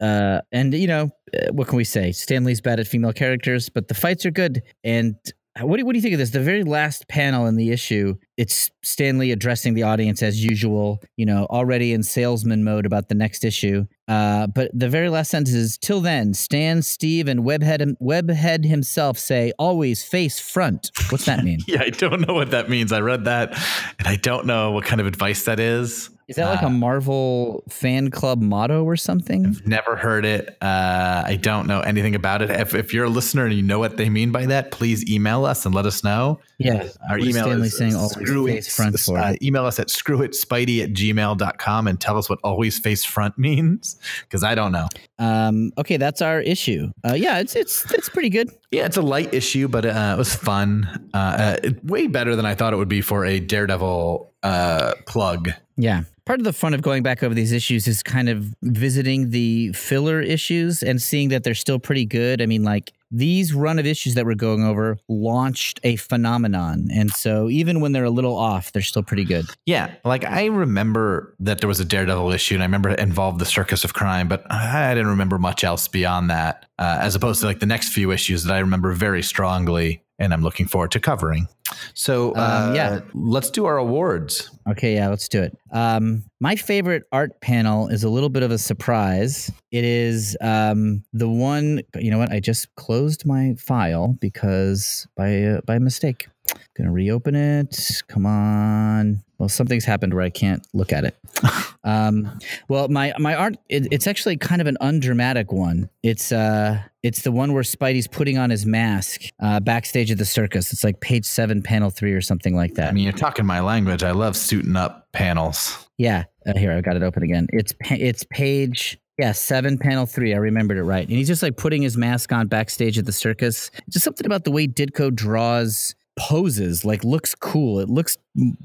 uh, 0.00 0.40
and 0.52 0.74
you 0.74 0.86
know 0.86 1.10
uh, 1.34 1.52
what 1.52 1.68
can 1.68 1.76
we 1.78 1.84
say? 1.84 2.12
Stan 2.12 2.44
Lee's 2.44 2.60
bad 2.60 2.78
at 2.80 2.86
female 2.86 3.12
characters, 3.14 3.68
but 3.70 3.88
the 3.88 3.94
fights 3.94 4.26
are 4.26 4.30
good. 4.30 4.62
And 4.84 5.14
what 5.62 5.78
do, 5.78 5.86
what 5.86 5.92
do 5.92 5.98
you 5.98 6.02
think 6.02 6.12
of 6.12 6.18
this? 6.18 6.30
The 6.30 6.40
very 6.40 6.64
last 6.64 7.08
panel 7.08 7.46
in 7.46 7.56
the 7.56 7.70
issue, 7.70 8.16
it's 8.36 8.70
Stan 8.82 9.18
Lee 9.18 9.32
addressing 9.32 9.74
the 9.74 9.84
audience 9.84 10.22
as 10.22 10.44
usual. 10.44 11.02
You 11.16 11.26
know, 11.26 11.46
already 11.50 11.92
in 11.92 12.02
salesman 12.02 12.64
mode 12.64 12.86
about 12.86 13.08
the 13.08 13.14
next 13.14 13.44
issue. 13.44 13.86
Uh, 14.08 14.46
but 14.46 14.70
the 14.72 14.88
very 14.88 15.08
last 15.08 15.30
sentence 15.30 15.54
is: 15.54 15.78
"Till 15.78 16.00
then, 16.00 16.34
Stan, 16.34 16.82
Steve, 16.82 17.28
and 17.28 17.40
Webhead 17.40 17.96
Webhead 18.00 18.64
himself 18.64 19.18
say 19.18 19.52
always 19.58 20.04
face 20.04 20.38
front." 20.38 20.90
What's 21.10 21.24
that 21.26 21.44
mean? 21.44 21.60
Yeah, 21.66 21.82
I 21.82 21.90
don't 21.90 22.26
know 22.26 22.34
what 22.34 22.52
that 22.52 22.68
means. 22.68 22.92
I 22.92 23.00
read 23.00 23.24
that 23.24 23.52
and 23.98 24.06
I 24.06 24.16
don't 24.16 24.46
know 24.46 24.70
what 24.70 24.84
kind 24.84 25.00
of 25.00 25.06
advice 25.06 25.44
that 25.44 25.58
is. 25.58 26.10
Is 26.28 26.36
that 26.36 26.48
like 26.50 26.62
a 26.62 26.68
Marvel 26.70 27.62
fan 27.68 28.10
club 28.10 28.42
motto 28.42 28.82
or 28.82 28.96
something? 28.96 29.46
I've 29.46 29.64
never 29.66 29.94
heard 29.94 30.24
it. 30.24 30.56
Uh, 30.60 31.22
I 31.24 31.36
don't 31.40 31.68
know 31.68 31.80
anything 31.82 32.16
about 32.16 32.42
it. 32.42 32.50
If, 32.50 32.74
if 32.74 32.92
you're 32.92 33.04
a 33.04 33.08
listener 33.08 33.44
and 33.44 33.54
you 33.54 33.62
know 33.62 33.78
what 33.78 33.96
they 33.96 34.08
mean 34.10 34.32
by 34.32 34.44
that, 34.46 34.72
please 34.72 35.08
email 35.08 35.44
us 35.44 35.64
and 35.66 35.72
let 35.72 35.86
us 35.86 36.02
know. 36.02 36.40
Yeah. 36.58 36.88
Our 37.08 37.18
What 37.18 37.20
is 37.20 37.28
email 37.28 37.44
Stan 37.44 37.60
Lee 37.60 37.66
is 37.68 37.78
saying 37.78 37.94
always 37.94 38.10
screw 38.12 38.46
face 38.48 38.66
it- 38.66 38.72
front 38.72 38.98
for? 38.98 39.18
uh, 39.18 39.34
email 39.40 39.66
us 39.66 39.78
at 39.78 39.86
screwitspidey 39.86 40.82
at 40.82 40.94
gmail.com 40.94 41.86
and 41.86 42.00
tell 42.00 42.18
us 42.18 42.28
what 42.28 42.40
always 42.42 42.76
face 42.78 43.04
front 43.04 43.38
means 43.38 43.96
because 44.22 44.42
I 44.42 44.56
don't 44.56 44.72
know. 44.72 44.88
Um, 45.20 45.72
okay, 45.78 45.96
that's 45.96 46.22
our 46.22 46.40
issue. 46.40 46.90
Uh, 47.08 47.14
yeah, 47.14 47.38
it's 47.38 47.54
it's 47.54 47.90
it's 47.92 48.08
pretty 48.08 48.30
good. 48.30 48.50
Yeah, 48.72 48.86
it's 48.86 48.96
a 48.96 49.02
light 49.02 49.32
issue, 49.32 49.68
but 49.68 49.84
uh, 49.86 50.14
it 50.14 50.18
was 50.18 50.34
fun. 50.34 51.08
Uh, 51.14 51.16
uh, 51.16 51.56
it- 51.62 51.84
way 51.84 52.08
better 52.08 52.34
than 52.34 52.46
I 52.46 52.54
thought 52.56 52.72
it 52.72 52.76
would 52.76 52.88
be 52.88 53.00
for 53.00 53.24
a 53.24 53.38
Daredevil 53.38 54.32
uh, 54.42 54.94
plug. 55.06 55.50
Yeah. 55.76 56.02
Part 56.24 56.40
of 56.40 56.44
the 56.44 56.52
fun 56.52 56.74
of 56.74 56.82
going 56.82 57.02
back 57.02 57.22
over 57.22 57.34
these 57.34 57.52
issues 57.52 57.86
is 57.86 58.02
kind 58.02 58.28
of 58.28 58.54
visiting 58.62 59.30
the 59.30 59.72
filler 59.72 60.20
issues 60.20 60.82
and 60.82 61.00
seeing 61.00 61.28
that 61.28 61.44
they're 61.44 61.54
still 61.54 61.78
pretty 61.78 62.04
good. 62.04 62.42
I 62.42 62.46
mean, 62.46 62.64
like 62.64 62.92
these 63.12 63.54
run 63.54 63.78
of 63.78 63.86
issues 63.86 64.14
that 64.14 64.26
we're 64.26 64.34
going 64.34 64.64
over 64.64 64.98
launched 65.08 65.78
a 65.84 65.94
phenomenon. 65.96 66.88
And 66.92 67.12
so 67.12 67.48
even 67.48 67.80
when 67.80 67.92
they're 67.92 68.04
a 68.04 68.10
little 68.10 68.36
off, 68.36 68.72
they're 68.72 68.82
still 68.82 69.04
pretty 69.04 69.24
good. 69.24 69.46
Yeah, 69.66 69.94
like 70.04 70.24
I 70.24 70.46
remember 70.46 71.34
that 71.38 71.60
there 71.60 71.68
was 71.68 71.78
a 71.78 71.84
Daredevil 71.84 72.32
issue, 72.32 72.54
and 72.54 72.62
I 72.64 72.66
remember 72.66 72.90
it 72.90 72.98
involved 72.98 73.38
the 73.38 73.46
Circus 73.46 73.84
of 73.84 73.94
Crime, 73.94 74.26
but 74.26 74.44
I 74.50 74.94
didn't 74.94 75.10
remember 75.10 75.38
much 75.38 75.62
else 75.62 75.86
beyond 75.86 76.30
that, 76.30 76.66
uh, 76.78 76.98
as 77.00 77.14
opposed 77.14 77.40
to 77.40 77.46
like 77.46 77.60
the 77.60 77.66
next 77.66 77.90
few 77.90 78.10
issues 78.10 78.42
that 78.44 78.54
I 78.54 78.58
remember 78.58 78.92
very 78.92 79.22
strongly, 79.22 80.02
and 80.18 80.32
I'm 80.32 80.42
looking 80.42 80.66
forward 80.66 80.90
to 80.92 81.00
covering. 81.00 81.46
So, 81.94 82.32
uh, 82.32 82.66
Um, 82.68 82.74
yeah. 82.74 83.00
let's 83.14 83.50
do 83.50 83.64
our 83.64 83.76
awards. 83.78 84.50
Okay, 84.68 84.94
yeah, 84.94 85.08
let's 85.08 85.28
do 85.28 85.42
it. 85.42 85.56
Um, 85.72 86.24
my 86.40 86.56
favorite 86.56 87.04
art 87.12 87.40
panel 87.40 87.88
is 87.88 88.04
a 88.04 88.08
little 88.08 88.28
bit 88.28 88.42
of 88.42 88.50
a 88.50 88.58
surprise. 88.58 89.50
It 89.72 89.84
is 89.84 90.36
um, 90.40 91.04
the 91.12 91.28
one. 91.28 91.82
You 91.96 92.10
know 92.10 92.18
what? 92.18 92.30
I 92.32 92.40
just 92.40 92.74
closed 92.76 93.24
my 93.26 93.54
file 93.58 94.16
because 94.20 95.06
by 95.16 95.42
uh, 95.42 95.60
by 95.66 95.78
mistake. 95.78 96.28
Gonna 96.76 96.92
reopen 96.92 97.34
it. 97.34 98.02
Come 98.08 98.26
on. 98.26 99.22
Well, 99.38 99.48
something's 99.48 99.84
happened 99.84 100.14
where 100.14 100.22
I 100.22 100.30
can't 100.30 100.66
look 100.72 100.92
at 100.92 101.04
it. 101.04 101.16
um, 101.84 102.38
well, 102.68 102.88
my 102.88 103.12
my 103.18 103.34
art. 103.34 103.56
It, 103.68 103.88
it's 103.90 104.06
actually 104.06 104.38
kind 104.38 104.60
of 104.60 104.66
an 104.66 104.78
undramatic 104.80 105.52
one. 105.52 105.90
It's 106.02 106.32
uh, 106.32 106.80
it's 107.02 107.22
the 107.22 107.32
one 107.32 107.52
where 107.52 107.62
Spidey's 107.62 108.08
putting 108.08 108.38
on 108.38 108.48
his 108.50 108.64
mask 108.64 109.22
uh, 109.40 109.60
backstage 109.60 110.10
at 110.10 110.18
the 110.18 110.24
circus. 110.24 110.72
It's 110.72 110.84
like 110.84 111.00
page 111.00 111.26
seven, 111.26 111.62
panel 111.62 111.90
three, 111.90 112.12
or 112.12 112.22
something 112.22 112.56
like 112.56 112.74
that. 112.74 112.88
I 112.88 112.92
mean, 112.92 113.04
you're 113.04 113.12
talking 113.12 113.44
my 113.44 113.60
language. 113.60 114.02
I 114.02 114.12
love 114.12 114.36
suiting 114.36 114.76
up 114.76 115.08
panels. 115.12 115.86
Yeah, 115.98 116.24
uh, 116.46 116.56
here 116.56 116.72
I 116.72 116.80
got 116.80 116.96
it 116.96 117.02
open 117.02 117.22
again. 117.22 117.46
It's 117.52 117.72
pa- 117.72 117.96
it's 117.98 118.24
page 118.30 118.98
Yeah, 119.18 119.32
seven 119.32 119.76
panel 119.76 120.06
three. 120.06 120.32
I 120.32 120.38
remembered 120.38 120.78
it 120.78 120.84
right. 120.84 121.06
And 121.06 121.16
he's 121.16 121.28
just 121.28 121.42
like 121.42 121.58
putting 121.58 121.82
his 121.82 121.96
mask 121.96 122.32
on 122.32 122.48
backstage 122.48 122.98
at 122.98 123.04
the 123.04 123.12
circus. 123.12 123.70
Just 123.90 124.04
something 124.04 124.26
about 124.26 124.44
the 124.44 124.50
way 124.50 124.66
Ditko 124.66 125.14
draws 125.14 125.94
poses 126.18 126.82
like 126.82 127.04
looks 127.04 127.34
cool 127.34 127.78
it 127.78 127.90
looks 127.90 128.16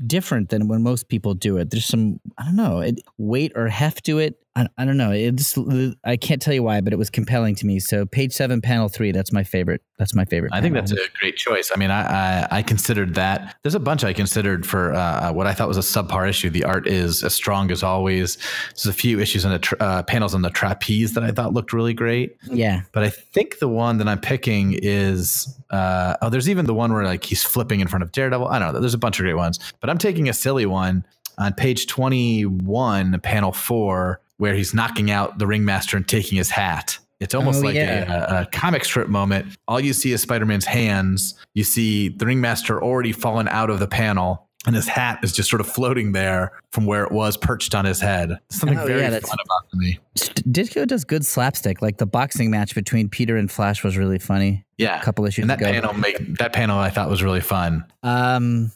different 0.05 0.49
than 0.49 0.67
when 0.67 0.83
most 0.83 1.07
people 1.07 1.33
do 1.33 1.57
it. 1.57 1.69
There's 1.69 1.85
some 1.85 2.19
i 2.37 2.43
don't 2.43 2.55
know 2.55 2.79
it, 2.79 3.01
weight 3.17 3.51
or 3.55 3.67
heft 3.67 4.05
to 4.05 4.19
it? 4.19 4.37
I, 4.53 4.67
I 4.77 4.83
don't 4.83 4.97
know. 4.97 5.11
It 5.11 5.35
just 5.35 5.57
i 6.03 6.17
can't 6.17 6.41
tell 6.41 6.53
you 6.53 6.63
why 6.63 6.81
but 6.81 6.91
it 6.91 6.97
was 6.97 7.09
compelling 7.09 7.55
to 7.55 7.65
me. 7.65 7.79
So 7.79 8.05
page 8.05 8.33
seven 8.33 8.61
panel 8.61 8.89
three 8.89 9.11
that's 9.11 9.31
my 9.31 9.43
favorite. 9.43 9.81
That's 9.97 10.15
my 10.15 10.25
favorite 10.25 10.51
i 10.51 10.61
think 10.61 10.73
that's 10.73 10.91
a 10.91 10.97
great 11.19 11.37
choice. 11.37 11.71
I 11.73 11.77
mean 11.77 11.91
I, 11.91 12.01
I, 12.01 12.47
I 12.51 12.63
considered 12.63 13.15
that. 13.15 13.55
There's 13.63 13.75
a 13.75 13.79
bunch 13.79 14.03
i 14.03 14.13
considered 14.13 14.65
for 14.65 14.93
uh, 14.93 15.31
what 15.31 15.47
i 15.47 15.53
thought 15.53 15.67
was 15.67 15.77
a 15.77 15.81
subpar 15.81 16.27
issue. 16.27 16.49
The 16.49 16.65
art 16.65 16.87
is 16.87 17.23
as 17.23 17.33
strong 17.33 17.71
as 17.71 17.83
always. 17.83 18.37
There's 18.69 18.87
a 18.87 18.93
few 18.93 19.19
issues 19.19 19.45
on 19.45 19.51
the 19.51 19.59
tra- 19.59 19.77
uh, 19.79 20.03
panels 20.03 20.33
on 20.35 20.41
the 20.41 20.49
trapeze 20.49 21.13
that 21.13 21.23
i 21.23 21.31
thought 21.31 21.53
looked 21.53 21.71
really 21.71 21.93
great. 21.93 22.35
Yeah. 22.43 22.81
But 22.91 23.03
i 23.03 23.09
think 23.09 23.59
the 23.59 23.69
one 23.69 23.99
that 23.99 24.07
i'm 24.07 24.19
picking 24.19 24.77
is 24.81 25.57
uh, 25.69 26.17
oh 26.21 26.29
there's 26.29 26.49
even 26.49 26.65
the 26.65 26.73
one 26.73 26.91
where 26.91 27.05
like 27.05 27.23
he's 27.23 27.43
flipping 27.43 27.79
in 27.79 27.87
front 27.87 28.03
of 28.03 28.11
daredevil. 28.11 28.47
I 28.47 28.59
don't 28.59 28.73
know. 28.73 28.79
There's 28.81 28.93
a 28.93 28.97
bunch 28.97 29.19
of 29.19 29.23
great 29.23 29.35
ones 29.35 29.60
but 29.79 29.89
I'm 29.89 29.97
taking 29.97 30.29
a 30.29 30.33
silly 30.33 30.65
one 30.65 31.05
on 31.37 31.53
page 31.53 31.87
21, 31.87 33.19
panel 33.21 33.51
four, 33.51 34.21
where 34.37 34.53
he's 34.53 34.73
knocking 34.73 35.11
out 35.11 35.37
the 35.37 35.47
ringmaster 35.47 35.97
and 35.97 36.07
taking 36.07 36.37
his 36.37 36.49
hat. 36.49 36.99
It's 37.19 37.35
almost 37.35 37.59
oh, 37.59 37.67
like 37.67 37.75
yeah. 37.75 38.39
a, 38.39 38.41
a, 38.41 38.45
comic 38.47 38.83
strip 38.83 39.07
moment. 39.07 39.55
All 39.67 39.79
you 39.79 39.93
see 39.93 40.11
is 40.11 40.23
Spider 40.23 40.45
Man's 40.45 40.65
hands. 40.65 41.35
You 41.53 41.63
see 41.63 42.09
the 42.09 42.25
ringmaster 42.25 42.83
already 42.83 43.11
fallen 43.11 43.47
out 43.47 43.69
of 43.69 43.79
the 43.79 43.87
panel, 43.87 44.47
and 44.65 44.75
his 44.75 44.87
hat 44.87 45.19
is 45.23 45.31
just 45.31 45.47
sort 45.47 45.61
of 45.61 45.67
floating 45.67 46.13
there 46.13 46.51
from 46.71 46.87
where 46.87 47.03
it 47.03 47.11
was 47.11 47.37
perched 47.37 47.75
on 47.75 47.85
his 47.85 48.01
head. 48.01 48.39
Something 48.49 48.79
oh, 48.79 48.87
very 48.87 49.01
yeah, 49.01 49.19
fun 49.19 49.37
about 49.45 49.73
me. 49.75 49.99
Ditko 50.15 50.87
does 50.87 51.03
good 51.03 51.23
slapstick. 51.23 51.83
Like 51.83 51.97
the 51.97 52.07
boxing 52.07 52.49
match 52.49 52.73
between 52.73 53.07
Peter 53.07 53.37
and 53.37 53.51
Flash 53.51 53.83
was 53.83 53.97
really 53.97 54.19
funny. 54.19 54.65
Yeah, 54.79 54.99
a 54.99 55.03
couple 55.03 55.23
issues 55.27 55.43
and 55.43 55.51
that 55.51 55.61
ago. 55.61 55.71
panel 55.71 55.93
make 55.93 56.39
that 56.39 56.53
panel 56.53 56.79
I 56.79 56.89
thought 56.89 57.07
was 57.07 57.21
really 57.21 57.41
fun. 57.41 57.85
Um, 58.01 58.71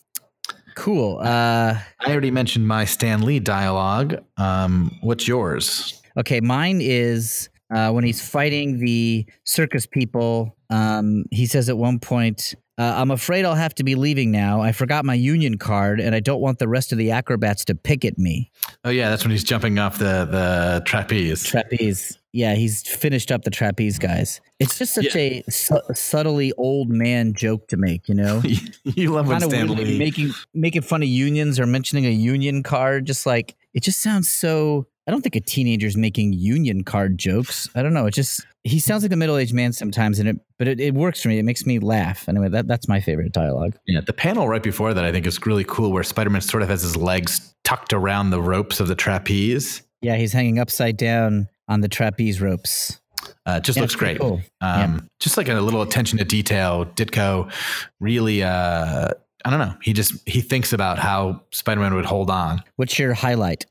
Cool. 0.76 1.20
Uh, 1.20 1.80
I 2.06 2.12
already 2.12 2.32
mentioned 2.32 2.68
my 2.68 2.86
Stan 2.86 3.22
Lee 3.22 3.40
dialogue. 3.40 4.22
Um, 4.38 4.98
what's 5.02 5.28
yours? 5.28 6.02
Okay, 6.18 6.42
mine 6.42 6.80
is 6.82 7.50
uh, 7.74 7.92
when 7.92 8.04
he's 8.04 8.26
fighting 8.28 8.80
the 8.80 9.26
circus 9.46 9.86
people. 9.86 10.56
Um, 10.70 11.26
he 11.32 11.46
says 11.46 11.70
at 11.70 11.78
one 11.78 12.00
point, 12.00 12.56
uh, 12.78 12.94
I'm 12.98 13.10
afraid 13.10 13.46
I'll 13.46 13.56
have 13.56 13.74
to 13.76 13.84
be 13.84 13.96
leaving 13.96 14.32
now. 14.32 14.62
I 14.62 14.74
forgot 14.74 15.06
my 15.06 15.14
union 15.14 15.58
card, 15.58 16.02
and 16.02 16.14
I 16.14 16.20
don't 16.20 16.42
want 16.42 16.60
the 16.60 16.68
rest 16.68 16.92
of 16.92 16.98
the 16.98 17.12
acrobats 17.12 17.64
to 17.66 17.76
pick 17.76 18.04
at 18.04 18.18
me. 18.18 18.52
Oh 18.84 18.90
yeah, 18.90 19.10
that's 19.10 19.24
when 19.24 19.32
he's 19.32 19.46
jumping 19.46 19.80
off 19.80 19.98
the 19.98 20.28
the 20.30 20.84
trapeze. 20.86 21.44
Trapeze. 21.44 22.18
Yeah, 22.34 22.56
he's 22.56 22.82
finished 22.86 23.32
up 23.32 23.44
the 23.44 23.50
trapeze 23.50 23.98
guys. 23.98 24.42
It's 24.60 24.78
just 24.78 24.94
such 24.94 25.16
yeah. 25.16 25.22
a 25.22 25.44
su- 25.50 25.80
subtly 25.94 26.52
old 26.58 26.90
man 26.90 27.34
joke 27.34 27.70
to 27.70 27.78
make, 27.78 28.10
you 28.10 28.16
know. 28.16 28.42
you 28.84 29.12
love 29.12 29.30
when 29.30 29.40
Stan 29.40 29.70
Lee 29.70 29.98
making 29.98 30.34
making 30.54 30.82
fun 30.82 31.02
of 31.02 31.08
unions 31.08 31.62
or 31.62 31.66
mentioning 31.66 32.06
a 32.06 32.10
union 32.10 32.62
card. 32.62 33.06
Just 33.06 33.26
like 33.26 33.56
it 33.74 33.84
just 33.84 34.02
sounds 34.02 34.28
so. 34.28 34.86
I 35.08 35.12
don't 35.12 35.22
think 35.22 35.36
a 35.36 35.40
teenager's 35.40 35.96
making 35.96 36.34
union 36.34 36.84
card 36.84 37.18
jokes. 37.18 37.70
I 37.74 37.84
don't 37.84 37.94
know. 37.94 38.08
It 38.08 38.16
just 38.16 38.46
he 38.66 38.80
sounds 38.80 39.04
like 39.04 39.12
a 39.12 39.16
middle 39.16 39.38
aged 39.38 39.54
man 39.54 39.72
sometimes, 39.72 40.18
and 40.18 40.28
it 40.28 40.38
but 40.58 40.68
it, 40.68 40.80
it 40.80 40.96
works 40.96 41.22
for 41.22 41.30
me. 41.30 41.38
It 41.38 41.44
makes 41.44 41.68
me 41.68 41.78
laugh. 41.78 42.28
Anyway, 42.28 42.50
that 42.50 42.68
that's 42.68 42.88
my 42.88 43.00
favorite 43.00 43.32
dialogue. 43.32 43.78
Yeah, 43.86 44.02
the 44.02 44.12
panel 44.12 44.50
right 44.50 44.64
before 44.64 44.94
that 44.94 45.06
I 45.06 45.12
think 45.12 45.28
is 45.28 45.46
really 45.46 45.64
cool, 45.64 45.92
where 45.92 46.04
Spider 46.04 46.32
Man 46.32 46.42
sort 46.42 46.64
of 46.64 46.70
has 46.70 46.82
his 46.82 46.98
legs 46.98 47.54
tucked 47.64 47.94
around 47.94 48.32
the 48.32 48.42
ropes 48.42 48.80
of 48.80 48.88
the 48.88 48.96
trapeze. 48.96 49.84
Yeah, 50.02 50.16
he's 50.16 50.34
hanging 50.34 50.58
upside 50.58 50.98
down 50.98 51.48
on 51.68 51.82
the 51.82 51.88
trapeze 51.88 52.42
ropes. 52.42 53.00
Uh, 53.46 53.60
just 53.60 53.78
yeah, 53.78 53.82
looks 53.82 53.96
great. 53.96 54.20
Cool. 54.20 54.42
Um, 54.62 54.94
yeah. 54.94 55.00
Just 55.20 55.38
like 55.38 55.48
a 55.48 55.54
little 55.54 55.84
attention 55.84 56.18
to 56.18 56.26
detail. 56.26 56.86
Ditko 56.86 57.52
really, 58.00 58.42
uh, 58.42 59.10
I 59.46 59.50
don't 59.50 59.60
know. 59.60 59.76
He 59.84 59.94
just 59.94 60.28
he 60.28 60.42
thinks 60.42 60.74
about 60.74 60.98
how 60.98 61.44
Spider 61.52 61.82
Man 61.82 61.94
would 61.94 62.06
hold 62.06 62.32
on. 62.32 62.64
What's 62.78 62.98
your 62.98 63.14
highlight? 63.14 63.68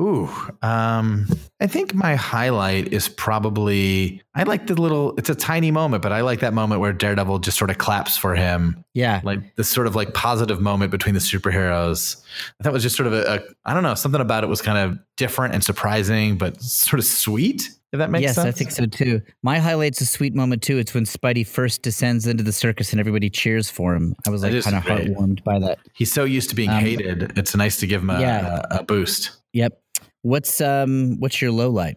Ooh, 0.00 0.28
um, 0.62 1.26
I 1.60 1.66
think 1.66 1.94
my 1.94 2.14
highlight 2.14 2.92
is 2.92 3.08
probably 3.08 4.22
I 4.34 4.44
like 4.44 4.66
the 4.66 4.80
little. 4.80 5.14
It's 5.16 5.28
a 5.28 5.34
tiny 5.34 5.70
moment, 5.70 6.02
but 6.02 6.12
I 6.12 6.22
like 6.22 6.40
that 6.40 6.54
moment 6.54 6.80
where 6.80 6.92
Daredevil 6.92 7.40
just 7.40 7.58
sort 7.58 7.70
of 7.70 7.78
claps 7.78 8.16
for 8.16 8.34
him. 8.34 8.84
Yeah, 8.94 9.20
like 9.24 9.56
this 9.56 9.68
sort 9.68 9.86
of 9.86 9.94
like 9.94 10.14
positive 10.14 10.60
moment 10.60 10.90
between 10.90 11.14
the 11.14 11.20
superheroes. 11.20 12.22
That 12.60 12.72
was 12.72 12.82
just 12.82 12.96
sort 12.96 13.06
of 13.06 13.12
a, 13.12 13.34
a 13.34 13.40
I 13.64 13.74
don't 13.74 13.82
know 13.82 13.94
something 13.94 14.20
about 14.20 14.44
it 14.44 14.46
was 14.46 14.62
kind 14.62 14.78
of 14.78 14.98
different 15.16 15.54
and 15.54 15.62
surprising, 15.62 16.38
but 16.38 16.60
sort 16.62 16.98
of 16.98 17.04
sweet. 17.04 17.68
If 17.92 17.98
that 17.98 18.10
makes 18.10 18.22
yes, 18.22 18.36
sense. 18.36 18.46
Yes, 18.46 18.54
I 18.54 18.58
think 18.58 18.70
so 18.70 18.86
too. 18.86 19.20
My 19.42 19.58
highlight's 19.58 20.00
a 20.00 20.06
sweet 20.06 20.34
moment 20.34 20.62
too. 20.62 20.78
It's 20.78 20.94
when 20.94 21.04
Spidey 21.04 21.46
first 21.46 21.82
descends 21.82 22.26
into 22.26 22.42
the 22.42 22.52
circus 22.52 22.90
and 22.92 22.98
everybody 22.98 23.28
cheers 23.28 23.70
for 23.70 23.94
him. 23.94 24.16
I 24.26 24.30
was 24.30 24.42
like 24.42 24.58
kind 24.64 24.76
of 24.76 24.82
heartwarmed 24.82 25.44
by 25.44 25.58
that. 25.58 25.78
He's 25.92 26.10
so 26.10 26.24
used 26.24 26.48
to 26.48 26.56
being 26.56 26.70
um, 26.70 26.80
hated. 26.80 27.36
It's 27.36 27.54
nice 27.54 27.78
to 27.80 27.86
give 27.86 28.00
him 28.00 28.08
a, 28.08 28.18
yeah. 28.18 28.62
a, 28.70 28.78
a 28.78 28.82
boost. 28.82 29.32
Yep. 29.52 29.78
What's 30.22 30.60
um 30.60 31.18
what's 31.18 31.42
your 31.42 31.50
low 31.50 31.70
light? 31.70 31.96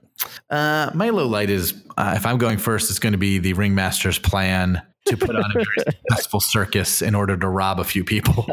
Uh, 0.49 0.89
my 0.93 1.09
low 1.09 1.27
light 1.27 1.49
is 1.49 1.73
uh, 1.97 2.13
if 2.15 2.25
I'm 2.25 2.37
going 2.37 2.57
first, 2.57 2.89
it's 2.89 2.99
going 2.99 3.13
to 3.13 3.19
be 3.19 3.37
the 3.37 3.53
ringmaster's 3.53 4.17
plan 4.17 4.81
to 5.05 5.17
put 5.17 5.35
on 5.35 5.51
a 5.51 5.53
very 5.53 5.65
successful 6.09 6.39
circus 6.39 7.01
in 7.01 7.13
order 7.13 7.37
to 7.37 7.47
rob 7.47 7.79
a 7.79 7.83
few 7.83 8.03
people. 8.03 8.47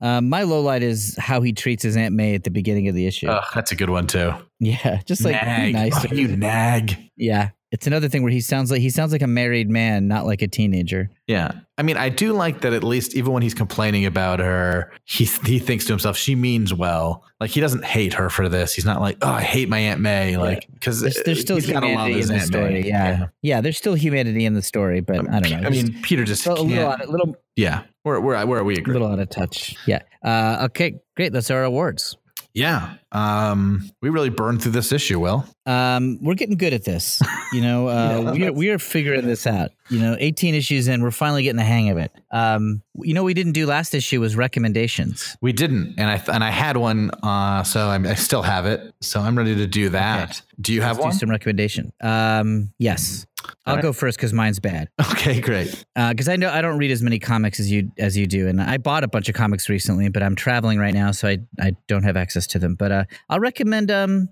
Um, 0.00 0.28
my 0.28 0.44
low 0.44 0.60
light 0.60 0.82
is 0.82 1.16
how 1.18 1.42
he 1.42 1.52
treats 1.52 1.82
his 1.82 1.96
Aunt 1.96 2.14
May 2.14 2.34
at 2.34 2.44
the 2.44 2.50
beginning 2.50 2.86
of 2.88 2.94
the 2.94 3.06
issue. 3.06 3.26
Oh, 3.28 3.42
that's 3.54 3.72
a 3.72 3.76
good 3.76 3.90
one 3.90 4.06
too. 4.06 4.32
Yeah, 4.60 5.00
just 5.04 5.24
like 5.24 5.34
nag. 5.34 5.74
nice. 5.74 6.04
Oh, 6.04 6.14
you 6.14 6.28
nag. 6.28 6.96
Yeah, 7.16 7.50
it's 7.72 7.86
another 7.86 8.08
thing 8.08 8.22
where 8.22 8.32
he 8.32 8.40
sounds 8.40 8.70
like 8.70 8.80
he 8.80 8.90
sounds 8.90 9.10
like 9.10 9.22
a 9.22 9.26
married 9.26 9.68
man, 9.68 10.06
not 10.06 10.24
like 10.24 10.40
a 10.40 10.46
teenager. 10.46 11.10
Yeah, 11.26 11.50
I 11.76 11.82
mean, 11.82 11.96
I 11.96 12.08
do 12.08 12.32
like 12.32 12.60
that. 12.60 12.72
At 12.72 12.84
least, 12.84 13.16
even 13.16 13.32
when 13.32 13.42
he's 13.42 13.54
complaining 13.54 14.06
about 14.06 14.38
her, 14.38 14.92
he 15.04 15.24
he 15.24 15.58
thinks 15.58 15.84
to 15.86 15.92
himself, 15.92 16.16
she 16.16 16.36
means 16.36 16.72
well. 16.72 17.24
Like 17.40 17.50
he 17.50 17.60
doesn't 17.60 17.84
hate 17.84 18.14
her 18.14 18.30
for 18.30 18.48
this. 18.48 18.72
He's 18.72 18.84
not 18.84 19.00
like, 19.00 19.18
oh, 19.20 19.30
I 19.30 19.42
hate 19.42 19.68
my 19.68 19.78
Aunt 19.78 20.00
May. 20.00 20.36
Like 20.36 20.68
because 20.74 21.00
there's, 21.00 21.20
there's, 21.24 21.40
still 21.40 21.58
humanity 21.58 22.20
in 22.20 22.28
the 22.28 22.40
story. 22.40 22.86
Yeah. 22.86 23.18
yeah. 23.18 23.26
yeah, 23.42 23.60
There's 23.60 23.76
still 23.76 23.94
humanity 23.94 24.44
in 24.44 24.54
the 24.54 24.62
story, 24.62 25.00
but 25.00 25.28
I 25.28 25.40
don't 25.40 25.60
know. 25.60 25.66
I 25.66 25.70
mean, 25.70 26.00
Peter 26.02 26.24
just 26.24 26.46
a 26.46 26.54
little, 26.54 26.66
a 26.66 27.10
little, 27.10 27.36
yeah. 27.56 27.82
Where 28.04 28.20
where 28.20 28.46
where 28.46 28.60
are 28.60 28.64
we? 28.64 28.78
A 28.78 28.82
little 28.82 29.08
out 29.08 29.18
of 29.18 29.28
touch. 29.28 29.76
Yeah. 29.86 30.02
Uh, 30.22 30.66
okay, 30.66 31.00
great. 31.16 31.32
That's 31.32 31.50
our 31.50 31.64
awards. 31.64 32.16
Yeah. 32.56 32.94
Um, 33.12 33.90
we 34.00 34.08
really 34.08 34.30
burned 34.30 34.62
through 34.62 34.72
this 34.72 34.90
issue, 34.90 35.20
Will. 35.20 35.44
Um, 35.66 36.18
we're 36.22 36.34
getting 36.34 36.56
good 36.56 36.72
at 36.72 36.84
this. 36.84 37.20
You 37.52 37.60
know, 37.60 37.88
uh, 37.88 38.22
yeah, 38.22 38.32
we, 38.32 38.46
are, 38.46 38.52
we 38.52 38.70
are 38.70 38.78
figuring 38.78 39.26
this 39.26 39.46
out. 39.46 39.72
You 39.90 40.00
know, 40.00 40.16
18 40.18 40.54
issues 40.54 40.88
in, 40.88 41.02
we're 41.02 41.10
finally 41.10 41.42
getting 41.42 41.58
the 41.58 41.64
hang 41.64 41.90
of 41.90 41.98
it. 41.98 42.10
Um, 42.30 42.82
you 43.02 43.12
know, 43.12 43.24
we 43.24 43.34
didn't 43.34 43.52
do 43.52 43.66
last 43.66 43.94
issue 43.94 44.22
was 44.22 44.36
recommendations. 44.36 45.36
We 45.42 45.52
didn't, 45.52 45.96
and 45.98 46.10
I 46.10 46.22
and 46.32 46.42
I 46.42 46.50
had 46.50 46.78
one, 46.78 47.10
uh, 47.22 47.62
so 47.62 47.88
I'm, 47.88 48.06
i 48.06 48.14
still 48.14 48.42
have 48.42 48.64
it. 48.64 48.94
So 49.02 49.20
I'm 49.20 49.36
ready 49.36 49.54
to 49.54 49.66
do 49.66 49.90
that. 49.90 50.30
Okay. 50.30 50.40
Do 50.58 50.72
you 50.72 50.80
have 50.80 50.96
Let's 50.96 51.04
one? 51.04 51.12
Do 51.12 51.18
some 51.18 51.30
recommendation. 51.30 51.92
Um, 52.00 52.72
yes. 52.78 53.26
I'll 53.64 53.76
right. 53.76 53.82
go 53.82 53.92
first 53.92 54.18
because 54.18 54.32
mine's 54.32 54.60
bad. 54.60 54.88
Okay, 55.16 55.40
great. 55.40 55.84
Because 55.94 56.28
uh, 56.28 56.32
I 56.32 56.36
know 56.36 56.50
I 56.50 56.60
don't 56.60 56.76
read 56.78 56.90
as 56.90 57.02
many 57.02 57.18
comics 57.18 57.58
as 57.58 57.70
you 57.70 57.90
as 57.98 58.16
you 58.16 58.26
do, 58.26 58.48
and 58.48 58.60
I 58.60 58.76
bought 58.76 59.02
a 59.02 59.08
bunch 59.08 59.28
of 59.28 59.34
comics 59.34 59.68
recently, 59.68 60.08
but 60.08 60.22
I'm 60.22 60.36
traveling 60.36 60.78
right 60.78 60.92
now, 60.92 61.10
so 61.10 61.26
I 61.26 61.38
I 61.58 61.72
don't 61.88 62.02
have 62.02 62.16
access 62.16 62.46
to 62.48 62.58
them. 62.58 62.74
But 62.74 62.92
uh, 62.92 63.04
I'll 63.28 63.40
recommend 63.40 63.90
um 63.90 64.28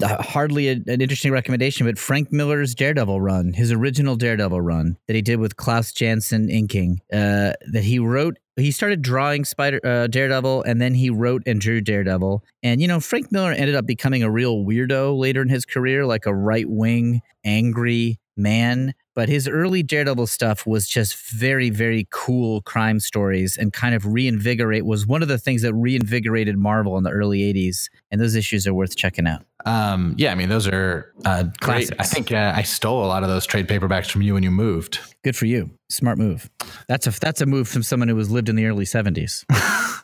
hardly 0.00 0.68
a, 0.68 0.72
an 0.72 1.00
interesting 1.00 1.32
recommendation, 1.32 1.86
but 1.86 1.98
Frank 1.98 2.32
Miller's 2.32 2.74
Daredevil 2.74 3.20
run, 3.20 3.52
his 3.52 3.72
original 3.72 4.16
Daredevil 4.16 4.60
run 4.60 4.96
that 5.06 5.16
he 5.16 5.22
did 5.22 5.40
with 5.40 5.56
Klaus 5.56 5.92
Janson 5.92 6.50
inking, 6.50 7.00
uh, 7.12 7.52
that 7.72 7.82
he 7.84 7.98
wrote. 7.98 8.38
He 8.56 8.70
started 8.72 9.02
drawing 9.02 9.44
Spider 9.44 9.80
uh, 9.84 10.08
Daredevil, 10.08 10.62
and 10.64 10.80
then 10.80 10.94
he 10.94 11.10
wrote 11.10 11.42
and 11.46 11.60
drew 11.60 11.80
Daredevil. 11.80 12.42
And 12.62 12.80
you 12.80 12.88
know, 12.88 13.00
Frank 13.00 13.30
Miller 13.30 13.52
ended 13.52 13.76
up 13.76 13.86
becoming 13.86 14.22
a 14.22 14.30
real 14.30 14.64
weirdo 14.64 15.16
later 15.16 15.42
in 15.42 15.48
his 15.48 15.64
career, 15.64 16.04
like 16.04 16.26
a 16.26 16.34
right 16.34 16.68
wing, 16.68 17.22
angry 17.44 18.18
man 18.36 18.94
but 19.18 19.28
his 19.28 19.48
early 19.48 19.82
Daredevil 19.82 20.28
stuff 20.28 20.64
was 20.64 20.86
just 20.86 21.16
very, 21.16 21.70
very 21.70 22.06
cool 22.12 22.62
crime 22.62 23.00
stories 23.00 23.56
and 23.56 23.72
kind 23.72 23.92
of 23.96 24.06
reinvigorate 24.06 24.86
was 24.86 25.08
one 25.08 25.22
of 25.22 25.28
the 25.28 25.38
things 25.38 25.62
that 25.62 25.74
reinvigorated 25.74 26.56
Marvel 26.56 26.96
in 26.96 27.02
the 27.02 27.10
early 27.10 27.40
80s. 27.40 27.88
And 28.12 28.20
those 28.20 28.36
issues 28.36 28.64
are 28.68 28.72
worth 28.72 28.94
checking 28.94 29.26
out. 29.26 29.44
Um, 29.66 30.14
yeah, 30.18 30.30
I 30.30 30.36
mean, 30.36 30.48
those 30.48 30.68
are 30.68 31.12
uh, 31.24 31.46
great. 31.58 31.90
I 31.98 32.04
think 32.04 32.30
uh, 32.30 32.52
I 32.54 32.62
stole 32.62 33.04
a 33.04 33.08
lot 33.08 33.24
of 33.24 33.28
those 33.28 33.44
trade 33.44 33.66
paperbacks 33.66 34.08
from 34.08 34.22
you 34.22 34.34
when 34.34 34.44
you 34.44 34.52
moved. 34.52 35.00
Good 35.24 35.34
for 35.34 35.46
you. 35.46 35.68
Smart 35.88 36.16
move. 36.16 36.48
That's 36.86 37.08
a 37.08 37.10
that's 37.10 37.40
a 37.40 37.46
move 37.46 37.66
from 37.66 37.82
someone 37.82 38.08
who 38.08 38.16
has 38.18 38.30
lived 38.30 38.48
in 38.48 38.54
the 38.54 38.66
early 38.66 38.84
70s. 38.84 39.44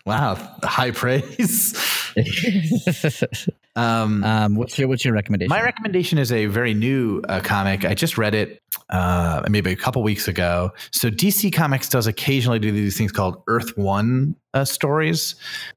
wow, 0.07 0.35
high 0.65 0.91
praise. 0.91 1.73
Um, 3.77 4.23
Um, 4.25 4.55
what's 4.55 4.79
your 4.79 4.89
what's 4.89 5.05
your 5.05 5.15
recommendation? 5.15 5.49
My 5.51 5.63
recommendation 5.63 6.19
is 6.19 6.31
a 6.33 6.47
very 6.47 6.75
new 6.75 7.21
uh, 7.29 7.41
comic. 7.41 7.85
I 7.85 7.95
just 7.95 8.17
read 8.17 8.35
it 8.35 8.63
uh, 8.91 9.43
maybe 9.49 9.73
a 9.73 9.77
couple 9.77 10.03
weeks 10.03 10.29
ago. 10.29 10.71
So 10.93 11.11
DC 11.11 11.53
Comics 11.53 11.89
does 11.89 12.07
occasionally 12.07 12.59
do 12.59 12.71
these 12.71 12.97
things 12.97 13.11
called 13.13 13.43
Earth 13.49 13.77
One 13.77 14.37
uh, 14.53 14.65
stories. 14.65 15.35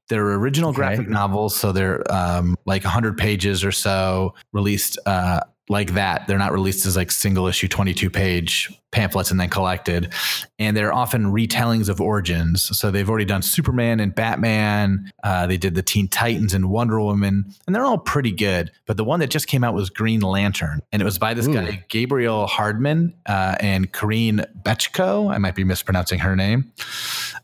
They're 0.08 0.34
original 0.34 0.70
Okay. 0.70 0.76
graphic 0.76 1.08
novels, 1.08 1.56
so 1.56 1.72
they're 1.72 2.02
um, 2.12 2.56
like 2.66 2.84
100 2.84 3.16
pages 3.18 3.64
or 3.64 3.72
so, 3.72 4.34
released 4.52 4.98
uh, 5.06 5.40
like 5.68 5.94
that. 5.94 6.26
They're 6.28 6.38
not 6.38 6.52
released 6.52 6.86
as 6.86 6.96
like 6.96 7.10
single 7.10 7.46
issue 7.48 7.68
22 7.68 8.10
page 8.10 8.70
pamphlets 8.90 9.30
and 9.30 9.38
then 9.38 9.48
collected. 9.48 10.12
And 10.58 10.76
they're 10.76 10.92
often 10.92 11.26
retellings 11.26 11.88
of 11.88 12.00
origins. 12.00 12.76
So 12.76 12.90
they've 12.90 13.08
already 13.08 13.24
done 13.24 13.42
Superman 13.42 14.00
and 14.00 14.14
Batman. 14.14 15.10
Uh, 15.22 15.46
they 15.46 15.56
did 15.56 15.74
the 15.74 15.82
Teen 15.82 16.08
Titans 16.08 16.54
and 16.54 16.70
Wonder 16.70 17.00
Woman, 17.00 17.44
and 17.66 17.74
they're 17.74 17.84
all 17.84 17.98
pretty 17.98 18.32
good. 18.32 18.70
But 18.86 18.96
the 18.96 19.04
one 19.04 19.20
that 19.20 19.30
just 19.30 19.46
came 19.46 19.64
out 19.64 19.74
was 19.74 19.90
Green 19.90 20.20
Lantern, 20.20 20.80
and 20.92 21.02
it 21.02 21.04
was 21.04 21.18
by 21.18 21.34
this 21.34 21.46
Ooh. 21.46 21.54
guy 21.54 21.84
Gabriel 21.88 22.46
Hardman 22.46 23.14
uh, 23.26 23.56
and 23.60 23.92
Corinna 23.92 24.46
Bechko. 24.62 25.32
I 25.32 25.38
might 25.38 25.54
be 25.54 25.64
mispronouncing 25.64 26.18
her 26.20 26.34
name. 26.34 26.72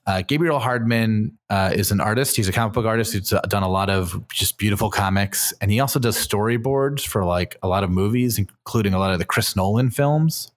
Uh, 0.06 0.22
Gabriel 0.22 0.58
Hardman 0.58 1.36
uh, 1.48 1.72
is 1.74 1.90
an 1.90 2.00
artist. 2.00 2.36
He's 2.36 2.48
a 2.48 2.52
comic 2.52 2.74
book 2.74 2.84
artist 2.84 3.12
who's 3.14 3.32
uh, 3.32 3.40
done 3.42 3.62
a 3.62 3.68
lot 3.68 3.88
of 3.88 4.26
just 4.28 4.58
beautiful 4.58 4.90
comics, 4.90 5.52
and 5.60 5.70
he 5.70 5.80
also 5.80 5.98
does 5.98 6.16
storyboards 6.16 7.06
for 7.06 7.24
like 7.24 7.56
a 7.62 7.68
lot 7.68 7.84
of 7.84 7.90
movies, 7.90 8.38
including 8.38 8.92
a 8.94 8.98
lot 8.98 9.12
of 9.12 9.18
the 9.18 9.24
Chris 9.24 9.56
Nolan 9.56 9.90
films. 9.90 10.50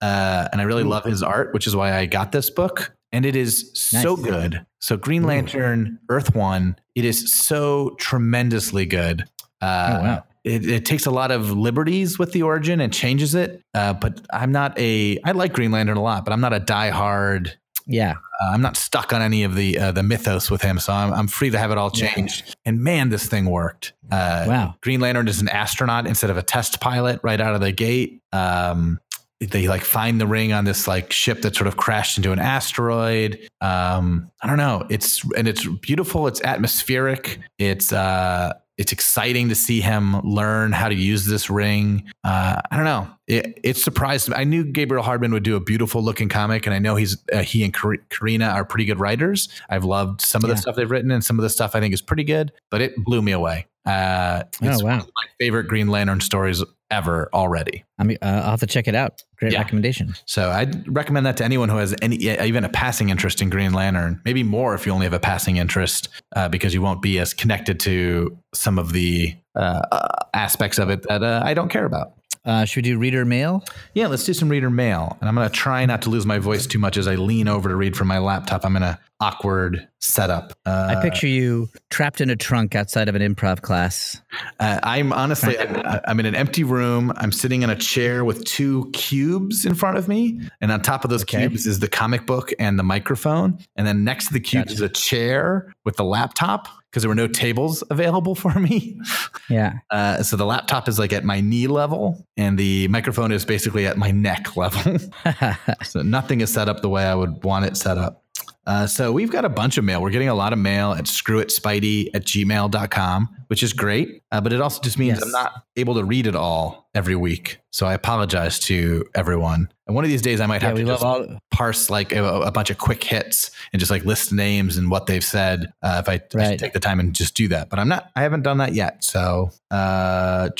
Uh, 0.00 0.48
and 0.52 0.60
I 0.60 0.64
really 0.64 0.84
love 0.84 1.04
his 1.04 1.22
art, 1.22 1.52
which 1.54 1.66
is 1.66 1.74
why 1.76 1.96
I 1.96 2.06
got 2.06 2.32
this 2.32 2.50
book. 2.50 2.94
And 3.12 3.26
it 3.26 3.36
is 3.36 3.70
so 3.74 4.14
Nice. 4.16 4.24
good. 4.24 4.66
So 4.80 4.96
Green 4.96 5.24
Lantern, 5.24 5.98
Earth 6.08 6.34
One, 6.34 6.76
it 6.94 7.04
is 7.04 7.32
so 7.34 7.94
tremendously 7.98 8.86
good. 8.86 9.24
Uh, 9.60 9.98
Oh, 9.98 10.02
wow. 10.02 10.24
It, 10.44 10.68
it 10.68 10.84
takes 10.84 11.06
a 11.06 11.10
lot 11.12 11.30
of 11.30 11.52
liberties 11.52 12.18
with 12.18 12.32
the 12.32 12.42
origin 12.42 12.80
and 12.80 12.92
changes 12.92 13.36
it. 13.36 13.62
Uh, 13.74 13.92
but 13.92 14.20
I'm 14.32 14.50
not 14.50 14.76
a. 14.76 15.18
I 15.24 15.32
like 15.32 15.52
Green 15.52 15.70
Lantern 15.70 15.96
a 15.96 16.02
lot, 16.02 16.24
but 16.24 16.32
I'm 16.32 16.40
not 16.40 16.52
a 16.52 16.58
diehard 16.58 17.52
yeah. 17.86 18.12
uh, 18.40 18.50
I'm 18.50 18.60
not 18.62 18.76
stuck 18.76 19.12
on 19.12 19.22
any 19.22 19.44
of 19.44 19.54
the 19.54 19.78
uh, 19.78 19.92
the 19.92 20.02
mythos 20.02 20.50
with 20.50 20.62
him, 20.62 20.78
so 20.78 20.92
I'm, 20.92 21.12
I'm 21.12 21.28
free 21.28 21.50
to 21.50 21.58
have 21.58 21.70
it 21.70 21.78
all 21.78 21.90
changed. 21.90 22.56
And 22.64 22.80
man, 22.80 23.08
this 23.08 23.26
thing 23.26 23.46
worked. 23.46 23.92
Uh, 24.10 24.44
Wow. 24.46 24.74
Green 24.80 25.00
Lantern 25.00 25.28
is 25.28 25.40
an 25.40 25.48
astronaut 25.48 26.06
instead 26.06 26.30
of 26.30 26.36
a 26.36 26.42
test 26.42 26.80
pilot 26.80 27.20
right 27.22 27.40
out 27.40 27.54
of 27.54 27.60
the 27.60 27.72
gate. 27.72 28.22
Um, 28.32 28.98
they 29.46 29.68
like 29.68 29.82
find 29.82 30.20
the 30.20 30.26
ring 30.26 30.52
on 30.52 30.64
this 30.64 30.86
like 30.86 31.12
ship 31.12 31.42
that 31.42 31.56
sort 31.56 31.68
of 31.68 31.76
crashed 31.76 32.16
into 32.16 32.32
an 32.32 32.38
asteroid. 32.38 33.38
Um, 33.60 34.30
I 34.42 34.46
don't 34.46 34.58
know. 34.58 34.86
It's 34.90 35.24
and 35.36 35.48
it's 35.48 35.66
beautiful. 35.66 36.26
It's 36.26 36.40
atmospheric. 36.42 37.40
It's 37.58 37.92
uh, 37.92 38.54
it's 38.78 38.92
exciting 38.92 39.48
to 39.48 39.54
see 39.54 39.80
him 39.80 40.20
learn 40.22 40.72
how 40.72 40.88
to 40.88 40.94
use 40.94 41.26
this 41.26 41.50
ring. 41.50 42.04
Uh, 42.24 42.60
I 42.70 42.76
don't 42.76 42.84
know. 42.84 43.08
It, 43.26 43.60
it 43.62 43.76
surprised 43.76 44.28
me. 44.28 44.34
I 44.36 44.44
knew 44.44 44.64
Gabriel 44.64 45.04
Hardman 45.04 45.32
would 45.32 45.42
do 45.42 45.56
a 45.56 45.60
beautiful 45.60 46.02
looking 46.02 46.28
comic, 46.28 46.66
and 46.66 46.74
I 46.74 46.78
know 46.78 46.96
he's 46.96 47.16
uh, 47.32 47.42
he 47.42 47.64
and 47.64 47.74
Corinna 47.74 48.46
are 48.46 48.64
pretty 48.64 48.84
good 48.84 48.98
writers. 48.98 49.48
I've 49.68 49.84
loved 49.84 50.20
some 50.20 50.42
of 50.42 50.50
the 50.50 50.56
stuff 50.56 50.76
they've 50.76 50.90
written, 50.90 51.10
and 51.10 51.24
some 51.24 51.38
of 51.38 51.42
the 51.42 51.50
stuff 51.50 51.74
I 51.74 51.80
think 51.80 51.94
is 51.94 52.02
pretty 52.02 52.24
good. 52.24 52.52
But 52.70 52.80
it 52.80 52.96
blew 52.96 53.22
me 53.22 53.32
away. 53.32 53.66
Uh, 53.84 54.42
it's 54.62 54.80
Oh, 54.80 54.84
one 54.84 54.92
wow. 54.98 55.00
of 55.00 55.06
my 55.06 55.24
favorite 55.40 55.64
Green 55.68 55.88
Lantern 55.88 56.20
stories 56.20 56.62
ever 56.90 57.28
already. 57.32 57.84
I 57.98 58.04
mean, 58.04 58.18
uh, 58.22 58.42
I'll 58.44 58.50
have 58.50 58.60
to 58.60 58.66
check 58.66 58.86
it 58.86 58.94
out. 58.94 59.22
Great 59.38 59.52
Yeah. 59.52 59.58
recommendation. 59.60 60.14
So 60.26 60.50
I'd 60.50 60.86
recommend 60.94 61.24
that 61.26 61.36
to 61.38 61.44
anyone 61.44 61.68
who 61.70 61.78
has 61.78 61.94
any, 62.02 62.16
even 62.16 62.64
a 62.64 62.68
passing 62.68 63.08
interest 63.08 63.40
in 63.40 63.48
Green 63.50 63.72
Lantern. 63.72 64.20
Maybe 64.24 64.42
more 64.42 64.74
if 64.74 64.84
you 64.86 64.92
only 64.92 65.06
have 65.06 65.14
a 65.14 65.18
passing 65.18 65.56
interest, 65.56 66.08
uh, 66.36 66.48
because 66.48 66.74
you 66.74 66.82
won't 66.82 67.00
be 67.02 67.18
as 67.18 67.32
connected 67.34 67.80
to 67.80 68.36
some 68.54 68.78
of 68.78 68.92
the 68.92 69.34
uh, 69.56 69.82
uh, 69.90 70.08
aspects 70.34 70.78
of 70.78 70.90
it 70.90 71.02
that 71.08 71.22
uh, 71.22 71.42
I 71.44 71.54
don't 71.54 71.68
care 71.70 71.84
about. 71.86 72.12
Uh, 72.44 72.64
should 72.64 72.78
we 72.78 72.82
do 72.82 72.98
reader 72.98 73.24
mail? 73.24 73.64
Yeah, 73.94 74.08
let's 74.08 74.24
do 74.24 74.34
some 74.34 74.48
reader 74.48 74.68
mail, 74.70 75.16
and 75.20 75.28
I'm 75.28 75.34
going 75.36 75.48
to 75.48 75.54
try 75.54 75.86
not 75.86 76.02
to 76.02 76.10
lose 76.10 76.26
my 76.26 76.38
voice 76.38 76.66
too 76.66 76.78
much 76.80 76.96
as 76.96 77.06
I 77.06 77.14
lean 77.14 77.46
over 77.46 77.68
to 77.68 77.76
read 77.76 77.96
from 77.96 78.08
my 78.08 78.18
laptop. 78.18 78.64
I'm 78.64 78.74
in 78.76 78.82
a 78.82 78.98
awkward 79.20 79.86
setup. 80.00 80.52
Uh, 80.66 80.96
I 80.96 81.00
picture 81.00 81.28
you 81.28 81.68
trapped 81.90 82.20
in 82.20 82.28
a 82.30 82.34
trunk 82.34 82.74
outside 82.74 83.08
of 83.08 83.14
an 83.14 83.22
improv 83.22 83.62
class. 83.62 84.20
Uh, 84.58 84.80
I'm 84.82 85.12
honestly, 85.12 85.56
I'm, 85.56 86.00
I'm 86.08 86.18
in 86.18 86.26
an 86.26 86.34
empty 86.34 86.64
room. 86.64 87.12
I'm 87.16 87.30
sitting 87.30 87.62
in 87.62 87.70
a 87.70 87.76
chair 87.76 88.24
with 88.24 88.44
two 88.44 88.90
cubes 88.92 89.64
in 89.64 89.76
front 89.76 89.96
of 89.96 90.08
me, 90.08 90.40
and 90.60 90.72
on 90.72 90.82
top 90.82 91.04
of 91.04 91.10
those 91.10 91.22
Okay. 91.22 91.46
cubes 91.46 91.66
is 91.66 91.78
the 91.78 91.88
comic 91.88 92.26
book 92.26 92.52
and 92.58 92.76
the 92.76 92.82
microphone, 92.82 93.58
and 93.76 93.86
then 93.86 94.02
next 94.02 94.26
to 94.26 94.32
the 94.32 94.40
cubes 94.40 94.64
Gotcha. 94.72 94.74
is 94.74 94.80
a 94.80 94.88
chair 94.88 95.72
with 95.84 95.94
the 95.94 96.04
laptop 96.04 96.66
because 96.92 97.02
there 97.02 97.08
were 97.08 97.14
no 97.14 97.26
tables 97.26 97.82
available 97.88 98.34
for 98.34 98.52
me. 98.60 99.00
Yeah. 99.48 99.78
Uh, 99.90 100.22
so 100.22 100.36
the 100.36 100.46
laptop 100.46 100.88
is 100.88 100.98
like 100.98 101.12
at 101.12 101.22
my 101.22 101.40
knee 101.40 101.66
level, 101.66 102.26
and 102.38 102.58
the 102.58 102.88
microphone 102.88 103.30
is 103.30 103.44
basically 103.44 103.86
at 103.86 103.98
my 103.98 104.10
neck 104.10 104.56
level. 104.56 104.98
so 105.82 106.00
nothing 106.00 106.40
is 106.40 106.52
set 106.52 106.68
up 106.68 106.80
the 106.80 106.88
way 106.88 107.04
I 107.04 107.14
would 107.14 107.44
want 107.44 107.66
it 107.66 107.76
set 107.76 107.98
up. 107.98 108.21
Uh, 108.66 108.86
so 108.86 109.10
we've 109.12 109.30
got 109.30 109.44
a 109.44 109.48
bunch 109.48 109.76
of 109.76 109.84
mail. 109.84 110.00
We're 110.00 110.10
getting 110.10 110.28
a 110.28 110.34
lot 110.34 110.52
of 110.52 110.58
mail 110.58 110.92
at 110.92 111.04
screwitspidey 111.04 112.10
at 112.14 112.24
gmail.com, 112.24 113.28
which 113.48 113.62
is 113.62 113.72
great. 113.72 114.22
Uh, 114.30 114.40
but 114.40 114.52
it 114.52 114.60
also 114.60 114.80
just 114.80 114.98
means 114.98 115.18
Yes. 115.18 115.24
I'm 115.24 115.30
not 115.32 115.64
able 115.76 115.94
to 115.94 116.04
read 116.04 116.26
it 116.26 116.36
all 116.36 116.88
every 116.94 117.16
week. 117.16 117.58
So 117.70 117.86
I 117.86 117.94
apologize 117.94 118.60
to 118.60 119.04
everyone. 119.14 119.68
And 119.86 119.96
one 119.96 120.04
of 120.04 120.10
these 120.10 120.22
days 120.22 120.40
I 120.40 120.46
might 120.46 120.62
yeah, 120.62 120.68
have 120.68 120.76
to 120.76 120.84
just 120.84 121.02
all. 121.02 121.26
parse 121.50 121.90
like 121.90 122.12
a, 122.12 122.22
a 122.22 122.52
bunch 122.52 122.70
of 122.70 122.78
quick 122.78 123.02
hits 123.02 123.50
and 123.72 123.80
just 123.80 123.90
like 123.90 124.04
list 124.04 124.32
names 124.32 124.76
and 124.76 124.90
what 124.90 125.06
they've 125.06 125.24
said. 125.24 125.72
Uh, 125.82 126.02
if 126.06 126.08
I, 126.08 126.20
I 126.40 126.56
take 126.56 126.72
the 126.72 126.80
time 126.80 127.00
and 127.00 127.14
just 127.14 127.34
do 127.34 127.48
that, 127.48 127.68
but 127.68 127.78
I'm 127.78 127.88
not, 127.88 128.10
I 128.14 128.22
haven't 128.22 128.42
done 128.42 128.58
that 128.58 128.74
yet. 128.74 129.02
So, 129.02 129.50
uh, 129.70 130.50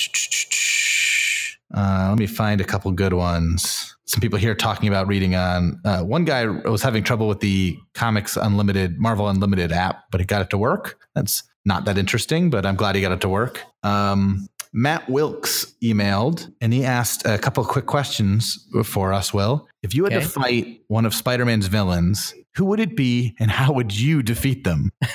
uh, 1.75 2.07
let 2.11 2.19
me 2.19 2.27
find 2.27 2.61
a 2.61 2.65
couple 2.65 2.91
good 2.93 3.13
ones. 3.15 3.97
Some 4.07 4.21
people 4.21 4.39
here 4.39 4.55
talking 4.55 4.89
about 4.89 5.07
reading 5.07 5.35
on. 5.35 5.81
Uh, 5.85 6.03
one 6.03 6.25
guy 6.25 6.47
was 6.47 6.83
having 6.83 7.03
trouble 7.03 7.29
with 7.29 7.41
the 7.41 7.79
Comics 7.95 8.37
Unlimited, 8.37 8.99
Marvel 8.99 9.29
Unlimited 9.29 9.73
app, 9.73 10.05
but 10.11 10.21
he 10.21 10.27
got 10.27 10.43
it 10.43 10.51
to 10.51 10.59
work. 10.59 10.99
That's 11.15 11.43
not 11.65 11.85
that 11.87 11.97
interesting, 11.97 12.51
but 12.51 12.67
I'm 12.67 12.77
glad 12.77 12.95
he 12.97 13.01
got 13.01 13.13
it 13.13 13.21
to 13.23 13.29
work. 13.29 13.63
Um, 13.83 14.49
Matt 14.75 15.09
Wilkes 15.09 15.75
emailed 15.83 16.51
and 16.61 16.73
he 16.73 16.85
asked 16.85 17.27
a 17.27 17.39
couple 17.39 17.63
of 17.63 17.69
quick 17.69 17.87
questions 17.87 18.67
for 18.85 19.13
us, 19.13 19.33
Will. 19.35 19.69
If 19.83 19.95
you 19.95 20.05
had 20.05 20.15
Okay. 20.15 20.23
to 20.23 20.29
fight 20.29 20.81
one 20.89 21.05
of 21.07 21.15
Spider 21.15 21.45
Man's 21.45 21.67
villains, 21.67 22.35
who 22.57 22.65
would 22.67 22.81
it 22.81 22.97
be 22.97 23.35
and 23.39 23.51
how 23.51 23.73
would 23.73 23.99
you 23.99 24.23
defeat 24.23 24.65
them? 24.65 24.91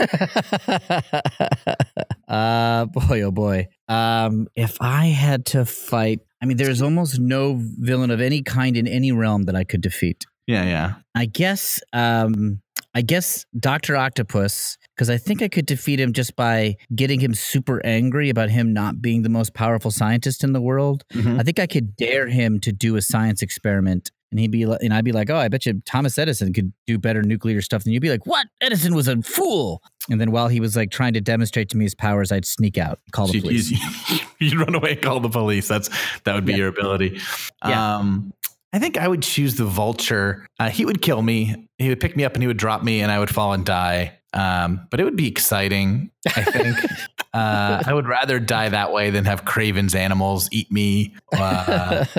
uh, 2.28 2.86
boy, 2.86 3.22
oh 3.22 3.32
boy. 3.32 3.68
Um, 3.88 4.48
if 4.56 4.78
I 4.82 5.08
had 5.08 5.46
to 5.48 5.66
fight, 5.66 6.20
I 6.42 6.46
mean, 6.46 6.58
there's 6.58 6.82
almost 6.82 7.20
no 7.20 7.56
villain 7.60 8.12
of 8.12 8.22
any 8.22 8.42
kind 8.44 8.78
in 8.78 8.88
any 8.88 9.12
realm 9.12 9.44
that 9.44 9.56
I 9.56 9.64
could 9.64 9.82
defeat. 9.82 10.26
Yeah, 10.46 10.64
yeah. 10.64 10.94
I 11.16 11.26
guess, 11.26 11.82
um, 11.94 12.62
I 12.94 13.02
guess 13.02 13.46
Doctor 13.60 13.96
Octopus, 13.96 14.78
because 14.96 15.10
I 15.10 15.18
think 15.18 15.42
I 15.42 15.48
could 15.48 15.66
defeat 15.66 16.00
him 16.00 16.14
just 16.14 16.36
by 16.36 16.78
getting 16.96 17.20
him 17.20 17.34
super 17.34 17.86
angry 17.86 18.30
about 18.30 18.50
him 18.50 18.74
not 18.74 19.02
being 19.02 19.24
the 19.24 19.30
most 19.30 19.54
powerful 19.54 19.92
scientist 19.92 20.44
in 20.44 20.54
the 20.54 20.62
world. 20.62 21.04
Mhm. 21.14 21.40
I 21.40 21.44
think 21.44 21.60
I 21.60 21.68
could 21.68 21.96
dare 21.96 22.28
him 22.28 22.60
to 22.62 22.72
do 22.72 22.96
a 22.96 23.02
science 23.02 23.42
experiment. 23.42 24.12
And 24.32 24.40
he'd 24.40 24.52
be 24.52 24.66
like, 24.66 24.82
and 24.82 24.94
I'd 24.94 25.06
be 25.06 25.14
like, 25.14 25.30
oh, 25.30 25.38
I 25.38 25.48
bet 25.48 25.66
you 25.66 25.82
Thomas 25.86 26.18
Edison 26.18 26.52
could 26.54 26.74
do 26.86 26.98
better 26.98 27.22
nuclear 27.24 27.62
stuff 27.62 27.84
than 27.84 27.94
you'd 27.94 28.02
be 28.02 28.10
like, 28.10 28.26
what? 28.26 28.48
Edison 28.60 28.94
was 28.94 29.08
a 29.08 29.22
fool. 29.22 29.82
And 30.10 30.20
then 30.22 30.32
while 30.32 30.48
he 30.48 30.60
was 30.60 30.76
like 30.76 30.90
trying 30.92 31.14
to 31.14 31.22
demonstrate 31.22 31.70
to 31.70 31.78
me 31.78 31.86
his 31.86 31.96
powers, 31.96 32.32
I'd 32.32 32.46
sneak 32.46 32.78
out, 32.78 33.00
call 33.12 33.28
the 33.28 33.42
police. 33.42 33.72
you'd- 33.72 34.24
you'd 34.40 34.56
run 34.56 34.74
away 34.76 34.92
and 34.94 35.02
call 35.02 35.20
the 35.20 35.30
police. 35.30 35.68
That's 35.68 35.90
that 36.24 36.34
would 36.36 36.46
be 36.46 36.54
Yeah. 36.54 36.58
your 36.60 36.68
ability. 36.70 37.20
Yeah. 37.66 37.98
Um, 37.98 38.34
I 38.74 38.80
think 38.80 38.98
I 38.98 39.08
would 39.08 39.22
choose 39.24 39.56
the 39.56 39.66
vulture. 39.66 40.46
Uh, 40.60 40.70
he 40.70 40.86
would 40.86 41.02
kill 41.02 41.22
me. 41.22 41.68
He 41.78 41.90
would 41.90 42.00
pick 42.00 42.16
me 42.18 42.24
up 42.26 42.34
and 42.34 42.44
he 42.44 42.48
would 42.48 42.58
drop 42.58 42.84
me, 42.84 43.02
and 43.02 43.12
I 43.12 43.20
would 43.20 43.30
fall 43.34 43.54
and 43.54 43.66
die. 43.66 44.14
Um, 44.34 44.88
but 44.92 45.00
it 45.00 45.04
would 45.06 45.16
be 45.16 45.28
exciting. 45.28 46.12
I 46.36 46.44
think. 46.44 46.78
uh, 47.34 47.82
I 47.86 47.94
would 47.94 48.08
rather 48.08 48.40
die 48.40 48.70
that 48.70 48.92
way 48.92 49.10
than 49.10 49.26
have 49.26 49.46
Kraven's 49.46 49.96
animals 49.96 50.50
eat 50.52 50.70
me. 50.72 51.16
Uh, 51.34 52.06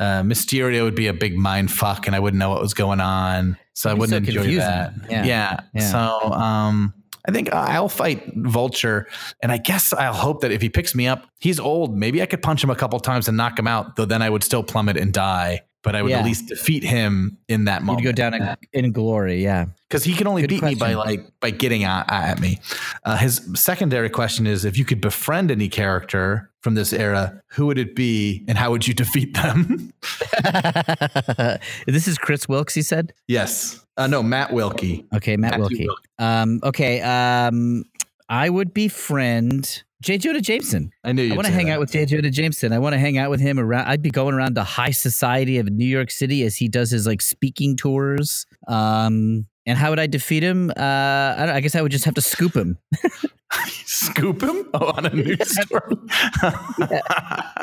uh, 0.00 0.22
Mysterio 0.22 0.82
would 0.84 0.94
be 0.94 1.06
a 1.08 1.12
big 1.12 1.36
mind 1.36 1.70
fuck, 1.70 2.06
and 2.06 2.16
I 2.16 2.20
wouldn't 2.20 2.38
know 2.38 2.48
what 2.50 2.60
was 2.62 2.74
going 2.74 3.00
on, 3.00 3.56
so 3.74 3.90
I 3.90 3.92
It'd 3.92 4.00
wouldn't 4.00 4.24
so 4.26 4.28
enjoy 4.30 4.40
confusing. 4.42 4.58
that. 4.66 4.94
Yeah. 5.10 5.24
yeah. 5.24 5.60
Yeah. 5.74 5.90
So. 5.90 6.32
Um, 6.32 6.94
I 7.26 7.32
think 7.32 7.52
I'll 7.52 7.88
fight 7.88 8.32
Vulture, 8.34 9.06
and 9.40 9.52
I 9.52 9.58
guess 9.58 9.92
I'll 9.92 10.12
hope 10.12 10.40
that 10.40 10.50
if 10.50 10.60
he 10.60 10.68
picks 10.68 10.94
me 10.94 11.06
up, 11.06 11.26
he's 11.38 11.60
old. 11.60 11.96
Maybe 11.96 12.20
I 12.20 12.26
could 12.26 12.42
punch 12.42 12.64
him 12.64 12.70
a 12.70 12.76
couple 12.76 12.98
times 13.00 13.28
and 13.28 13.36
knock 13.36 13.58
him 13.58 13.68
out, 13.68 13.96
though 13.96 14.04
then 14.04 14.22
I 14.22 14.30
would 14.30 14.42
still 14.42 14.62
plummet 14.62 14.96
and 14.96 15.12
die. 15.12 15.62
But 15.82 15.96
I 15.96 16.02
would 16.02 16.10
Yeah. 16.10 16.20
at 16.20 16.24
least 16.24 16.46
defeat 16.46 16.84
him 16.84 17.38
in 17.48 17.64
that 17.64 17.82
moment. 17.82 18.04
You'd 18.04 18.10
go 18.14 18.22
down 18.30 18.34
in, 18.34 18.56
in 18.72 18.92
glory. 18.92 19.42
Yeah. 19.42 19.66
because 19.88 20.04
he 20.04 20.14
can 20.14 20.26
only 20.28 20.42
Good 20.42 20.50
beat 20.50 20.62
me 20.62 20.74
by 20.76 20.94
like 20.94 21.20
by 21.40 21.50
getting 21.50 21.82
at, 21.84 22.10
at 22.10 22.40
me. 22.40 22.60
Uh, 23.04 23.16
his 23.16 23.40
secondary 23.54 24.08
question 24.08 24.46
is: 24.46 24.64
If 24.64 24.78
you 24.78 24.84
could 24.84 25.00
befriend 25.00 25.50
any 25.50 25.68
character 25.68 26.50
from 26.60 26.74
this 26.74 26.92
era, 26.92 27.42
who 27.48 27.66
would 27.66 27.78
it 27.78 27.96
be, 27.96 28.44
and 28.46 28.56
how 28.56 28.70
would 28.70 28.86
you 28.86 28.94
defeat 29.02 29.34
them? 29.34 29.92
this 31.86 32.06
is 32.08 32.18
Chris 32.18 32.48
Wilkes, 32.48 32.74
he 32.74 32.82
said. 32.82 33.12
yes, 33.28 33.84
uh, 33.96 34.06
no, 34.06 34.22
Matt 34.22 34.52
Wilkie. 34.52 35.04
Okay, 35.14 35.36
Matt 35.36 35.58
Matthew 35.58 35.62
Wilkie. 35.62 35.86
Wilkie. 35.86 36.02
Um, 36.18 36.60
okay, 36.62 37.00
um, 37.02 37.84
I 38.28 38.48
would 38.48 38.72
befriend 38.72 39.82
J. 40.02 40.18
Jonah 40.18 40.40
Jameson. 40.40 40.92
I 41.04 41.12
knew 41.12 41.22
you. 41.22 41.32
I 41.32 41.36
want 41.36 41.46
to 41.46 41.52
hang 41.52 41.70
out 41.70 41.78
with 41.78 41.92
J. 41.92 42.04
Jonah 42.06 42.30
Jameson. 42.30 42.72
I 42.72 42.78
want 42.80 42.92
to 42.94 42.98
hang 42.98 43.18
out 43.18 43.30
with 43.30 43.40
him 43.40 43.58
around. 43.58 43.86
I'd 43.86 44.02
be 44.02 44.10
going 44.10 44.34
around 44.34 44.54
the 44.54 44.64
high 44.64 44.90
society 44.90 45.58
of 45.58 45.70
New 45.70 45.86
York 45.86 46.10
City 46.10 46.42
as 46.42 46.56
he 46.56 46.68
does 46.68 46.90
his 46.90 47.06
like 47.06 47.22
speaking 47.22 47.76
tours. 47.76 48.44
Um, 48.66 49.46
and 49.64 49.78
how 49.78 49.90
would 49.90 50.00
I 50.00 50.08
defeat 50.08 50.42
him? 50.42 50.70
Uh, 50.70 50.74
I, 50.82 51.36
don't, 51.46 51.50
I 51.50 51.60
guess 51.60 51.76
I 51.76 51.82
would 51.82 51.92
just 51.92 52.04
have 52.04 52.14
to 52.14 52.20
scoop 52.20 52.54
him. 52.54 52.78
Scoop 53.84 54.42
him 54.42 54.66
oh, 54.72 54.92
on 54.96 55.04
a 55.04 55.10
news 55.10 55.38
story. 55.50 55.96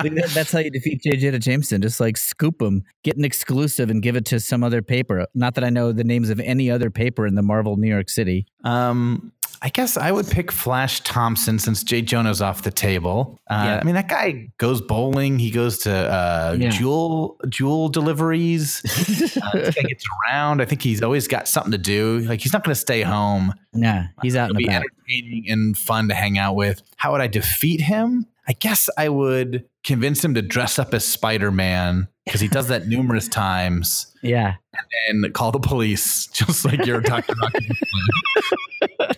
Think 0.01 0.23
that's 0.33 0.51
how 0.51 0.59
you 0.59 0.69
defeat 0.69 1.01
J. 1.01 1.15
Jonah 1.15 1.39
Jameson. 1.39 1.81
Just 1.81 1.99
like 1.99 2.15
scoop 2.15 2.61
him, 2.61 2.83
get 3.03 3.17
an 3.17 3.25
exclusive, 3.25 3.89
and 3.89 4.01
give 4.01 4.15
it 4.15 4.23
to 4.25 4.39
some 4.39 4.63
other 4.63 4.83
paper. 4.83 5.25
Not 5.33 5.55
that 5.55 5.63
I 5.63 5.71
know 5.71 5.91
the 5.91 6.03
names 6.03 6.29
of 6.29 6.39
any 6.41 6.69
other 6.69 6.91
paper 6.91 7.25
in 7.25 7.33
the 7.33 7.41
Marvel 7.41 7.75
New 7.77 7.89
York 7.89 8.09
City. 8.09 8.45
Um, 8.63 9.31
I 9.61 9.69
guess 9.69 9.97
I 9.97 10.11
would 10.11 10.25
pick 10.27 10.51
Flash 10.51 11.01
Thompson 11.01 11.59
since 11.59 11.83
J. 11.83 12.01
Jonah's 12.01 12.41
off 12.41 12.61
the 12.63 12.71
table. 12.71 13.37
Uh, 13.49 13.63
Yeah. 13.65 13.79
I 13.81 13.83
mean, 13.83 13.95
that 13.95 14.07
guy 14.07 14.47
goes 14.57 14.79
bowling. 14.81 15.37
He 15.37 15.51
goes 15.51 15.79
to 15.79 15.91
uh, 15.91 16.55
Yeah. 16.57 16.69
jewel 16.69 17.37
jewel 17.49 17.89
deliveries. 17.89 18.81
uh, 19.43 19.51
this 19.53 19.75
guy 19.75 19.81
gets 19.81 20.05
around. 20.31 20.61
I 20.61 20.65
think 20.65 20.81
he's 20.81 21.01
always 21.03 21.27
got 21.27 21.47
something 21.47 21.71
to 21.73 21.77
do. 21.77 22.19
Like 22.19 22.39
he's 22.39 22.53
not 22.53 22.63
going 22.63 22.73
to 22.73 22.79
stay 22.79 23.01
home. 23.01 23.53
Nah, 23.73 24.03
he's 24.21 24.35
out 24.35 24.45
It'll 24.49 24.55
and 24.55 24.57
be 24.57 24.65
about. 24.65 24.83
entertaining 24.83 25.45
and 25.49 25.77
fun 25.77 26.07
to 26.07 26.15
hang 26.15 26.37
out 26.37 26.55
with. 26.55 26.81
How 26.95 27.11
would 27.11 27.21
I 27.21 27.27
defeat 27.27 27.81
him? 27.81 28.25
I 28.47 28.53
guess 28.53 28.89
I 28.97 29.09
would 29.09 29.65
convince 29.83 30.23
him 30.23 30.33
to 30.35 30.41
dress 30.41 30.79
up 30.79 30.93
as 30.93 31.05
Spider 31.05 31.51
Man 31.51 32.07
because 32.25 32.41
he 32.41 32.47
does 32.47 32.67
that 32.69 32.87
numerous 32.87 33.27
times 33.27 34.07
Yeah. 34.23 34.55
and 35.09 35.23
then 35.23 35.31
call 35.33 35.51
the 35.51 35.59
police, 35.59 36.25
just 36.33 36.65
like 36.65 36.85
you're 36.85 37.01
talking 37.01 37.35
about. 37.37 39.17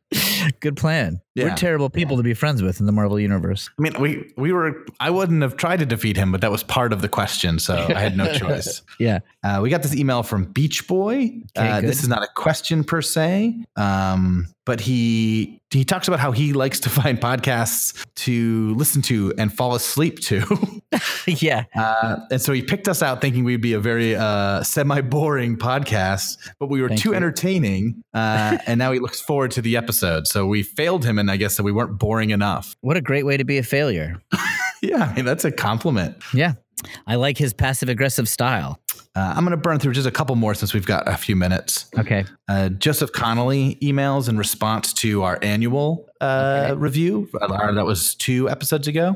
Good 0.59 0.75
plan. 0.77 1.21
We're 1.35 1.55
terrible 1.55 1.89
people 1.89 2.17
to 2.17 2.23
be 2.23 2.33
friends 2.33 2.61
with 2.61 2.79
in 2.79 2.85
the 2.85 2.91
Marvel 2.91 3.19
universe. 3.19 3.69
I 3.79 3.81
mean, 3.81 3.93
we 3.99 4.33
we 4.35 4.51
were. 4.51 4.85
I 4.99 5.09
wouldn't 5.09 5.41
have 5.41 5.55
tried 5.55 5.79
to 5.79 5.85
defeat 5.85 6.17
him, 6.17 6.31
but 6.31 6.41
that 6.41 6.51
was 6.51 6.63
part 6.63 6.91
of 6.91 7.01
the 7.01 7.07
question, 7.07 7.57
so 7.59 7.75
I 7.75 7.99
had 7.99 8.17
no 8.17 8.33
choice. 8.37 8.81
Yeah. 8.99 9.19
Uh, 9.43 9.59
we 9.63 9.69
got 9.69 9.81
this 9.81 9.95
email 9.95 10.23
from 10.23 10.45
Beach 10.45 10.87
Boy. 10.87 11.31
uh, 11.55 11.81
this 11.81 12.03
is 12.03 12.09
not 12.09 12.21
a 12.21 12.27
question 12.35 12.83
per 12.83 13.01
se, 13.01 13.55
um, 13.77 14.47
but 14.65 14.81
he 14.81 15.61
he 15.71 15.85
talks 15.85 16.09
about 16.09 16.19
how 16.19 16.31
he 16.33 16.51
likes 16.51 16.81
to 16.81 16.89
find 17.01 17.19
podcasts 17.19 18.05
to 18.15 18.75
listen 18.75 19.01
to 19.03 19.33
and 19.37 19.53
fall 19.53 19.73
asleep 19.73 20.19
to, 20.19 20.43
yeah. 21.27 21.63
uh, 21.75 22.17
and 22.29 22.41
so 22.41 22.51
he 22.51 22.61
picked 22.61 22.89
us 22.89 23.01
out 23.01 23.21
thinking 23.21 23.45
we'd 23.45 23.61
be 23.61 23.73
a 23.73 23.79
very 23.79 24.15
uh, 24.15 24.61
semi 24.63 24.99
boring 24.99 25.57
podcast, 25.57 26.37
but 26.59 26.67
we 26.67 26.81
were 26.81 26.89
Thank 26.89 27.01
too 27.01 27.09
you. 27.11 27.15
entertaining, 27.15 28.03
uh, 28.13 28.57
and 28.67 28.77
now 28.77 28.91
he 28.91 28.99
looks 28.99 29.21
forward 29.21 29.51
to 29.51 29.61
the 29.61 29.77
episode. 29.77 30.00
So 30.27 30.45
we 30.47 30.63
failed 30.63 31.05
him, 31.05 31.17
and 31.19 31.29
I 31.31 31.37
guess 31.37 31.57
that 31.57 31.63
we 31.63 31.71
weren't 31.71 31.97
boring 31.99 32.29
enough. 32.31 32.75
What 32.81 32.97
a 32.97 33.01
great 33.01 33.25
way 33.25 33.37
to 33.37 33.43
be 33.45 33.57
a 33.57 33.63
failure. 33.63 34.21
Yeah, 34.83 35.03
I 35.11 35.13
mean 35.15 35.25
that's 35.25 35.45
a 35.45 35.51
compliment. 35.51 36.17
Yeah. 36.33 36.53
I 37.05 37.13
like 37.13 37.37
his 37.37 37.53
passive 37.53 37.87
aggressive 37.87 38.27
style. 38.27 38.79
Uh, 39.15 39.33
I'm 39.35 39.43
going 39.45 39.51
to 39.51 39.57
burn 39.57 39.77
through 39.77 39.93
just 39.93 40.07
a 40.07 40.11
couple 40.11 40.35
more 40.35 40.55
since 40.55 40.73
we've 40.73 40.87
got 40.87 41.07
a 41.07 41.17
few 41.17 41.35
minutes. 41.35 41.85
Okay. 41.99 42.25
Uh, 42.49 42.69
Joseph 42.69 43.11
Connolly 43.11 43.77
emails 43.83 44.27
in 44.27 44.39
response 44.39 44.91
to 44.93 45.21
our 45.21 45.37
annual 45.43 46.09
uh, 46.19 46.69
Okay. 46.71 46.79
review. 46.79 47.29
Uh, 47.39 47.71
that 47.73 47.85
was 47.85 48.15
two 48.15 48.49
episodes 48.49 48.87
ago. 48.87 49.15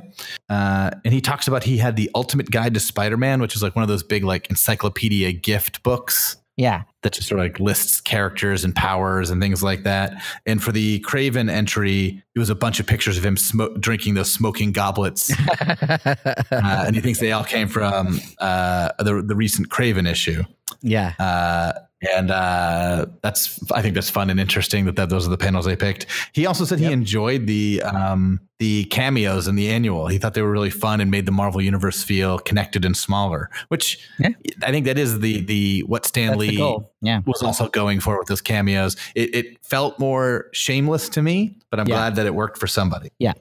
Uh, 0.49 0.91
and 1.03 1.11
he 1.15 1.19
talks 1.21 1.47
about 1.47 1.63
he 1.63 1.77
had 1.79 1.95
the 1.95 2.11
Ultimate 2.13 2.51
Guide 2.51 2.75
to 2.75 2.79
Spider 2.79 3.17
Man, 3.17 3.41
which 3.41 3.55
is 3.55 3.63
like 3.63 3.75
one 3.75 3.81
of 3.81 3.89
those 3.89 4.03
big, 4.03 4.23
like, 4.23 4.47
encyclopedia 4.51 5.31
gift 5.31 5.81
books 5.81 6.37
Yeah. 6.57 6.83
that 7.01 7.11
just 7.13 7.27
sort 7.27 7.39
of 7.39 7.45
like 7.45 7.59
lists 7.59 7.99
characters 7.99 8.63
and 8.63 8.73
powers 8.73 9.29
and 9.29 9.41
things 9.41 9.61
like 9.61 9.83
that. 9.83 10.21
And 10.45 10.63
for 10.63 10.71
the 10.71 11.01
Kraven 11.01 11.49
entry, 11.51 12.23
it 12.33 12.39
was 12.39 12.49
a 12.49 12.55
bunch 12.55 12.79
of 12.79 12.87
pictures 12.87 13.17
of 13.17 13.25
him 13.25 13.35
smo- 13.35 13.79
drinking 13.79 14.13
those 14.13 14.31
smoking 14.31 14.71
goblets. 14.71 15.31
uh, 15.61 16.15
and 16.51 16.95
he 16.95 17.01
thinks 17.01 17.19
they 17.19 17.31
all 17.33 17.43
came 17.43 17.67
from 17.67 18.19
uh, 18.39 18.89
the, 18.99 19.21
the 19.21 19.35
recent 19.35 19.69
Kraven 19.69 20.09
issue. 20.09 20.43
yeah. 20.81 21.13
Uh, 21.19 21.79
and 22.13 22.29
uh, 22.31 23.05
that's 23.21 23.59
I 23.71 23.81
think 23.81 23.95
that's 23.95 24.09
fun 24.09 24.29
and 24.29 24.39
interesting 24.39 24.85
that, 24.85 24.95
that 24.97 25.09
those 25.09 25.25
are 25.25 25.29
the 25.29 25.37
panels 25.37 25.65
they 25.65 25.75
picked. 25.75 26.05
He 26.33 26.45
also 26.45 26.65
said 26.65 26.79
he 26.79 26.91
enjoyed 26.91 27.47
the 27.47 27.81
um, 27.83 28.39
the 28.59 28.85
cameos 28.85 29.47
in 29.47 29.55
the 29.55 29.69
annual. 29.69 30.07
He 30.07 30.17
thought 30.17 30.33
they 30.33 30.41
were 30.41 30.51
really 30.51 30.69
fun 30.69 31.01
and 31.01 31.09
made 31.09 31.25
the 31.25 31.31
Marvel 31.31 31.61
universe 31.61 32.03
feel 32.03 32.39
connected 32.39 32.85
and 32.85 32.95
smaller. 32.95 33.49
Which 33.69 33.99
Yeah. 34.19 34.29
I 34.63 34.71
think 34.71 34.85
that 34.85 34.97
is 34.99 35.19
the 35.19 35.41
the 35.41 35.81
what 35.87 36.05
Stan 36.05 36.37
Lee. 36.37 36.57
Yeah. 37.01 37.21
was 37.25 37.41
also 37.43 37.69
going 37.69 37.99
for 37.99 38.17
with 38.19 38.27
those 38.27 38.41
cameos. 38.41 38.97
It, 39.15 39.33
it 39.35 39.65
felt 39.65 39.97
more 39.99 40.47
shameless 40.53 41.09
to 41.09 41.21
me, 41.21 41.55
but 41.69 41.79
I'm 41.79 41.87
Yeah. 41.87 41.95
glad 41.95 42.15
that 42.17 42.25
it 42.25 42.35
worked 42.35 42.57
for 42.57 42.67
somebody. 42.67 43.09
Yeah. 43.19 43.33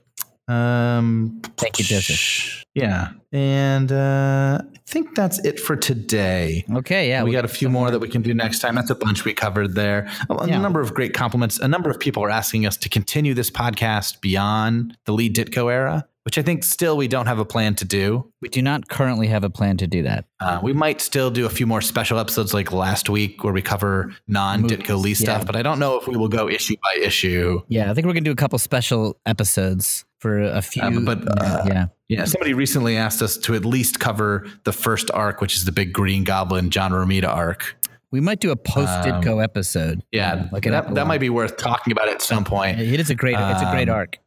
Um. 0.49 1.41
Thank 1.57 1.79
you, 1.79 1.85
Joseph. 1.85 2.65
Yeah, 2.75 3.11
and 3.33 3.91
uh, 3.93 4.59
I 4.63 4.79
think 4.87 5.15
that's 5.15 5.39
it 5.45 5.61
for 5.61 5.77
today 5.77 6.65
Okay. 6.73 7.09
Yeah. 7.09 7.23
we, 7.23 7.31
got 7.31 7.45
a 7.45 7.49
few 7.49 7.69
more 7.69 7.91
that 7.91 8.01
we 8.01 8.09
can 8.09 8.21
do 8.21 8.35
next 8.35 8.59
time. 8.59 8.75
That's 8.75 8.91
a 8.91 8.97
bunch 8.97 9.25
we 9.25 9.33
covered 9.33 9.75
there. 9.75 10.09
A, 10.29 10.49
Yeah. 10.49 10.59
number 10.59 10.81
of 10.81 10.93
great 10.93 11.15
compliments. 11.15 11.59
A 11.61 11.69
number 11.69 11.89
of 11.89 12.01
people 12.01 12.25
are 12.25 12.31
asking 12.31 12.67
us 12.67 12.77
to 12.79 12.89
continue 12.89 13.33
this 13.33 13.51
podcast 13.51 14.21
beyond 14.21 14.97
the 15.05 15.13
Lee 15.13 15.31
Ditko 15.31 15.73
era, 15.73 16.05
which 16.25 16.37
I 16.37 16.43
think 16.43 16.65
still 16.65 16.97
we 16.97 17.07
don't 17.07 17.27
have 17.27 17.39
a 17.39 17.45
plan 17.45 17.77
to 17.77 17.85
do. 17.85 18.31
We 18.43 18.49
do 18.49 18.61
not 18.61 18.89
currently 18.89 19.29
have 19.29 19.45
a 19.45 19.51
plan 19.51 19.77
to 19.77 19.87
do 19.87 20.03
that. 20.03 20.25
Uh, 20.41 20.59
we 20.61 20.73
might 20.73 21.01
still 21.01 21.31
do 21.31 21.47
a 21.47 21.51
few 21.51 21.67
more 21.69 21.81
special 21.81 22.19
episodes 22.19 22.53
like 22.53 22.73
last 22.73 23.09
week 23.09 23.45
where 23.45 23.53
we 23.53 23.63
cover 23.63 24.13
non 24.27 24.65
Ditko 24.69 25.01
Lee 25.01 25.15
stuff, 25.15 25.43
yeah. 25.43 25.45
but 25.45 25.55
I 25.55 25.63
don't 25.63 25.79
know 25.79 25.97
if 25.97 26.09
we 26.09 26.17
will 26.17 26.29
go 26.29 26.49
issue 26.49 26.75
by 26.83 27.01
issue. 27.01 27.63
Yeah. 27.69 27.91
I 27.91 27.95
think 27.95 28.05
we're 28.07 28.15
going 28.15 28.25
to 28.25 28.29
do 28.29 28.33
a 28.33 28.37
couple 28.37 28.59
special 28.59 29.17
episodes 29.27 30.05
for 30.25 30.41
a 30.41 30.63
few. 30.63 30.83
Um, 30.83 31.05
but, 31.05 31.19
uh, 31.39 31.65
yeah. 31.67 31.87
Yeah, 32.09 32.25
somebody 32.25 32.55
recently 32.55 32.97
asked 32.97 33.21
us 33.21 33.37
to 33.39 33.55
at 33.55 33.65
least 33.67 34.01
cover 34.01 34.47
the 34.65 34.73
first 34.73 35.11
arc, 35.13 35.43
which 35.43 35.55
is 35.55 35.67
the 35.67 35.73
big 35.73 35.93
Green 35.93 36.25
Goblin 36.25 36.71
John 36.71 36.93
Romita 36.93 37.29
arc. 37.29 37.77
We 38.11 38.21
might 38.21 38.41
do 38.41 38.51
a 38.51 38.57
post 38.57 38.93
Ditko 39.07 39.43
episode. 39.45 39.99
Um, 39.99 40.03
Yeah, 40.13 40.49
Like 40.51 40.65
an 40.65 40.73
that, 40.73 40.95
that 40.95 41.07
might 41.07 41.21
be 41.21 41.29
worth 41.31 41.59
talking 41.59 41.93
about 41.93 42.09
at 42.09 42.23
some 42.23 42.45
point. 42.45 42.81
It 42.81 43.01
is 43.01 43.11
a 43.11 43.15
great. 43.15 43.35
it's 43.39 43.63
a 43.63 43.71
great 43.71 43.89
Um, 43.91 43.97
arc. 43.97 44.19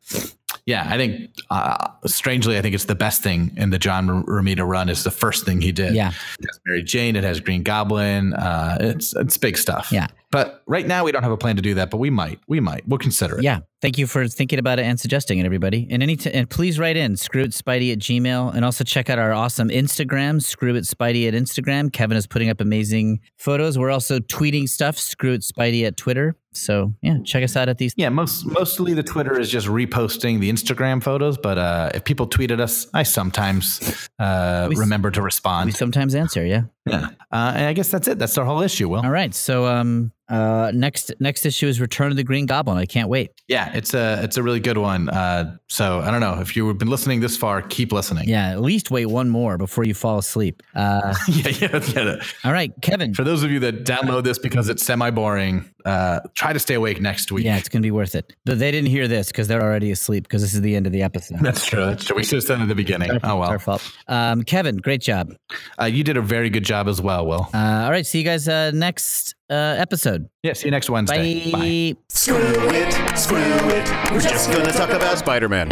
Yeah, 0.67 0.85
I 0.87 0.97
think 0.97 1.31
uh, 1.49 1.87
strangely, 2.05 2.57
I 2.57 2.61
think 2.61 2.75
it's 2.75 2.85
the 2.85 2.93
best 2.95 3.23
thing 3.23 3.53
in 3.55 3.69
the 3.71 3.79
John 3.79 4.07
Romita 4.25 4.67
run. 4.67 4.89
Is 4.89 5.03
the 5.03 5.11
first 5.11 5.45
thing 5.45 5.61
he 5.61 5.71
did. 5.71 5.95
Yeah. 5.95 6.09
it 6.09 6.45
has 6.45 6.59
Mary 6.65 6.83
Jane. 6.83 7.15
It 7.15 7.23
has 7.23 7.39
Green 7.39 7.63
Goblin. 7.63 8.33
Uh, 8.33 8.77
it's 8.81 9.15
it's 9.15 9.37
big 9.37 9.57
stuff. 9.57 9.89
Yeah. 9.91 10.07
but 10.29 10.61
right 10.67 10.85
now 10.85 11.05
we 11.05 11.11
don't 11.13 11.23
have 11.23 11.31
a 11.31 11.37
plan 11.37 11.55
to 11.55 11.61
do 11.61 11.73
that. 11.75 11.89
But 11.89 11.97
we 11.97 12.09
might. 12.09 12.39
We 12.47 12.59
might. 12.59 12.85
We'll 12.87 12.99
consider 12.99 13.39
it. 13.39 13.43
Yeah. 13.43 13.59
Thank 13.81 13.97
you 13.97 14.07
for 14.07 14.27
thinking 14.27 14.59
about 14.59 14.79
it 14.79 14.85
and 14.85 14.99
suggesting 14.99 15.37
it, 15.39 15.45
everybody. 15.45 15.87
And 15.89 16.03
any 16.03 16.15
t- 16.17 16.31
and 16.31 16.49
please 16.49 16.79
write 16.79 16.97
in 16.97 17.13
screwitspidey 17.13 17.93
at 17.93 17.99
gmail 17.99 18.53
and 18.55 18.65
also 18.65 18.83
check 18.83 19.09
out 19.09 19.19
our 19.19 19.31
awesome 19.31 19.69
Instagram, 19.69 20.41
screw 20.41 20.75
it 20.75 20.83
spidey 20.83 21.27
at 21.27 21.33
Instagram. 21.33 21.93
Kevin 21.93 22.17
is 22.17 22.25
putting 22.27 22.49
up 22.49 22.59
amazing 22.59 23.19
photos. 23.37 23.77
We're 23.77 23.91
also 23.91 24.19
tweeting 24.19 24.67
stuff, 24.67 24.97
screw 24.97 25.31
it 25.33 25.41
spidey 25.41 25.85
at 25.85 25.95
Twitter. 25.95 26.35
So 26.59 26.93
yeah, 27.01 27.17
check 27.23 27.43
us 27.43 27.55
out 27.55 27.69
at 27.69 27.77
these. 27.77 27.93
Yeah, 27.97 28.09
most 28.09 28.45
mostly 28.45 28.93
the 28.93 29.03
Twitter 29.03 29.39
is 29.39 29.49
just 29.49 29.67
reposting 29.67 30.39
the 30.39 30.51
Instagram 30.51 31.01
photos, 31.03 31.37
but 31.37 31.57
uh, 31.57 31.91
if 31.93 32.03
people 32.03 32.27
tweet 32.27 32.51
at 32.51 32.59
us, 32.59 32.87
I 32.93 33.03
sometimes 33.03 34.07
uh, 34.19 34.67
We 34.69 34.75
remember 34.75 35.11
to 35.11 35.21
respond. 35.21 35.67
We 35.67 35.71
sometimes 35.71 36.15
answer, 36.15 36.45
yeah. 36.45 36.63
Yeah, 36.89 37.09
uh, 37.31 37.53
and 37.55 37.65
I 37.65 37.73
guess 37.73 37.89
that's 37.89 38.07
it. 38.07 38.19
That's 38.19 38.37
our 38.37 38.45
whole 38.45 38.61
issue. 38.61 38.89
Will 38.89 39.01
All 39.03 39.11
right. 39.11 39.33
So 39.33 39.65
um 39.65 40.11
uh 40.29 40.71
next 40.73 41.13
next 41.21 41.45
issue 41.45 41.67
is 41.67 41.79
Return 41.79 42.11
of 42.11 42.17
the 42.17 42.23
Green 42.23 42.45
Goblin. 42.45 42.77
I 42.77 42.85
can't 42.85 43.07
wait. 43.07 43.31
yeah, 43.47 43.71
it's 43.73 43.93
a 43.93 44.21
it's 44.23 44.35
a 44.35 44.43
really 44.43 44.59
good 44.59 44.77
one. 44.77 45.07
Uh, 45.09 45.55
so 45.67 46.01
I 46.01 46.11
don't 46.11 46.19
know 46.19 46.39
if 46.41 46.53
you've 46.55 46.77
been 46.77 46.89
listening 46.89 47.21
this 47.21 47.37
far, 47.37 47.61
keep 47.61 47.93
listening. 47.93 48.27
Yeah, 48.27 48.51
at 48.51 48.61
least 48.61 48.91
wait 48.91 49.05
one 49.05 49.29
more 49.29 49.57
before 49.57 49.85
you 49.85 49.93
fall 49.93 50.17
asleep. 50.17 50.61
Uh 50.75 51.15
yeah, 51.29 51.49
yeah, 51.59 51.79
yeah. 51.95 52.23
all 52.43 52.51
right, 52.51 52.73
Kevin. 52.81 53.13
For 53.13 53.23
those 53.23 53.43
of 53.43 53.51
you 53.51 53.59
that 53.61 53.85
download 53.85 54.25
this 54.25 54.37
because 54.37 54.67
it's 54.67 54.83
semi 54.85 55.09
boring, 55.11 55.63
uh, 55.85 56.19
try 56.35 56.51
to 56.51 56.59
stay 56.59 56.73
awake 56.73 56.99
next 56.99 57.31
week. 57.31 57.45
Yeah, 57.45 57.55
it's 57.57 57.69
gonna 57.69 57.81
be 57.83 57.91
worth 57.91 58.13
it. 58.13 58.33
But 58.43 58.59
they 58.59 58.69
didn't 58.71 58.89
hear 58.89 59.07
this 59.07 59.27
because 59.27 59.47
they're 59.47 59.63
already 59.63 59.91
asleep 59.91 60.23
because 60.25 60.41
this 60.41 60.53
is 60.53 60.59
the 60.59 60.75
end 60.75 60.85
of 60.87 60.91
the 60.91 61.03
episode. 61.03 61.39
That's 61.39 61.65
true. 61.65 61.85
That's 61.85 62.03
true. 62.03 62.17
We 62.17 62.25
should 62.25 62.35
have 62.35 62.43
said 62.43 62.59
it 62.59 62.63
at 62.63 62.67
the 62.67 62.75
beginning. 62.75 63.11
Oh 63.11 63.15
It's 63.15 63.23
our 63.25 63.39
well. 63.39 63.59
fault. 63.59 63.93
Um, 64.09 64.43
Kevin, 64.43 64.75
great 64.75 64.99
job. 65.01 65.33
Uh, 65.81 65.85
you 65.85 66.03
did 66.03 66.17
a 66.17 66.21
very 66.21 66.49
good 66.49 66.65
job 66.65 66.76
as 66.85 67.01
well, 67.01 67.25
Will. 67.25 67.49
Uh, 67.53 67.57
all 67.85 67.89
right, 67.91 68.05
see 68.05 68.19
you 68.19 68.23
guys 68.23 68.47
uh, 68.47 68.71
next 68.71 69.33
uh, 69.49 69.53
episode. 69.53 70.29
Yeah. 70.43 70.53
See 70.53 70.67
you 70.67 70.71
next 70.71 70.89
Wednesday. 70.89 71.51
Bye. 71.51 71.95
Screw 72.09 72.35
it, 72.37 73.17
screw 73.17 73.37
it. 73.37 74.11
We're 74.11 74.19
just 74.19 74.51
gonna 74.51 74.71
talk 74.71 74.89
about 74.91 75.17
Spider 75.17 75.49
Man. 75.49 75.69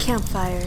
Campfire. 0.00 0.66